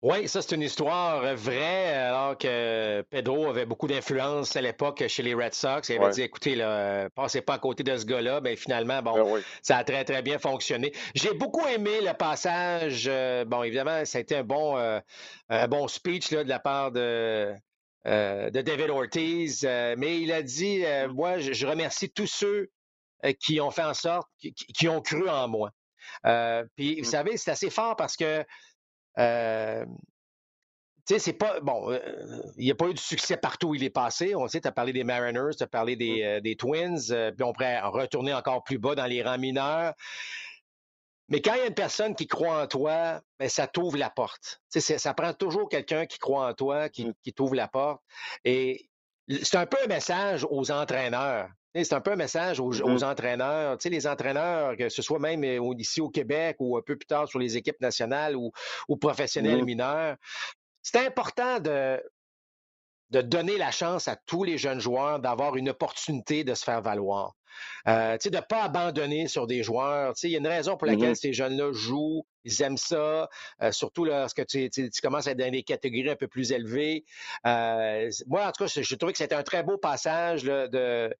Oui, 0.05 0.27
ça, 0.27 0.43
c'est 0.43 0.53
une 0.53 0.61
histoire 0.61 1.35
vraie, 1.35 1.95
alors 1.95 2.37
que 2.37 3.01
Pedro 3.09 3.47
avait 3.47 3.65
beaucoup 3.65 3.87
d'influence 3.87 4.55
à 4.55 4.61
l'époque 4.61 5.03
chez 5.07 5.23
les 5.23 5.33
Red 5.33 5.55
Sox. 5.55 5.89
Il 5.89 5.99
avait 5.99 6.11
dit, 6.13 6.21
écoutez, 6.21 6.53
là, 6.53 7.09
passez 7.09 7.41
pas 7.41 7.55
à 7.55 7.57
côté 7.57 7.81
de 7.81 7.97
ce 7.97 8.05
gars-là. 8.05 8.39
Ben, 8.39 8.55
finalement, 8.55 9.01
bon, 9.01 9.33
ben 9.33 9.41
ça 9.63 9.77
a 9.77 9.83
très, 9.83 10.05
très 10.05 10.21
bien 10.21 10.37
fonctionné. 10.37 10.93
J'ai 11.15 11.33
beaucoup 11.33 11.65
aimé 11.65 12.01
le 12.01 12.13
passage. 12.13 13.05
Euh, 13.07 13.45
bon, 13.45 13.63
évidemment, 13.63 14.05
ça 14.05 14.19
a 14.19 14.21
été 14.21 14.35
un 14.35 14.43
bon, 14.43 14.77
euh, 14.77 14.99
un 15.49 15.67
bon 15.67 15.87
speech 15.87 16.29
là, 16.29 16.43
de 16.43 16.49
la 16.49 16.59
part 16.59 16.91
de, 16.91 17.55
euh, 18.05 18.51
de 18.51 18.61
David 18.61 18.91
Ortiz. 18.91 19.63
mais 19.97 20.21
il 20.21 20.31
a 20.31 20.43
dit, 20.43 20.83
mm. 20.83 21.13
moi, 21.13 21.39
je, 21.39 21.65
remercie 21.65 22.11
tous 22.11 22.27
ceux 22.27 22.69
qui 23.39 23.59
ont 23.59 23.71
fait 23.71 23.81
en 23.81 23.95
sorte, 23.95 24.29
qui, 24.37 24.87
ont 24.87 25.01
cru 25.01 25.27
en 25.27 25.47
moi. 25.47 25.71
puis, 26.75 27.01
vous 27.01 27.07
mm. 27.07 27.11
savez, 27.11 27.37
c'est 27.37 27.49
assez 27.49 27.71
fort 27.71 27.95
parce 27.95 28.15
que 28.15 28.45
euh, 29.19 29.85
tu 31.07 31.13
sais, 31.13 31.19
c'est 31.19 31.33
pas. 31.33 31.59
Bon, 31.59 31.91
euh, 31.91 31.99
il 32.57 32.65
n'y 32.65 32.71
a 32.71 32.75
pas 32.75 32.87
eu 32.87 32.93
de 32.93 32.99
succès 32.99 33.37
partout 33.37 33.69
où 33.69 33.75
il 33.75 33.83
est 33.83 33.89
passé. 33.89 34.35
On 34.35 34.47
sait, 34.47 34.61
tu 34.61 34.67
as 34.67 34.71
parlé 34.71 34.91
des 34.91 35.03
Mariners, 35.03 35.55
tu 35.57 35.63
as 35.63 35.67
parlé 35.67 35.95
des, 35.95 36.21
mmh. 36.21 36.25
euh, 36.25 36.39
des 36.41 36.55
Twins, 36.55 37.31
puis 37.35 37.43
on 37.43 37.53
pourrait 37.53 37.79
retourner 37.81 38.33
encore 38.33 38.63
plus 38.63 38.79
bas 38.79 38.95
dans 38.95 39.05
les 39.05 39.21
rangs 39.21 39.37
mineurs. 39.37 39.93
Mais 41.29 41.41
quand 41.41 41.53
il 41.53 41.59
y 41.59 41.63
a 41.63 41.67
une 41.67 41.73
personne 41.73 42.15
qui 42.15 42.27
croit 42.27 42.63
en 42.63 42.67
toi, 42.67 43.21
ben, 43.39 43.49
ça 43.49 43.67
t'ouvre 43.67 43.97
la 43.97 44.09
porte. 44.09 44.61
Ça 44.69 45.13
prend 45.13 45.33
toujours 45.33 45.69
quelqu'un 45.69 46.05
qui 46.05 46.19
croit 46.19 46.47
en 46.47 46.53
toi, 46.53 46.89
qui, 46.89 47.05
mmh. 47.05 47.13
qui 47.23 47.33
t'ouvre 47.33 47.55
la 47.55 47.67
porte. 47.67 48.01
Et 48.43 48.89
c'est 49.41 49.57
un 49.57 49.65
peu 49.65 49.77
un 49.83 49.87
message 49.87 50.45
aux 50.49 50.71
entraîneurs. 50.71 51.49
C'est 51.75 51.93
un 51.93 52.01
peu 52.01 52.11
un 52.13 52.15
message 52.15 52.59
aux, 52.59 52.71
mm-hmm. 52.71 53.03
entraîneurs. 53.03 53.77
Tu 53.77 53.83
sais, 53.83 53.89
les 53.89 54.07
entraîneurs, 54.07 54.77
que 54.77 54.87
ce 54.87 55.01
soit 55.01 55.19
même 55.19 55.43
euh, 55.43 55.73
ici 55.77 55.99
au 55.99 56.09
Québec 56.09 56.55
ou 56.59 56.77
un 56.77 56.81
peu 56.81 56.95
plus 56.95 57.05
tard 57.05 57.27
sur 57.27 57.39
les 57.39 57.57
équipes 57.57 57.81
nationales 57.81 58.35
ou, 58.35 58.51
professionnelles 58.99 59.61
mm-hmm. 59.61 59.65
mineurs, 59.65 60.15
c'est 60.81 61.05
important 61.05 61.59
de, 61.59 62.01
de 63.09 63.21
donner 63.21 63.57
la 63.57 63.71
chance 63.71 64.07
à 64.07 64.15
tous 64.15 64.43
les 64.43 64.57
jeunes 64.57 64.79
joueurs 64.79 65.19
d'avoir 65.19 65.55
une 65.57 65.69
opportunité 65.69 66.43
de 66.43 66.53
se 66.53 66.63
faire 66.63 66.81
valoir. 66.81 67.33
Euh, 67.87 68.17
de 68.17 68.35
ne 68.35 68.41
pas 68.41 68.63
abandonner 68.63 69.27
sur 69.27 69.47
des 69.47 69.63
joueurs. 69.63 70.13
Il 70.23 70.31
y 70.31 70.35
a 70.35 70.39
une 70.39 70.47
raison 70.47 70.77
pour 70.77 70.87
laquelle 70.87 71.11
mm-hmm. 71.11 71.15
ces 71.15 71.33
jeunes-là 71.33 71.71
jouent, 71.71 72.25
ils 72.43 72.61
aiment 72.61 72.77
ça, 72.77 73.29
euh, 73.61 73.71
surtout 73.71 74.05
lorsque 74.05 74.45
tu, 74.45 74.69
tu, 74.69 74.89
commences 75.01 75.27
à 75.27 75.31
être 75.31 75.37
dans 75.37 75.51
des 75.51 75.63
catégories 75.63 76.09
un 76.09 76.15
peu 76.15 76.27
plus 76.27 76.51
élevées. 76.51 77.05
Euh, 77.45 78.09
moi, 78.27 78.47
en 78.47 78.51
tout 78.51 78.65
cas, 78.65 78.81
je, 78.81 78.95
trouvais 78.95 79.11
que 79.11 79.17
c'était 79.17 79.35
un 79.35 79.43
très 79.43 79.63
beau 79.63 79.77
passage 79.77 80.43
de, 80.43 81.13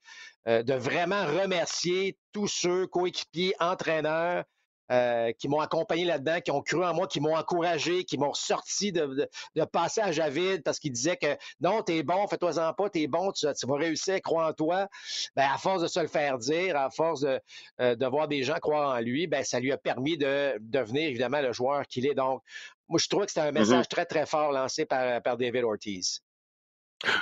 de 0.46 0.74
vraiment 0.74 1.26
remercier 1.26 2.18
tous 2.32 2.48
ceux, 2.48 2.88
coéquipiers, 2.88 3.54
entraîneurs, 3.60 4.44
euh, 4.92 5.32
qui 5.34 5.48
m'ont 5.48 5.62
accompagné 5.62 6.06
là-dedans, 6.06 6.42
qui 6.42 6.52
ont 6.52 6.62
cru 6.62 6.86
en 6.86 6.94
moi, 6.94 7.08
qui 7.08 7.20
m'ont 7.20 7.36
encouragé, 7.36 8.04
qui 8.04 8.20
m'ont 8.20 8.36
sorti 8.36 8.92
de, 8.92 9.28
de, 9.56 9.66
passage 9.66 10.20
à 10.20 10.30
vide 10.30 10.62
parce 10.62 10.78
qu'ils 10.78 10.92
disaient 10.92 11.18
que 11.18 11.36
non, 11.60 11.82
t'es 11.82 12.04
bon, 12.04 12.28
fais-toi-en 12.28 12.72
pas, 12.72 12.88
t'es 12.92 13.08
bon, 13.08 13.32
tu, 13.32 13.48
vas 13.48 13.78
réussir, 13.78 14.22
crois 14.22 14.48
en 14.48 14.54
toi. 14.54 14.88
Ben, 15.36 15.50
à 15.52 15.58
force 15.58 15.82
de 15.82 15.88
se 15.88 16.00
le 16.00 16.08
faire 16.08 16.38
dire, 16.38 16.78
à 16.78 16.92
force 16.92 17.22
de, 17.22 17.42
euh, 17.82 17.96
de 17.96 18.06
voir 18.06 18.28
des 18.28 18.44
gens 18.44 18.60
croire 18.60 18.96
en 18.96 19.00
lui, 19.00 19.26
ben, 19.26 19.44
ça 19.44 19.60
lui 19.60 19.72
a 19.72 19.78
permis 19.78 20.20
de 20.20 20.56
devenir 20.60 21.10
évidemment 21.10 21.42
le 21.42 21.52
joueur 21.52 21.88
qu'il 21.88 22.06
est. 22.06 22.14
Donc, 22.14 22.44
moi, 22.88 23.00
je 23.02 23.08
trouve 23.08 23.26
que 23.26 23.32
c'était 23.32 23.42
un 23.42 23.50
mm-hmm. 23.50 23.58
message 23.58 23.88
très, 23.88 24.06
très 24.06 24.28
fort 24.28 24.52
lancé 24.52 24.86
par, 24.86 25.20
par 25.24 25.36
David 25.36 25.64
Ortiz. 25.64 26.22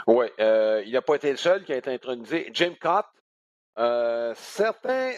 Oui, 0.05 0.25
euh, 0.41 0.83
il 0.85 0.91
n'a 0.91 1.01
pas 1.01 1.15
été 1.15 1.31
le 1.31 1.37
seul 1.37 1.63
qui 1.63 1.71
a 1.71 1.77
été 1.77 1.91
intronisé. 1.91 2.49
Jim 2.51 2.75
Cott, 2.77 3.05
certains 4.35 5.13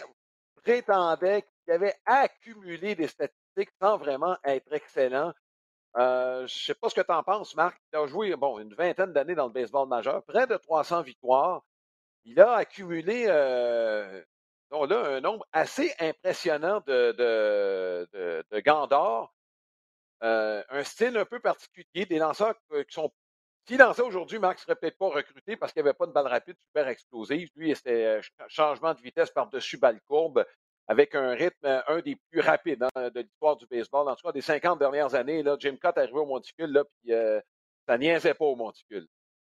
prétendaient 0.62 1.44
qui 1.66 1.72
avait 1.72 1.94
accumulé 2.06 2.94
des 2.94 3.08
statistiques 3.08 3.70
sans 3.80 3.98
vraiment 3.98 4.36
être 4.44 4.72
excellent. 4.72 5.34
Euh, 5.96 6.40
je 6.40 6.42
ne 6.42 6.48
sais 6.48 6.74
pas 6.74 6.88
ce 6.88 6.94
que 6.94 7.00
tu 7.00 7.12
en 7.12 7.22
penses, 7.22 7.54
Marc. 7.56 7.80
Il 7.92 7.96
a 7.98 8.06
joué 8.06 8.34
bon, 8.36 8.58
une 8.58 8.74
vingtaine 8.74 9.12
d'années 9.12 9.34
dans 9.34 9.46
le 9.46 9.52
baseball 9.52 9.88
majeur, 9.88 10.22
près 10.24 10.46
de 10.46 10.56
300 10.56 11.02
victoires. 11.02 11.62
Il 12.24 12.40
a 12.40 12.54
accumulé 12.54 13.26
euh, 13.28 14.22
un 14.70 15.20
nombre 15.20 15.46
assez 15.52 15.92
impressionnant 15.98 16.82
de, 16.86 17.12
de, 17.12 18.08
de, 18.12 18.44
de 18.50 18.60
gants 18.60 18.86
d'or. 18.86 19.34
Euh, 20.22 20.62
un 20.70 20.82
style 20.82 21.16
un 21.16 21.24
peu 21.24 21.40
particulier, 21.40 22.06
des 22.06 22.18
lanceurs 22.18 22.54
qui 22.70 22.94
sont. 22.94 23.12
S'il 23.66 23.78
lançait 23.78 24.02
aujourd'hui, 24.02 24.38
Marc 24.38 24.58
ne 24.58 24.60
serait 24.62 24.76
peut-être 24.76 24.98
pas 24.98 25.08
recruté 25.08 25.56
parce 25.56 25.72
qu'il 25.72 25.82
n'y 25.82 25.88
avait 25.88 25.96
pas 25.96 26.06
de 26.06 26.12
balle 26.12 26.28
rapide 26.28 26.56
super 26.68 26.86
explosive. 26.88 27.48
Lui, 27.56 27.74
c'était 27.74 28.20
changement 28.48 28.94
de 28.94 29.00
vitesse 29.00 29.30
par-dessus 29.30 29.76
balle 29.76 30.00
courbe. 30.02 30.46
Avec 30.88 31.14
un 31.14 31.30
rythme, 31.30 31.82
un 31.86 32.00
des 32.00 32.16
plus 32.30 32.40
rapides 32.40 32.82
hein, 32.82 33.10
de 33.10 33.20
l'histoire 33.20 33.56
du 33.56 33.66
baseball. 33.66 34.08
En 34.08 34.14
tout 34.14 34.26
cas, 34.26 34.32
des 34.32 34.40
50 34.40 34.78
dernières 34.78 35.14
années, 35.14 35.42
là, 35.42 35.56
Jim 35.58 35.76
Cott 35.80 35.96
est 35.96 36.00
arrivé 36.00 36.18
au 36.18 36.26
monticule, 36.26 36.72
là, 36.72 36.84
puis 36.84 37.12
ça 37.88 37.98
niaisait 37.98 38.34
pas 38.34 38.44
au 38.44 38.56
monticule. 38.56 39.06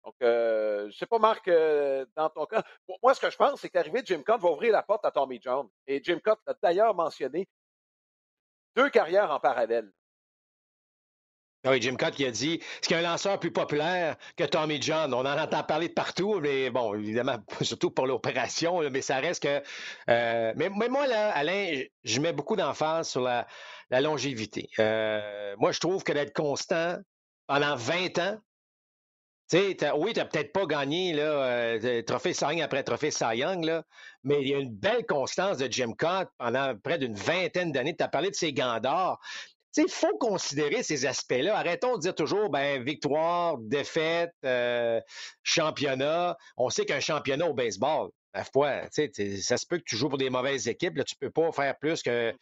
Donc, 0.06 0.16
je 0.22 0.86
ne 0.86 0.92
sais 0.92 1.06
pas, 1.06 1.20
Marc, 1.20 1.50
dans 2.16 2.30
ton 2.30 2.46
cas. 2.46 2.64
moi, 3.04 3.14
ce 3.14 3.20
que 3.20 3.30
je 3.30 3.36
pense, 3.36 3.60
c'est 3.60 3.70
qu'arriver 3.70 4.02
Jim 4.06 4.24
Cott 4.26 4.40
va 4.40 4.50
ouvrir 4.50 4.72
la 4.72 4.84
porte 4.84 5.04
à 5.06 5.12
Tommy 5.12 5.40
John. 5.42 5.68
Et 5.86 6.02
Jim 6.02 6.20
Cott 6.24 6.40
a 6.46 6.54
d'ailleurs 6.62 6.96
mentionné 6.96 7.48
deux 8.76 8.90
carrières 8.90 9.32
en 9.32 9.40
parallèle. 9.40 9.92
Ah 11.64 11.72
oui, 11.72 11.82
Jim 11.82 11.96
Cott 11.96 12.14
qui 12.14 12.26
a 12.26 12.32
dit 12.32 12.62
ce 12.82 12.88
qu'il 12.88 12.96
y 12.96 13.00
a 13.00 13.08
un 13.08 13.12
lanceur 13.12 13.40
plus 13.40 13.52
populaire 13.52 14.16
que 14.36 14.44
Tommy 14.44 14.82
John. 14.82 15.14
On 15.14 15.26
en 15.26 15.38
entend 15.38 15.64
parler 15.64 15.90
de 15.90 15.94
partout, 15.94 16.40
mais 16.40 16.70
bon, 16.70 16.94
évidemment, 16.94 17.38
surtout 17.62 17.90
pour 17.92 18.06
l'opération, 18.06 18.88
mais 18.90 19.02
ça 19.02 19.18
reste 19.18 19.44
que. 19.44 19.62
Euh, 20.10 20.54
mais, 20.56 20.70
moi, 20.70 21.08
là, 21.08 21.32
Alain, 21.32 21.82
je 22.04 22.22
mets 22.22 22.32
beaucoup 22.32 22.56
d'emphase 22.56 23.10
sur 23.10 23.22
la, 23.22 23.48
longévité. 23.90 24.70
Euh, 24.80 25.56
moi, 25.58 25.72
je 25.72 25.80
trouve 25.80 26.04
que 26.04 26.14
d'être 26.14 26.34
constant 26.34 26.98
pendant 27.48 27.76
20 27.76 28.20
ans, 28.20 28.38
tu 29.50 29.58
sais, 29.58 29.92
oui, 29.96 30.12
tu 30.12 30.20
n'as 30.20 30.26
peut-être 30.26 30.52
pas 30.52 30.66
gagné 30.66 31.16
euh, 31.18 32.02
trophée 32.02 32.34
Cy 32.34 32.62
après 32.62 32.84
trophée 32.84 33.12
Cy 33.12 33.44
mais 34.24 34.42
il 34.42 34.50
y 34.50 34.54
a 34.54 34.58
une 34.58 34.76
belle 34.76 35.06
constance 35.06 35.58
de 35.58 35.72
Jim 35.72 35.94
Cott 35.98 36.28
pendant 36.38 36.76
près 36.78 36.98
d'une 36.98 37.16
vingtaine 37.16 37.72
d'années. 37.72 37.96
Tu 37.96 38.04
as 38.04 38.10
parlé 38.10 38.30
de 38.30 38.36
ses 38.36 38.52
gants 38.52 38.82
d'or. 38.82 39.22
Il 39.78 39.90
faut 39.90 40.18
considérer 40.18 40.84
ces 40.84 41.06
aspects-là. 41.06 41.58
Arrêtons 41.58 41.96
de 41.96 42.02
dire 42.02 42.16
toujours 42.16 42.50
ben, 42.50 42.84
victoire, 42.84 43.58
défaite, 43.60 44.32
euh, 44.46 45.00
championnat. 45.44 46.38
On 46.58 46.70
sait 46.70 46.86
qu'un 46.86 47.00
championnat 47.00 47.48
au 47.48 47.54
baseball, 47.54 48.10
la 48.34 48.44
foi, 48.44 48.82
ça 48.92 49.58
se 49.58 49.66
peut 49.66 49.78
que 49.78 49.84
tu 49.86 49.96
joues 49.96 50.10
pour 50.10 50.18
des 50.18 50.30
mauvaises 50.30 50.68
équipes. 50.68 50.98
Là, 50.98 51.04
tu 51.04 51.16
ne 51.22 51.28
peux 51.28 51.32
pas 51.32 51.52
faire 51.52 51.78
plus 51.78 52.02
que 52.02 52.34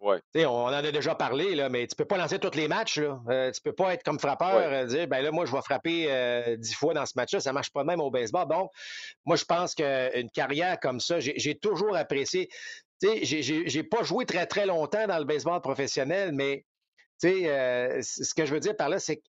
Ouais. 0.00 0.20
On 0.44 0.66
en 0.66 0.72
a 0.72 0.92
déjà 0.92 1.14
parlé, 1.14 1.54
là, 1.54 1.68
mais 1.68 1.86
tu 1.86 1.94
ne 1.94 1.96
peux 1.96 2.04
pas 2.04 2.18
lancer 2.18 2.38
tous 2.38 2.54
les 2.54 2.68
matchs. 2.68 2.98
Là. 2.98 3.18
Euh, 3.28 3.50
tu 3.50 3.60
peux 3.62 3.72
pas 3.72 3.94
être 3.94 4.02
comme 4.02 4.18
frappeur, 4.18 4.60
et 4.60 4.74
euh, 4.74 4.84
dire 4.84 5.08
ben 5.08 5.22
là, 5.22 5.30
moi, 5.30 5.46
je 5.46 5.52
vais 5.52 5.62
frapper 5.62 6.06
euh, 6.08 6.56
dix 6.56 6.74
fois 6.74 6.92
dans 6.92 7.06
ce 7.06 7.14
match-là. 7.16 7.40
Ça 7.40 7.50
ne 7.50 7.54
marche 7.54 7.70
pas 7.70 7.82
même 7.82 8.00
au 8.00 8.10
baseball. 8.10 8.46
Donc, 8.46 8.70
moi, 9.24 9.36
je 9.36 9.44
pense 9.44 9.74
qu'une 9.74 10.30
carrière 10.30 10.78
comme 10.80 11.00
ça, 11.00 11.18
j'ai 11.18 11.54
toujours 11.54 11.96
apprécié. 11.96 12.48
Je 13.02 13.76
n'ai 13.76 13.82
pas 13.84 14.02
joué 14.02 14.26
très, 14.26 14.46
très 14.46 14.66
longtemps 14.66 15.06
dans 15.06 15.18
le 15.18 15.24
baseball 15.24 15.60
professionnel, 15.60 16.32
mais 16.32 16.64
ce 17.20 18.34
que 18.34 18.44
je 18.44 18.52
veux 18.52 18.60
dire 18.60 18.76
par 18.76 18.88
là, 18.88 18.98
c'est 18.98 19.16
que 19.16 19.22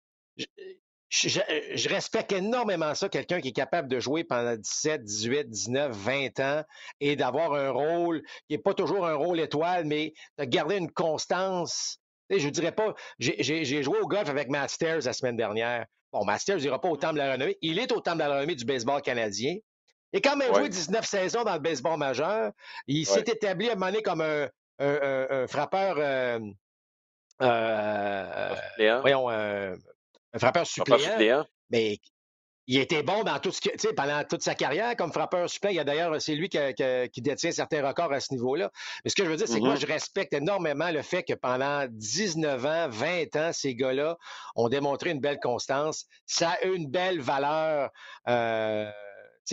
je, 1.10 1.90
respecte 1.90 2.32
énormément 2.32 2.94
ça, 2.94 3.10
quelqu'un 3.10 3.40
qui 3.40 3.50
est 3.50 3.54
capable 3.54 3.88
de 3.88 4.00
jouer 4.00 4.24
pendant 4.24 4.56
17, 4.56 5.04
18, 5.04 5.50
19, 5.50 5.92
20 5.92 6.40
ans 6.40 6.64
et 7.00 7.16
d'avoir 7.16 7.54
un 7.54 7.70
rôle 7.70 8.22
qui 8.48 8.56
n'est 8.56 8.58
pas 8.58 8.74
toujours 8.74 9.06
un 9.08 9.16
rôle 9.16 9.40
étoile, 9.40 9.86
mais 9.86 10.14
de 10.38 10.44
garder 10.44 10.78
une 10.78 10.92
constance. 10.92 12.00
Je 12.30 12.46
ne 12.46 12.52
dirais 12.52 12.74
pas, 12.74 12.94
j'ai 13.20 13.84
joué 13.84 14.00
au 14.00 14.08
golf 14.08 14.30
avec 14.30 14.50
Masters 14.50 15.06
la 15.06 15.14
semaine 15.14 15.38
dernière. 15.38 15.86
Bon, 16.12 16.26
Masters 16.26 16.58
n'ira 16.58 16.80
pas 16.80 16.90
au 16.90 16.98
Temple 16.98 17.16
de 17.16 17.20
la 17.20 17.34
Renommée. 17.34 17.58
Il 17.62 17.80
est 17.80 17.92
au 17.92 18.02
Temple 18.02 18.18
de 18.18 18.24
la 18.24 18.36
Renommée 18.36 18.56
du 18.56 18.66
baseball 18.66 19.02
canadien. 19.02 19.56
Il 20.14 20.18
a 20.18 20.22
quand 20.22 20.38
même 20.38 20.54
joué 20.54 20.70
19 20.70 21.06
saisons 21.06 21.44
dans 21.44 21.54
le 21.54 21.60
baseball 21.60 21.98
majeur. 21.98 22.52
Il 22.88 23.06
s'est 23.06 23.22
établi 23.22 23.70
à 23.70 23.74
un 23.74 23.76
moment 23.76 23.92
donné 23.92 24.02
comme 24.02 24.22
un, 24.22 25.48
frappeur. 25.48 25.96
Euh, 26.00 26.40
euh, 27.42 28.56
voyons, 29.02 29.30
euh, 29.30 29.76
un 30.34 30.40
frappeur 30.40 30.66
suppléant. 30.66 31.46
Mais 31.70 32.00
il 32.68 32.80
était 32.80 33.02
bon 33.02 33.24
dans 33.24 33.40
tout 33.40 33.52
ce 33.52 33.62
que, 33.62 33.94
pendant 33.94 34.24
toute 34.26 34.42
sa 34.42 34.54
carrière 34.54 34.96
comme 34.98 35.14
frappeur 35.14 35.50
suppléant. 35.50 35.72
Il 35.72 35.76
y 35.78 35.80
a 35.80 35.84
d'ailleurs, 35.86 36.22
c'est 36.22 36.36
lui 36.36 36.50
qui, 36.50 37.22
détient 37.22 37.52
certains 37.52 37.86
records 37.86 38.12
à 38.12 38.20
ce 38.20 38.34
niveau-là. 38.34 38.72
Mais 39.04 39.10
ce 39.10 39.16
que 39.16 39.24
je 39.24 39.30
veux 39.30 39.38
dire, 39.38 39.48
c'est 39.48 39.60
que 39.60 39.66
moi, 39.66 39.76
mm-hmm. 39.76 39.82
je 39.82 39.88
respecte 39.88 40.34
énormément 40.34 40.92
le 40.92 41.02
fait 41.02 41.24
que 41.24 41.34
pendant 41.34 41.86
19 41.90 42.66
ans, 42.66 42.90
20 42.90 43.36
ans, 43.38 43.54
ces 43.54 43.74
gars-là 43.76 44.18
ont 44.56 44.68
démontré 44.68 45.12
une 45.12 45.22
belle 45.22 45.40
constance. 45.40 46.06
Ça 46.26 46.52
a 46.52 46.66
une 46.66 46.90
belle 46.90 47.22
valeur. 47.22 47.90
Euh, 48.28 48.92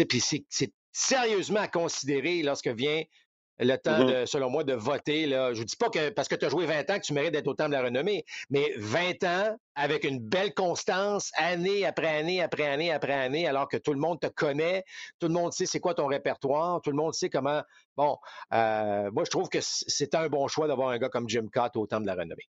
puis 0.08 0.20
c'est 0.20 0.72
sérieusement 0.92 1.60
à 1.60 1.68
considérer 1.68 2.42
lorsque 2.42 2.68
vient 2.68 3.02
le 3.58 3.76
temps, 3.76 3.98
mm-hmm. 3.98 4.20
de, 4.20 4.26
selon 4.26 4.50
moi, 4.50 4.64
de 4.64 4.74
voter. 4.74 5.26
Là. 5.26 5.54
Je 5.54 5.60
ne 5.60 5.64
dis 5.64 5.76
pas 5.76 5.88
que 5.88 6.10
parce 6.10 6.28
que 6.28 6.34
tu 6.34 6.44
as 6.44 6.48
joué 6.48 6.66
20 6.66 6.90
ans 6.90 6.98
que 6.98 7.04
tu 7.04 7.12
mérites 7.12 7.32
d'être 7.32 7.46
au 7.46 7.54
temps 7.54 7.66
de 7.66 7.72
la 7.72 7.82
renommée, 7.82 8.24
mais 8.50 8.72
20 8.76 9.24
ans 9.24 9.56
avec 9.74 10.04
une 10.04 10.18
belle 10.18 10.54
constance, 10.54 11.30
année 11.36 11.84
après 11.84 12.08
année, 12.08 12.42
après 12.42 12.66
année, 12.66 12.92
après 12.92 13.12
année, 13.12 13.46
alors 13.46 13.68
que 13.68 13.76
tout 13.76 13.92
le 13.92 14.00
monde 14.00 14.20
te 14.20 14.28
connaît, 14.28 14.84
tout 15.18 15.28
le 15.28 15.34
monde 15.34 15.52
sait 15.52 15.66
c'est 15.66 15.80
quoi 15.80 15.94
ton 15.94 16.06
répertoire, 16.06 16.80
tout 16.82 16.90
le 16.90 16.96
monde 16.96 17.14
sait 17.14 17.30
comment. 17.30 17.62
Bon, 17.96 18.18
euh, 18.52 19.10
moi, 19.12 19.24
je 19.24 19.30
trouve 19.30 19.48
que 19.48 19.58
c'est 19.60 20.14
un 20.14 20.28
bon 20.28 20.48
choix 20.48 20.66
d'avoir 20.66 20.90
un 20.90 20.98
gars 20.98 21.08
comme 21.08 21.28
Jim 21.28 21.46
Cott 21.52 21.76
au 21.76 21.86
temps 21.86 22.00
de 22.00 22.06
la 22.06 22.14
renommée. 22.14 22.48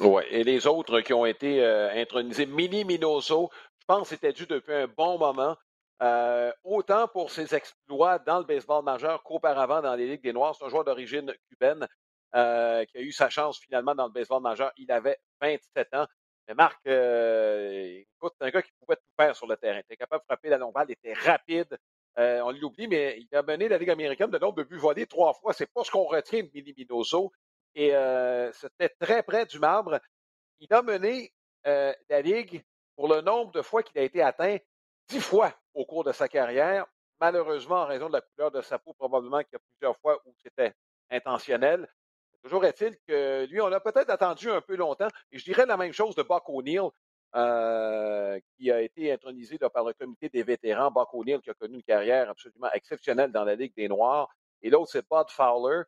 Oui, 0.00 0.22
et 0.30 0.44
les 0.44 0.66
autres 0.66 1.00
qui 1.00 1.12
ont 1.12 1.26
été 1.26 1.62
euh, 1.62 1.90
intronisés, 2.00 2.46
Mini 2.46 2.84
Minoso, 2.84 3.50
je 3.80 3.84
pense 3.86 4.02
que 4.02 4.14
c'était 4.14 4.32
dû 4.32 4.46
depuis 4.46 4.74
un 4.74 4.86
bon 4.86 5.18
moment. 5.18 5.56
Euh, 6.02 6.50
autant 6.64 7.08
pour 7.08 7.30
ses 7.30 7.54
exploits 7.54 8.18
dans 8.20 8.38
le 8.38 8.44
baseball 8.44 8.82
majeur 8.82 9.22
qu'auparavant 9.22 9.82
dans 9.82 9.94
les 9.94 10.06
Ligues 10.06 10.22
des 10.22 10.32
Noirs. 10.32 10.54
C'est 10.54 10.64
un 10.64 10.70
joueur 10.70 10.84
d'origine 10.84 11.34
cubaine 11.50 11.86
euh, 12.34 12.84
qui 12.86 12.96
a 12.96 13.00
eu 13.02 13.12
sa 13.12 13.28
chance 13.28 13.58
finalement 13.58 13.94
dans 13.94 14.06
le 14.06 14.12
baseball 14.12 14.40
majeur. 14.40 14.72
Il 14.78 14.90
avait 14.90 15.18
27 15.42 15.94
ans. 15.94 16.06
Mais 16.48 16.54
Marc, 16.54 16.80
euh, 16.86 18.02
écoute, 18.16 18.32
c'est 18.38 18.46
un 18.46 18.50
gars 18.50 18.62
qui 18.62 18.72
pouvait 18.80 18.96
tout 18.96 19.12
faire 19.18 19.36
sur 19.36 19.46
le 19.46 19.58
terrain. 19.58 19.76
Il 19.76 19.80
était 19.80 19.96
capable 19.96 20.22
de 20.22 20.24
frapper 20.24 20.48
la 20.48 20.56
longue 20.56 20.72
balle, 20.72 20.86
il 20.88 20.92
était 20.92 21.12
rapide. 21.12 21.76
on 22.16 22.50
l'oublie, 22.50 22.88
mais 22.88 23.18
il 23.20 23.36
a 23.36 23.42
mené 23.42 23.68
la 23.68 23.76
Ligue 23.76 23.90
américaine 23.90 24.30
de 24.30 24.38
nombre 24.38 24.56
de 24.56 24.62
buts 24.62 24.78
volés 24.78 25.06
trois 25.06 25.34
fois. 25.34 25.52
C'est 25.52 25.70
pas 25.70 25.84
ce 25.84 25.90
qu'on 25.90 26.04
retient 26.04 26.42
de 26.42 26.50
Mini 26.54 26.72
Minoso. 26.76 27.30
Et 27.74 27.92
c'était 28.54 28.88
très 28.88 29.22
près 29.22 29.44
du 29.44 29.58
marbre. 29.58 30.00
Il 30.60 30.72
a 30.72 30.80
mené 30.80 31.30
la 31.64 32.22
Ligue 32.22 32.64
pour 32.96 33.06
le 33.06 33.20
nombre 33.20 33.52
de 33.52 33.60
fois 33.60 33.82
qu'il 33.82 33.98
a 33.98 34.02
été 34.02 34.22
atteint 34.22 34.56
dix 35.08 35.20
fois 35.20 35.52
au 35.74 35.84
cours 35.84 36.04
de 36.04 36.12
sa 36.12 36.28
carrière. 36.28 36.86
Malheureusement, 37.20 37.82
en 37.82 37.86
raison 37.86 38.08
de 38.08 38.14
la 38.14 38.20
couleur 38.22 38.50
de 38.50 38.62
sa 38.62 38.78
peau, 38.78 38.94
probablement 38.94 39.40
qu'il 39.40 39.52
y 39.52 39.56
a 39.56 39.60
plusieurs 39.72 39.96
fois 39.98 40.20
où 40.26 40.32
c'était 40.42 40.74
intentionnel. 41.10 41.88
Toujours 42.42 42.64
est-il 42.64 42.96
que 43.06 43.46
lui, 43.46 43.60
on 43.60 43.70
a 43.70 43.80
peut-être 43.80 44.08
attendu 44.10 44.50
un 44.50 44.62
peu 44.62 44.76
longtemps. 44.76 45.08
Et 45.30 45.38
je 45.38 45.44
dirais 45.44 45.66
la 45.66 45.76
même 45.76 45.92
chose 45.92 46.14
de 46.14 46.22
Buck 46.22 46.48
O'Neill, 46.48 46.88
euh, 47.34 48.40
qui 48.56 48.70
a 48.70 48.80
été 48.80 49.12
intronisé 49.12 49.58
par 49.58 49.84
le 49.84 49.92
comité 49.92 50.30
des 50.30 50.42
vétérans. 50.42 50.90
Buck 50.90 51.12
O'Neill, 51.12 51.40
qui 51.40 51.50
a 51.50 51.54
connu 51.54 51.74
une 51.74 51.82
carrière 51.82 52.30
absolument 52.30 52.72
exceptionnelle 52.72 53.30
dans 53.30 53.44
la 53.44 53.54
Ligue 53.54 53.74
des 53.76 53.88
Noirs. 53.88 54.34
Et 54.62 54.70
l'autre, 54.70 54.90
c'est 54.90 55.06
Bud 55.08 55.28
Fowler, 55.28 55.82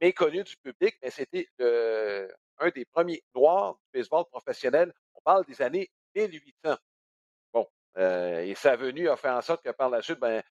méconnu 0.00 0.44
du 0.44 0.56
public, 0.58 0.96
mais 1.02 1.10
c'était 1.10 1.48
un 1.58 2.68
des 2.74 2.84
premiers 2.84 3.24
Noirs 3.34 3.74
du 3.74 3.98
baseball 3.98 4.24
professionnel. 4.26 4.92
On 5.14 5.20
parle 5.22 5.44
des 5.46 5.62
années 5.62 5.90
1800. 6.14 6.76
Euh, 7.96 8.40
et 8.40 8.54
sa 8.54 8.76
venue 8.76 9.08
a 9.08 9.16
fait 9.16 9.30
en 9.30 9.40
sorte 9.40 9.62
que 9.62 9.70
par 9.70 9.90
la 9.90 10.02
suite, 10.02 10.18
ben, 10.18 10.42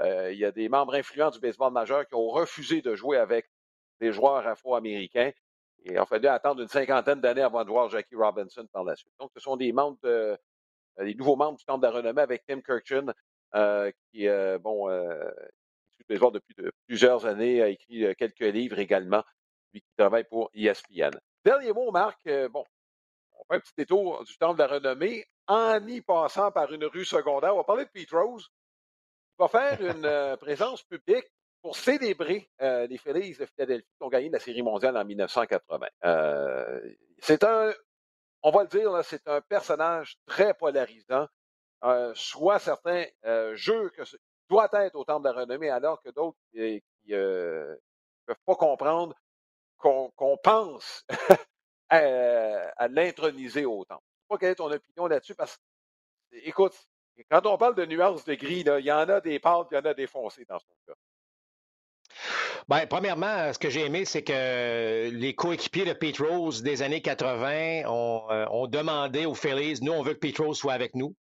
euh, 0.00 0.32
il 0.32 0.38
y 0.38 0.44
a 0.44 0.52
des 0.52 0.68
membres 0.68 0.94
influents 0.94 1.30
du 1.30 1.38
baseball 1.40 1.72
majeur 1.72 2.06
qui 2.06 2.14
ont 2.14 2.28
refusé 2.28 2.82
de 2.82 2.94
jouer 2.94 3.18
avec 3.18 3.48
des 4.00 4.12
joueurs 4.12 4.46
afro-américains. 4.46 5.32
Et 5.84 5.96
a 5.96 6.04
fallu 6.04 6.26
attendre 6.26 6.60
une 6.60 6.68
cinquantaine 6.68 7.20
d'années 7.20 7.42
avant 7.42 7.64
de 7.64 7.70
voir 7.70 7.88
Jackie 7.88 8.16
Robinson 8.16 8.66
par 8.72 8.84
la 8.84 8.96
suite. 8.96 9.12
Donc, 9.20 9.30
ce 9.34 9.40
sont 9.40 9.56
des 9.56 9.72
membres 9.72 9.98
euh, 10.04 10.36
des 10.98 11.14
nouveaux 11.14 11.36
membres 11.36 11.56
du 11.56 11.64
Temple 11.64 11.80
de 11.80 11.86
la 11.86 11.92
renommée 11.92 12.22
avec 12.22 12.44
Tim 12.44 12.60
Kirchin, 12.60 13.06
qui, 14.12 14.26
bon, 14.60 14.88
le 14.88 15.32
baseball 16.08 16.32
depuis 16.32 16.56
plusieurs 16.88 17.24
années, 17.24 17.62
a 17.62 17.68
écrit 17.68 18.16
quelques 18.16 18.40
livres 18.40 18.80
également, 18.80 19.22
lui 19.72 19.80
qui 19.80 19.88
travaille 19.96 20.24
pour 20.24 20.50
ESPN. 20.54 21.12
Dernier 21.44 21.72
mot, 21.72 21.92
Marc, 21.92 22.28
bon, 22.50 22.64
on 23.38 23.44
fait 23.44 23.56
un 23.56 23.60
petit 23.60 23.74
détour 23.76 24.24
du 24.24 24.36
Temple 24.36 24.58
de 24.58 24.62
la 24.62 24.68
renommée 24.68 25.26
en 25.46 25.86
y 25.86 26.00
passant 26.00 26.50
par 26.50 26.72
une 26.72 26.84
rue 26.84 27.04
secondaire. 27.04 27.54
On 27.54 27.58
va 27.58 27.64
parler 27.64 27.84
de 27.84 27.90
Pete 27.90 28.10
Rose. 28.10 28.48
Il 29.38 29.42
va 29.42 29.48
faire 29.48 29.80
une 29.80 30.04
euh, 30.04 30.36
présence 30.36 30.82
publique 30.82 31.26
pour 31.62 31.76
célébrer 31.76 32.50
euh, 32.60 32.86
les 32.86 32.98
Phillies 32.98 33.36
de 33.36 33.46
Philadelphie 33.46 33.88
qui 33.96 34.04
ont 34.04 34.08
gagné 34.08 34.28
la 34.28 34.38
Série 34.38 34.62
mondiale 34.62 34.96
en 34.96 35.04
1980. 35.04 35.86
Euh, 36.04 36.94
c'est 37.18 37.44
un, 37.44 37.72
on 38.42 38.50
va 38.50 38.62
le 38.62 38.68
dire, 38.68 39.04
c'est 39.04 39.26
un 39.26 39.40
personnage 39.40 40.18
très 40.26 40.54
polarisant. 40.54 41.26
soit 42.14 42.58
certains 42.58 43.06
jeux 43.54 43.90
que 43.90 44.02
doit 44.48 44.68
être 44.72 44.94
au 44.94 45.04
temple 45.04 45.28
de 45.28 45.34
la 45.34 45.40
renommée, 45.40 45.70
alors 45.70 46.00
que 46.02 46.10
d'autres 46.10 46.38
qui 46.52 46.82
ne 47.08 47.76
peuvent 48.26 48.36
pas 48.46 48.54
comprendre 48.54 49.14
qu'on 49.78 50.38
pense 50.42 51.04
à, 51.90 52.88
l'introniser 52.88 53.64
au 53.64 53.84
temple 53.84 54.02
pas 54.28 54.38
quelle 54.38 54.50
est 54.50 54.56
ton 54.56 54.70
opinion 54.70 55.06
là-dessus, 55.06 55.34
parce 55.34 55.56
que, 55.56 56.36
écoute, 56.46 56.74
quand 57.30 57.46
on 57.46 57.56
parle 57.56 57.74
de 57.74 57.86
nuances 57.86 58.24
de 58.24 58.34
gris, 58.34 58.60
il 58.60 58.84
y 58.84 58.92
en 58.92 59.08
a 59.08 59.20
des 59.20 59.38
pâles, 59.38 59.64
il 59.70 59.74
y 59.74 59.78
en 59.78 59.84
a 59.84 59.94
des 59.94 60.06
foncés 60.06 60.44
dans 60.44 60.58
ce 60.58 60.66
cas. 60.86 60.94
Bien, 62.68 62.86
premièrement, 62.86 63.52
ce 63.52 63.58
que 63.58 63.70
j'ai 63.70 63.86
aimé, 63.86 64.04
c'est 64.04 64.22
que 64.22 65.08
les 65.10 65.34
coéquipiers 65.34 65.86
de 65.86 65.94
Pete 65.94 66.18
Rose 66.18 66.62
des 66.62 66.82
années 66.82 67.00
80 67.00 67.88
ont, 67.88 68.30
euh, 68.30 68.46
ont 68.50 68.66
demandé 68.66 69.24
aux 69.24 69.34
Phillies, 69.34 69.78
nous, 69.80 69.92
on 69.92 70.02
veut 70.02 70.14
que 70.14 70.18
Pete 70.18 70.38
Rose 70.38 70.58
soit 70.58 70.74
avec 70.74 70.94
nous. 70.94 71.14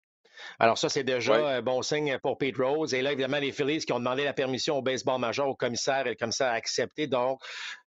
Alors 0.59 0.77
ça, 0.77 0.89
c'est 0.89 1.03
déjà 1.03 1.35
un 1.35 1.61
bon 1.61 1.81
signe 1.81 2.17
pour 2.21 2.37
Pete 2.37 2.57
Rose. 2.57 2.93
Et 2.93 3.01
là, 3.01 3.13
évidemment, 3.13 3.39
les 3.39 3.51
Phillies 3.51 3.85
qui 3.85 3.93
ont 3.93 3.99
demandé 3.99 4.23
la 4.23 4.33
permission 4.33 4.77
au 4.77 4.81
baseball 4.81 5.19
major, 5.19 5.47
au 5.47 5.55
commissaire, 5.55 6.07
et 6.07 6.11
le 6.11 6.15
commissaire 6.15 6.47
a 6.47 6.55
accepté. 6.55 7.07
Donc, 7.07 7.39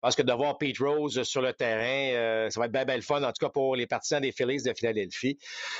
parce 0.01 0.15
que 0.15 0.23
de 0.23 0.33
voir 0.33 0.57
Pete 0.57 0.79
Rose 0.79 1.23
sur 1.23 1.41
le 1.41 1.53
terrain, 1.53 2.15
euh, 2.15 2.49
ça 2.49 2.59
va 2.59 2.65
être 2.65 2.71
bien, 2.71 2.85
bien 2.85 2.95
le 2.95 3.01
fun, 3.01 3.23
en 3.23 3.27
tout 3.27 3.45
cas 3.45 3.49
pour 3.49 3.75
les 3.75 3.87
partisans 3.87 4.21
des 4.21 4.31
Phillies 4.31 4.63
de 4.63 4.73
Philadelphie. 4.73 5.37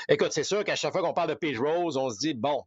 Écoute, 0.08 0.32
c'est 0.32 0.44
sûr 0.44 0.64
qu'à 0.64 0.76
chaque 0.76 0.92
fois 0.92 1.02
qu'on 1.02 1.12
parle 1.12 1.30
de 1.30 1.34
Pete 1.34 1.58
Rose, 1.58 1.96
on 1.96 2.08
se 2.08 2.18
dit, 2.18 2.34
bon, 2.34 2.62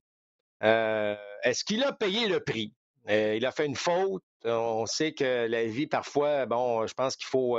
euh, 0.64 1.16
est-ce 1.43 1.64
qu'il 1.64 1.84
a 1.84 1.93
payé 1.93 2.28
le 2.28 2.41
prix? 2.41 2.74
Euh, 3.10 3.36
il 3.38 3.45
a 3.45 3.51
fait 3.51 3.66
une 3.66 3.76
faute. 3.76 4.24
On 4.43 4.86
sait 4.86 5.14
que 5.14 5.47
la 5.47 5.66
vie, 5.66 5.88
parfois, 5.88 6.45
bon, 6.45 6.86
je 6.86 6.93
pense 6.93 7.16
qu'il 7.16 7.28
faut, 7.28 7.58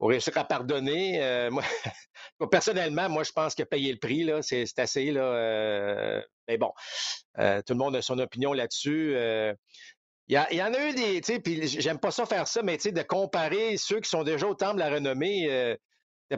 réussir 0.00 0.36
à 0.36 0.44
pardonner. 0.44 1.48
moi, 1.50 2.50
personnellement, 2.50 3.08
moi, 3.08 3.24
je 3.24 3.32
pense 3.32 3.58
a 3.58 3.66
payé 3.66 3.90
le 3.90 3.98
prix. 3.98 4.22
Là, 4.22 4.42
c'est, 4.42 4.78
assez. 4.78 5.10
Là, 5.10 6.22
mais 6.46 6.56
bon, 6.56 6.70
tout 7.36 7.72
le 7.72 7.74
monde 7.74 7.96
a 7.96 8.02
son 8.02 8.18
opinion 8.18 8.52
là-dessus. 8.52 9.16
Il 10.28 10.36
y, 10.36 10.62
en 10.62 10.74
a 10.74 10.88
eu 10.88 10.92
des, 10.92 11.20
tu 11.22 11.32
sais, 11.32 11.40
puis 11.40 11.66
j'aime 11.66 11.98
pas 11.98 12.10
ça 12.10 12.26
faire 12.26 12.46
ça, 12.46 12.62
mais 12.62 12.76
tu 12.76 12.82
sais, 12.84 12.92
de 12.92 13.02
comparer 13.02 13.78
ceux 13.78 13.98
qui 14.00 14.10
sont 14.10 14.24
déjà 14.24 14.46
au 14.46 14.54
temple 14.54 14.74
de 14.74 14.80
la 14.80 14.90
renommée, 14.90 15.50
euh, 15.50 15.74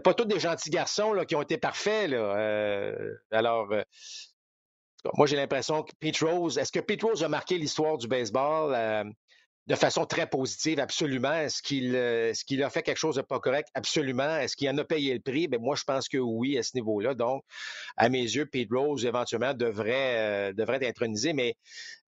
pas 0.04 0.14
tous 0.14 0.26
des 0.26 0.38
gentils 0.38 0.70
garçons 0.70 1.12
là, 1.12 1.24
qui 1.24 1.34
ont 1.34 1.42
été 1.42 1.58
parfaits. 1.58 2.08
Là. 2.08 2.94
alors, 3.32 3.68
moi, 5.14 5.26
j'ai 5.26 5.36
l'impression 5.36 5.82
que 5.82 5.92
Pete 5.98 6.18
Rose, 6.20 6.58
est-ce 6.58 6.72
que 6.72 6.80
Pete 6.80 7.02
Rose 7.02 7.24
a 7.24 7.28
marqué 7.28 7.56
l'histoire 7.58 7.96
du 7.98 8.06
baseball 8.06 8.74
euh, 8.74 9.04
de 9.66 9.74
façon 9.74 10.04
très 10.04 10.26
positive? 10.26 10.80
Absolument. 10.80 11.32
Est-ce 11.32 11.62
qu'il 11.62 11.94
euh, 11.94 12.30
est 12.30 12.44
qu'il 12.44 12.62
a 12.62 12.70
fait 12.70 12.82
quelque 12.82 12.98
chose 12.98 13.16
de 13.16 13.22
pas 13.22 13.40
correct? 13.40 13.68
Absolument. 13.74 14.38
Est-ce 14.38 14.56
qu'il 14.56 14.68
en 14.68 14.78
a 14.78 14.84
payé 14.84 15.14
le 15.14 15.20
prix? 15.20 15.48
Ben, 15.48 15.60
moi, 15.60 15.76
je 15.76 15.84
pense 15.84 16.08
que 16.08 16.18
oui, 16.18 16.58
à 16.58 16.62
ce 16.62 16.72
niveau-là. 16.74 17.14
Donc, 17.14 17.44
à 17.96 18.08
mes 18.08 18.22
yeux, 18.22 18.46
Pete 18.46 18.70
Rose, 18.72 19.04
éventuellement, 19.04 19.54
devrait, 19.54 20.50
euh, 20.50 20.52
devrait 20.52 20.76
être 20.76 20.88
intronisé, 20.88 21.32
mais 21.32 21.56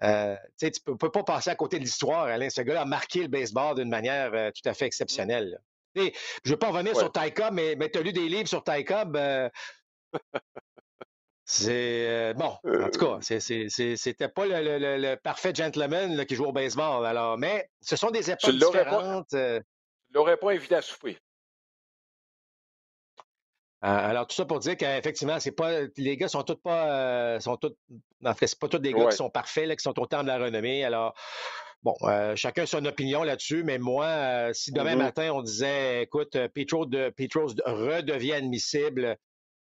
tu 0.00 0.06
ne 0.06 0.94
peux, 0.94 1.10
pas 1.10 1.22
passer 1.22 1.50
à 1.50 1.54
côté 1.54 1.78
de 1.78 1.84
l'histoire, 1.84 2.24
Alain. 2.24 2.50
Ce 2.50 2.60
gars-là 2.60 2.82
a 2.82 2.86
marqué 2.86 3.22
le 3.22 3.28
baseball 3.28 3.76
d'une 3.76 3.90
manière 3.90 4.32
tout 4.52 4.68
à 4.68 4.74
fait 4.74 4.86
exceptionnelle. 4.86 5.60
Je 5.94 6.02
ne 6.02 6.10
veux 6.50 6.56
pas 6.56 6.70
revenir 6.70 6.96
sur 6.96 7.12
Ty 7.12 7.32
Cobb, 7.32 7.52
mais, 7.52 7.76
mais 7.76 7.90
tu 7.90 7.98
as 7.98 8.02
lu 8.02 8.12
des 8.12 8.28
livres 8.28 8.48
sur 8.48 8.64
Ty 8.64 8.84
Cobb. 8.84 9.16
C'est 11.54 12.06
euh, 12.08 12.32
bon, 12.32 12.56
en 12.64 12.88
tout 12.88 12.98
cas, 12.98 13.18
euh. 13.30 13.96
c'était 13.96 14.28
pas 14.28 14.46
le, 14.46 15.14
parfait 15.16 15.52
gentleman 15.54 16.24
qui 16.24 16.34
joue 16.34 16.46
au 16.46 16.52
baseball. 16.52 17.04
Alors, 17.04 17.36
mais 17.36 17.68
ce 17.82 17.94
sont 17.94 18.10
des 18.10 18.30
époques 18.30 18.54
différentes. 18.54 19.28
Pas, 19.32 19.36
euh. 19.36 19.60
tu 19.60 20.14
l'aurais 20.14 20.38
pas 20.38 20.52
invité 20.52 20.76
à 20.76 20.80
souper. 20.80 21.18
Alors, 23.82 24.26
tout 24.26 24.34
ça 24.34 24.46
pour 24.46 24.60
dire 24.60 24.78
qu'effectivement, 24.78 25.38
c'est 25.40 25.52
pas. 25.52 25.82
Les 25.98 26.16
gars 26.16 26.28
sont 26.28 26.42
tous 26.42 26.56
pas. 26.56 27.38
sont 27.38 27.58
tous, 27.58 27.74
en 28.24 28.32
fait, 28.32 28.46
c'est 28.46 28.58
pas 28.58 28.68
tous 28.68 28.78
des 28.78 28.94
gars 28.94 29.10
qui 29.10 29.16
sont 29.16 29.28
parfaits, 29.28 29.68
qui 29.76 29.82
sont 29.82 30.00
au 30.00 30.06
temps 30.06 30.22
de 30.22 30.28
la 30.28 30.38
renommée. 30.38 30.86
Alors, 30.86 31.12
bon, 31.82 31.94
chacun 32.34 32.64
son 32.64 32.82
opinion 32.86 33.24
là-dessus, 33.24 33.62
mais 33.62 33.76
moi, 33.76 34.54
si 34.54 34.72
demain 34.72 34.94
mm-hmm. 34.94 34.98
matin 34.98 35.32
on 35.34 35.42
disait 35.42 36.04
écoute, 36.04 36.34
Petro, 36.54 36.86
de, 36.86 37.10
Petro 37.10 37.48
redevient 37.66 38.32
admissible 38.32 39.18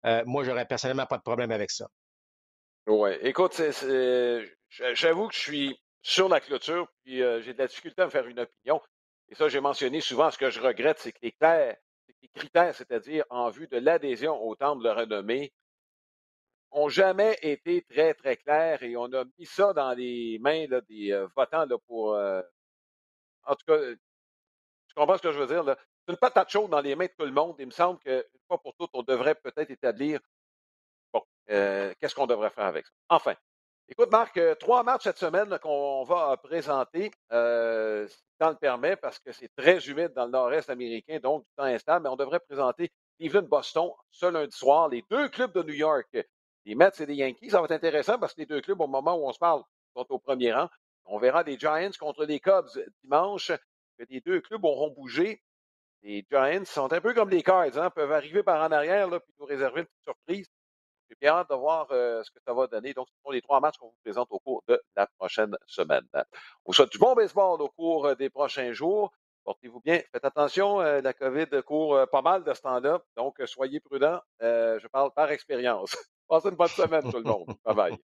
euh, 0.06 0.22
moi, 0.26 0.44
j'aurais 0.44 0.66
personnellement 0.66 1.06
pas 1.06 1.18
de 1.18 1.22
problème 1.22 1.50
avec 1.50 1.70
ça. 1.70 1.88
Oui. 2.86 3.10
Écoute, 3.22 3.60
j'avoue 4.70 5.28
que 5.28 5.34
je 5.34 5.40
suis 5.40 5.80
sur 6.02 6.28
la 6.28 6.40
clôture, 6.40 6.88
puis 7.04 7.22
euh, 7.22 7.42
j'ai 7.42 7.52
de 7.52 7.58
la 7.58 7.66
difficulté 7.66 8.02
à 8.02 8.06
me 8.06 8.10
faire 8.10 8.26
une 8.26 8.40
opinion. 8.40 8.80
Et 9.28 9.34
ça, 9.34 9.48
j'ai 9.48 9.60
mentionné 9.60 10.00
souvent, 10.00 10.30
ce 10.30 10.38
que 10.38 10.50
je 10.50 10.60
regrette, 10.60 10.98
c'est 10.98 11.12
que 11.12 11.18
les 11.22 11.32
critères, 12.34 12.74
c'est-à-dire 12.74 13.24
en 13.30 13.50
vue 13.50 13.68
de 13.68 13.76
l'adhésion 13.76 14.42
au 14.42 14.54
temple 14.56 14.82
de 14.82 14.88
renommée, 14.88 15.52
ont 16.72 16.88
jamais 16.88 17.36
été 17.42 17.82
très, 17.82 18.14
très 18.14 18.36
clairs 18.36 18.82
et 18.82 18.96
on 18.96 19.12
a 19.12 19.24
mis 19.38 19.46
ça 19.46 19.72
dans 19.72 19.92
les 19.92 20.38
mains 20.40 20.66
des 20.88 21.12
euh, 21.12 21.26
votants 21.36 21.66
pour. 21.86 22.14
en 22.14 23.54
tout 23.54 23.66
cas, 23.66 23.78
tu 24.90 24.94
comprends 24.94 25.16
ce 25.16 25.22
que 25.22 25.32
je 25.32 25.38
veux 25.38 25.46
dire? 25.46 25.64
Là? 25.64 25.76
Une 26.08 26.16
patate 26.16 26.50
chaude 26.50 26.70
dans 26.70 26.80
les 26.80 26.94
mains 26.94 27.06
de 27.06 27.12
tout 27.16 27.24
le 27.24 27.32
monde. 27.32 27.56
Il 27.58 27.66
me 27.66 27.70
semble 27.70 27.98
qu'une 28.00 28.22
fois 28.48 28.60
pour 28.60 28.74
toutes, 28.74 28.90
on 28.94 29.02
devrait 29.02 29.34
peut-être 29.34 29.70
établir, 29.70 30.20
bon, 31.12 31.22
euh, 31.50 31.92
qu'est-ce 32.00 32.14
qu'on 32.14 32.26
devrait 32.26 32.50
faire 32.50 32.66
avec 32.66 32.86
ça? 32.86 32.92
Enfin, 33.08 33.34
écoute, 33.88 34.10
Marc, 34.10 34.36
euh, 34.36 34.54
trois 34.54 34.82
matchs 34.82 35.04
cette 35.04 35.18
semaine 35.18 35.58
qu'on 35.58 36.04
va 36.04 36.36
présenter, 36.36 37.10
euh, 37.32 38.06
si 38.08 38.16
le 38.16 38.44
temps 38.44 38.50
le 38.50 38.56
permet, 38.56 38.96
parce 38.96 39.18
que 39.18 39.32
c'est 39.32 39.54
très 39.54 39.78
humide 39.88 40.12
dans 40.14 40.24
le 40.24 40.32
nord-est 40.32 40.70
américain, 40.70 41.18
donc 41.20 41.44
du 41.44 41.50
temps 41.56 41.64
instable, 41.64 42.04
mais 42.04 42.10
on 42.10 42.16
devrait 42.16 42.40
présenter 42.40 42.90
Cleveland-Boston 43.18 43.90
ce 44.10 44.26
lundi 44.26 44.56
soir, 44.56 44.88
les 44.88 45.04
deux 45.10 45.28
clubs 45.28 45.52
de 45.52 45.62
New 45.62 45.74
York, 45.74 46.08
les 46.64 46.74
Mets 46.74 46.90
et 46.98 47.06
les 47.06 47.16
Yankees. 47.16 47.50
Ça 47.50 47.58
va 47.60 47.66
être 47.66 47.72
intéressant 47.72 48.18
parce 48.18 48.34
que 48.34 48.40
les 48.40 48.46
deux 48.46 48.60
clubs, 48.60 48.80
au 48.80 48.86
moment 48.86 49.14
où 49.14 49.28
on 49.28 49.32
se 49.32 49.38
parle, 49.38 49.62
sont 49.94 50.06
au 50.08 50.18
premier 50.18 50.52
rang. 50.52 50.68
On 51.04 51.18
verra 51.18 51.42
des 51.42 51.58
Giants 51.58 51.90
contre 51.98 52.24
les 52.24 52.38
Cubs 52.40 52.68
dimanche, 53.02 53.50
que 53.98 54.04
les 54.08 54.20
deux 54.20 54.40
clubs 54.40 54.64
auront 54.64 54.90
bougé 54.90 55.42
les 56.02 56.24
Giants 56.30 56.64
sont 56.64 56.92
un 56.92 57.00
peu 57.00 57.14
comme 57.14 57.30
les 57.30 57.42
Cards, 57.42 57.76
hein, 57.76 57.90
peuvent 57.90 58.12
arriver 58.12 58.42
par 58.42 58.62
en 58.62 58.72
arrière 58.72 59.08
là, 59.08 59.20
puis 59.20 59.34
nous 59.38 59.46
réserver 59.46 59.80
une 59.80 59.86
petite 59.86 60.04
surprise. 60.04 60.50
J'ai 61.08 61.16
bien 61.20 61.32
hâte 61.32 61.50
de 61.50 61.56
voir 61.56 61.88
euh, 61.90 62.22
ce 62.22 62.30
que 62.30 62.38
ça 62.46 62.54
va 62.54 62.68
donner. 62.68 62.94
Donc, 62.94 63.08
ce 63.08 63.14
sont 63.24 63.32
les 63.32 63.42
trois 63.42 63.58
matchs 63.60 63.76
qu'on 63.78 63.88
vous 63.88 63.98
présente 64.04 64.28
au 64.30 64.38
cours 64.38 64.62
de 64.68 64.80
la 64.94 65.08
prochaine 65.18 65.56
semaine. 65.66 66.06
On 66.14 66.20
vous 66.66 66.72
souhaite 66.72 66.92
du 66.92 66.98
bon 66.98 67.14
baseball 67.14 67.60
au 67.60 67.68
cours 67.68 68.06
euh, 68.06 68.14
des 68.14 68.30
prochains 68.30 68.72
jours. 68.72 69.12
Portez-vous 69.44 69.80
bien. 69.80 70.00
Faites 70.12 70.24
attention, 70.24 70.80
euh, 70.80 71.00
la 71.00 71.12
COVID 71.12 71.62
court 71.66 72.06
pas 72.12 72.22
mal 72.22 72.44
de 72.44 72.54
ce 72.54 72.60
temps-là. 72.60 73.02
Donc, 73.16 73.42
soyez 73.46 73.80
prudents. 73.80 74.20
je 74.40 74.86
parle 74.86 75.10
par 75.12 75.30
expérience. 75.32 75.96
Passez 76.28 76.48
une 76.48 76.54
bonne 76.54 76.68
semaine, 76.68 77.10
tout 77.10 77.18
le 77.18 77.24
monde. 77.24 77.52
Bye 77.64 77.74
bye. 77.74 77.98